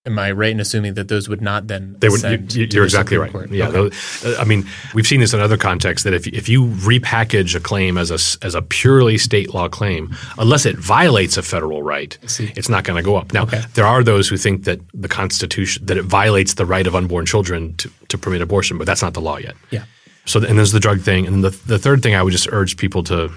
Am 0.07 0.19
I 0.19 0.33
right 0.33 0.51
in 0.51 0.61
assuming 0.61 0.95
that 0.95 1.09
those 1.09 1.31
would 1.31 1.40
not 1.40 1.67
then? 1.67 1.97
They 1.99 2.11
would. 2.11 2.23
You, 2.55 2.83
are 2.83 2.85
exactly 2.85 3.17
right. 3.17 3.33
Court? 3.33 3.51
Yeah, 3.51 3.69
okay. 3.69 3.73
those, 3.73 4.25
uh, 4.27 4.37
I 4.38 4.45
mean, 4.45 4.67
we've 4.93 5.07
seen 5.07 5.21
this 5.21 5.33
in 5.33 5.40
other 5.40 5.57
contexts 5.57 6.05
that 6.05 6.12
if 6.12 6.27
if 6.27 6.47
you 6.47 6.67
repackage 6.67 7.55
a 7.55 7.61
claim 7.61 7.97
as 7.97 8.11
a 8.11 8.45
as 8.45 8.55
a 8.55 8.61
purely 8.61 9.17
state 9.17 9.55
law 9.55 9.67
claim, 9.67 10.14
unless 10.37 10.67
it 10.67 10.77
violates 10.77 11.38
a 11.38 11.43
federal 11.43 11.83
right, 11.83 12.19
it's 12.23 12.69
not 12.69 12.85
going 12.85 12.99
to 12.99 13.03
go 13.03 13.17
up. 13.17 13.33
Now, 13.33 13.45
okay. 13.45 13.62
there 13.73 13.87
are 13.87 14.03
those 14.03 14.29
who 14.29 14.37
think 14.37 14.64
that 14.64 14.79
the 14.93 15.09
Constitution 15.09 15.87
that 15.87 15.97
it 15.97 16.05
violates 16.05 16.53
the 16.53 16.67
right 16.67 16.87
of 16.87 16.95
unborn 16.95 17.25
children 17.25 17.75
to, 17.77 17.90
to 18.09 18.19
permit 18.19 18.43
abortion, 18.43 18.77
but 18.77 18.87
that's 18.87 19.01
not 19.01 19.14
the 19.14 19.23
law 19.23 19.38
yet. 19.38 19.55
Yeah. 19.71 19.85
So, 20.27 20.38
and 20.45 20.59
there's 20.59 20.73
the 20.73 20.81
drug 20.81 21.01
thing, 21.01 21.27
and 21.27 21.43
the 21.43 21.51
the 21.67 21.79
third 21.79 22.03
thing 22.03 22.14
I 22.14 22.23
would 22.23 22.33
just 22.33 22.49
urge 22.53 22.77
people 22.77 23.05
to 23.05 23.33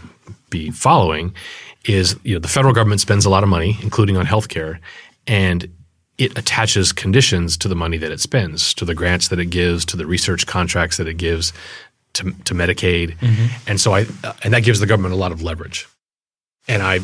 be 0.50 0.72
following 0.72 1.34
is 1.86 2.18
you 2.24 2.34
know 2.34 2.40
the 2.42 2.50
federal 2.50 2.74
government 2.74 3.00
spends 3.00 3.24
a 3.24 3.30
lot 3.30 3.44
of 3.44 3.48
money, 3.48 3.78
including 3.82 4.18
on 4.18 4.26
healthcare, 4.26 4.80
and 5.28 5.72
it 6.18 6.38
attaches 6.38 6.92
conditions 6.92 7.58
to 7.58 7.68
the 7.68 7.76
money 7.76 7.98
that 7.98 8.12
it 8.12 8.20
spends, 8.20 8.74
to 8.74 8.86
the 8.86 8.96
grants 8.96 9.28
that 9.28 9.40
it 9.40 9.48
gives, 9.48 9.86
to 9.86 9.98
the 9.98 10.06
research 10.06 10.48
contracts 10.48 10.98
that 10.98 11.08
it 11.08 11.16
gives, 11.16 11.54
to, 12.14 12.32
to 12.46 12.56
Medicaid, 12.56 13.18
mm-hmm. 13.18 13.70
and 13.70 13.80
so 13.80 13.94
I 13.94 14.08
and 14.44 14.54
that 14.54 14.64
gives 14.64 14.80
the 14.80 14.88
government 14.88 15.14
a 15.14 15.18
lot 15.18 15.32
of 15.32 15.44
leverage. 15.44 15.88
And 16.68 16.82
I 16.82 17.02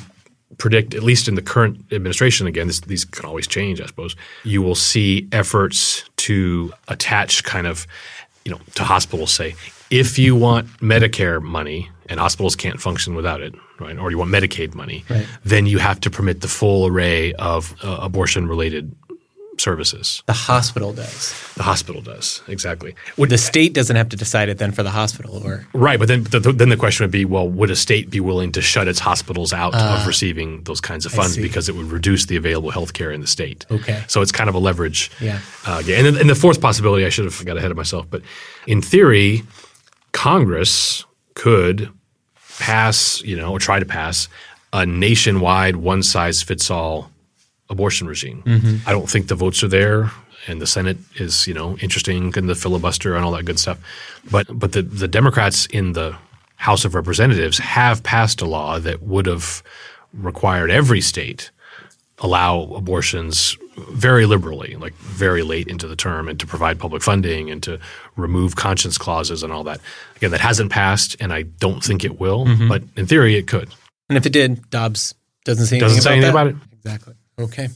predict, 0.57 0.93
at 0.93 1.03
least 1.03 1.27
in 1.27 1.35
the 1.35 1.41
current 1.41 1.85
administration, 1.91 2.47
again, 2.47 2.67
this, 2.67 2.81
these 2.81 3.05
can 3.05 3.25
always 3.25 3.47
change, 3.47 3.79
I 3.79 3.85
suppose. 3.85 4.15
You 4.43 4.61
will 4.61 4.75
see 4.75 5.27
efforts 5.31 6.03
to 6.17 6.73
attach 6.87 7.43
kind 7.43 7.67
of, 7.67 7.87
you 8.45 8.51
know, 8.51 8.59
to 8.75 8.83
hospitals 8.83 9.31
say, 9.31 9.55
if 9.89 10.17
you 10.17 10.35
want 10.35 10.67
Medicare 10.79 11.41
money, 11.41 11.89
and 12.09 12.19
hospitals 12.19 12.55
can't 12.55 12.81
function 12.81 13.15
without 13.15 13.41
it, 13.41 13.55
right? 13.79 13.97
Or 13.97 14.11
you 14.11 14.17
want 14.17 14.31
Medicaid 14.31 14.75
money, 14.75 15.05
right. 15.09 15.25
then 15.45 15.65
you 15.65 15.77
have 15.77 15.99
to 16.01 16.09
permit 16.09 16.41
the 16.41 16.47
full 16.47 16.85
array 16.85 17.33
of 17.33 17.75
uh, 17.83 17.97
abortion-related 18.01 18.93
services. 19.63 20.21
The 20.27 20.33
hospital 20.33 20.91
does. 20.93 21.33
The 21.55 21.63
hospital 21.63 22.01
does 22.01 22.43
exactly. 22.47 22.95
Would 23.17 23.29
the 23.29 23.37
state 23.37 23.73
doesn't 23.73 23.95
have 23.95 24.09
to 24.09 24.17
decide 24.17 24.49
it 24.49 24.57
then 24.57 24.71
for 24.71 24.83
the 24.83 24.91
hospital, 24.91 25.41
or 25.43 25.65
Right, 25.73 25.97
but 25.97 26.09
then 26.09 26.23
the, 26.23 26.39
then 26.39 26.69
the 26.69 26.77
question 26.77 27.05
would 27.05 27.11
be, 27.11 27.25
well, 27.25 27.47
would 27.47 27.71
a 27.71 27.75
state 27.75 28.09
be 28.09 28.19
willing 28.19 28.51
to 28.51 28.61
shut 28.61 28.87
its 28.87 28.99
hospitals 28.99 29.53
out 29.53 29.73
of 29.73 30.05
receiving 30.05 30.63
those 30.63 30.81
kinds 30.81 31.05
of 31.05 31.13
funds 31.13 31.37
because 31.37 31.69
it 31.69 31.75
would 31.75 31.91
reduce 31.91 32.25
the 32.25 32.35
available 32.35 32.69
health 32.69 32.93
care 32.93 33.11
in 33.11 33.21
the 33.21 33.27
state? 33.27 33.65
Okay. 33.71 34.03
So 34.07 34.21
it's 34.21 34.31
kind 34.31 34.49
of 34.49 34.55
a 34.55 34.59
leverage. 34.59 35.09
Yeah. 35.21 35.39
Uh, 35.65 35.81
game. 35.81 36.05
and, 36.05 36.05
then, 36.05 36.21
and 36.21 36.29
the 36.29 36.35
fourth 36.35 36.61
possibility, 36.61 37.05
I 37.05 37.09
should 37.09 37.25
have 37.25 37.45
got 37.45 37.57
ahead 37.57 37.71
of 37.71 37.77
myself, 37.77 38.05
but 38.09 38.21
in 38.67 38.81
theory, 38.81 39.43
Congress 40.11 41.05
could 41.35 41.89
pass, 42.59 43.21
you 43.21 43.37
know, 43.37 43.51
or 43.51 43.59
try 43.59 43.79
to 43.79 43.85
pass 43.85 44.27
a 44.73 44.85
nationwide 44.85 45.77
one 45.77 46.03
size 46.03 46.41
fits 46.41 46.69
all 46.69 47.09
abortion 47.69 48.07
regime. 48.07 48.43
Mm-hmm. 48.45 48.87
I 48.87 48.91
don't 48.91 49.09
think 49.09 49.27
the 49.27 49.35
votes 49.35 49.63
are 49.63 49.67
there, 49.67 50.11
and 50.47 50.61
the 50.61 50.67
Senate 50.67 50.97
is, 51.15 51.47
you 51.47 51.53
know, 51.53 51.77
interesting 51.77 52.37
and 52.37 52.49
the 52.49 52.55
filibuster 52.55 53.15
and 53.15 53.23
all 53.23 53.31
that 53.31 53.45
good 53.45 53.59
stuff. 53.59 53.79
But 54.29 54.47
but 54.57 54.73
the 54.73 54.81
the 54.81 55.07
Democrats 55.07 55.65
in 55.67 55.93
the 55.93 56.15
House 56.57 56.85
of 56.85 56.95
Representatives 56.95 57.57
have 57.59 58.03
passed 58.03 58.41
a 58.41 58.45
law 58.45 58.79
that 58.79 59.01
would 59.03 59.25
have 59.25 59.63
required 60.13 60.69
every 60.71 61.01
state 61.01 61.51
allow 62.19 62.73
abortions 62.75 63.57
very 63.89 64.25
liberally, 64.25 64.75
like 64.75 64.93
very 64.95 65.41
late 65.41 65.67
into 65.67 65.87
the 65.87 65.95
term, 65.95 66.29
and 66.29 66.39
to 66.39 66.45
provide 66.45 66.79
public 66.79 67.01
funding 67.01 67.49
and 67.49 67.63
to 67.63 67.79
remove 68.15 68.55
conscience 68.55 68.97
clauses 68.97 69.41
and 69.43 69.51
all 69.51 69.63
that. 69.63 69.79
Again, 70.15 70.31
that 70.31 70.39
hasn't 70.39 70.71
passed, 70.71 71.15
and 71.19 71.33
I 71.33 71.41
don't 71.41 71.83
think 71.83 72.05
it 72.05 72.19
will, 72.19 72.45
mm-hmm. 72.45 72.67
but 72.69 72.83
in 72.95 73.07
theory, 73.07 73.35
it 73.35 73.47
could. 73.47 73.73
and 74.09 74.17
if 74.17 74.25
it 74.25 74.31
did, 74.31 74.69
Dobbs 74.69 75.15
doesn't 75.43 75.65
say 75.65 75.79
Doesn't 75.79 76.07
anything 76.07 76.21
say 76.21 76.29
about 76.29 76.47
anything 76.47 76.55
that? 76.55 76.61
about 76.61 76.71
it. 76.71 76.77
Exactly. 76.85 77.13
Okay. 77.39 77.69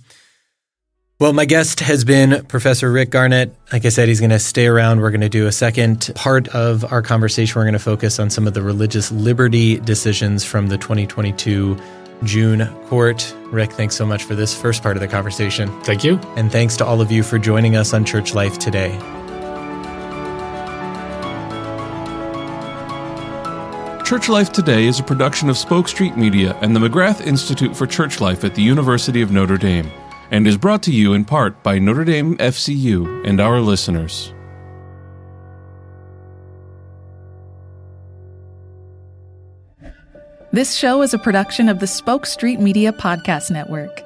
Well, 1.20 1.34
my 1.34 1.46
guest 1.46 1.80
has 1.80 2.06
been 2.06 2.46
Professor 2.46 2.92
Rick 2.92 3.10
Garnett. 3.10 3.52
Like 3.74 3.86
I 3.86 3.90
said, 3.90 4.08
he's 4.08 4.20
going 4.20 4.30
to 4.30 4.38
stay 4.38 4.68
around. 4.68 5.02
We're 5.02 5.10
going 5.10 5.22
to 5.22 5.30
do 5.30 5.48
a 5.48 5.52
second 5.52 6.12
part 6.14 6.48
of 6.50 6.86
our 6.92 7.02
conversation. 7.02 7.60
We're 7.60 7.64
going 7.64 7.74
to 7.74 7.80
focus 7.80 8.20
on 8.20 8.30
some 8.30 8.46
of 8.46 8.54
the 8.54 8.62
religious 8.62 9.12
liberty 9.12 9.80
decisions 9.80 10.44
from 10.44 10.68
the 10.68 10.78
2022 10.78 11.76
June 12.24 12.68
court. 12.86 13.36
Rick, 13.46 13.72
thanks 13.72 13.96
so 13.96 14.06
much 14.06 14.26
for 14.26 14.36
this 14.36 14.60
first 14.60 14.84
part 14.84 14.96
of 14.96 15.02
the 15.02 15.08
conversation. 15.08 15.70
Thank 15.82 16.04
you. 16.04 16.20
And 16.36 16.52
thanks 16.52 16.78
to 16.78 16.86
all 16.86 17.02
of 17.02 17.12
you 17.12 17.24
for 17.24 17.40
joining 17.40 17.76
us 17.76 17.94
on 17.94 18.06
Church 18.06 18.36
Life 18.36 18.60
today. 18.60 18.96
Church 24.08 24.30
Life 24.30 24.54
Today 24.54 24.86
is 24.86 25.02
a 25.02 25.04
production 25.04 25.50
of 25.50 25.58
Spoke 25.58 25.90
Street 25.90 26.16
Media 26.16 26.58
and 26.62 26.74
the 26.74 26.80
McGrath 26.80 27.20
Institute 27.20 27.76
for 27.76 27.86
Church 27.86 28.22
Life 28.22 28.46
at 28.46 28.56
the 28.56 28.62
University 28.62 29.22
of 29.22 29.34
Notre 29.34 29.58
Dame, 29.58 29.92
and 30.32 30.48
is 30.48 30.56
brought 30.56 30.82
to 30.84 30.94
you 30.94 31.12
in 31.12 31.26
part 31.26 31.62
by 31.62 31.78
Notre 31.78 32.06
Dame 32.06 32.38
FCU 32.38 33.28
and 33.28 33.42
our 33.42 33.60
listeners. 33.60 34.34
This 40.54 40.74
show 40.74 41.02
is 41.02 41.14
a 41.14 41.20
production 41.20 41.68
of 41.68 41.82
the 41.82 41.88
Spoke 41.88 42.26
Street 42.26 42.62
Media 42.62 42.94
Podcast 42.94 43.52
Network. 43.52 44.04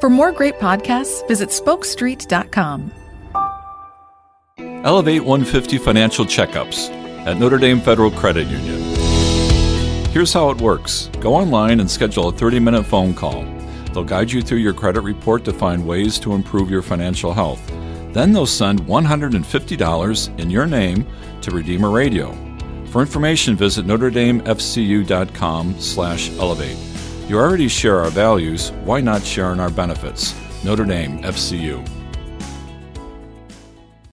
For 0.00 0.08
more 0.08 0.32
great 0.32 0.54
podcasts, 0.54 1.28
visit 1.28 1.50
spokestreet.com. 1.50 2.90
Elevate 4.86 5.24
150 5.24 5.76
financial 5.76 6.24
checkups 6.24 6.88
at 7.26 7.36
Notre 7.38 7.58
Dame 7.58 7.82
Federal 7.82 8.10
Credit 8.10 8.46
Union. 8.46 8.95
Here's 10.16 10.32
how 10.32 10.48
it 10.48 10.58
works 10.62 11.10
go 11.20 11.34
online 11.34 11.78
and 11.78 11.90
schedule 11.90 12.28
a 12.28 12.32
30 12.32 12.58
minute 12.58 12.84
phone 12.84 13.12
call. 13.12 13.44
They'll 13.92 14.02
guide 14.02 14.32
you 14.32 14.40
through 14.40 14.60
your 14.60 14.72
credit 14.72 15.02
report 15.02 15.44
to 15.44 15.52
find 15.52 15.86
ways 15.86 16.18
to 16.20 16.32
improve 16.32 16.70
your 16.70 16.80
financial 16.80 17.34
health. 17.34 17.60
Then 18.14 18.32
they'll 18.32 18.46
send 18.46 18.80
$150 18.80 20.38
in 20.40 20.48
your 20.48 20.64
name 20.64 21.06
to 21.42 21.50
Redeemer 21.50 21.90
Radio. 21.90 22.32
For 22.86 23.02
information, 23.02 23.56
visit 23.56 23.84
NotreDameFCU.com 23.84 25.80
slash 25.80 26.30
elevate. 26.38 26.78
You 27.28 27.36
already 27.36 27.68
share 27.68 28.00
our 28.00 28.08
values, 28.08 28.72
why 28.84 29.02
not 29.02 29.22
share 29.22 29.52
in 29.52 29.60
our 29.60 29.68
benefits? 29.68 30.34
Notre 30.64 30.86
Dame 30.86 31.18
FCU. 31.24 31.95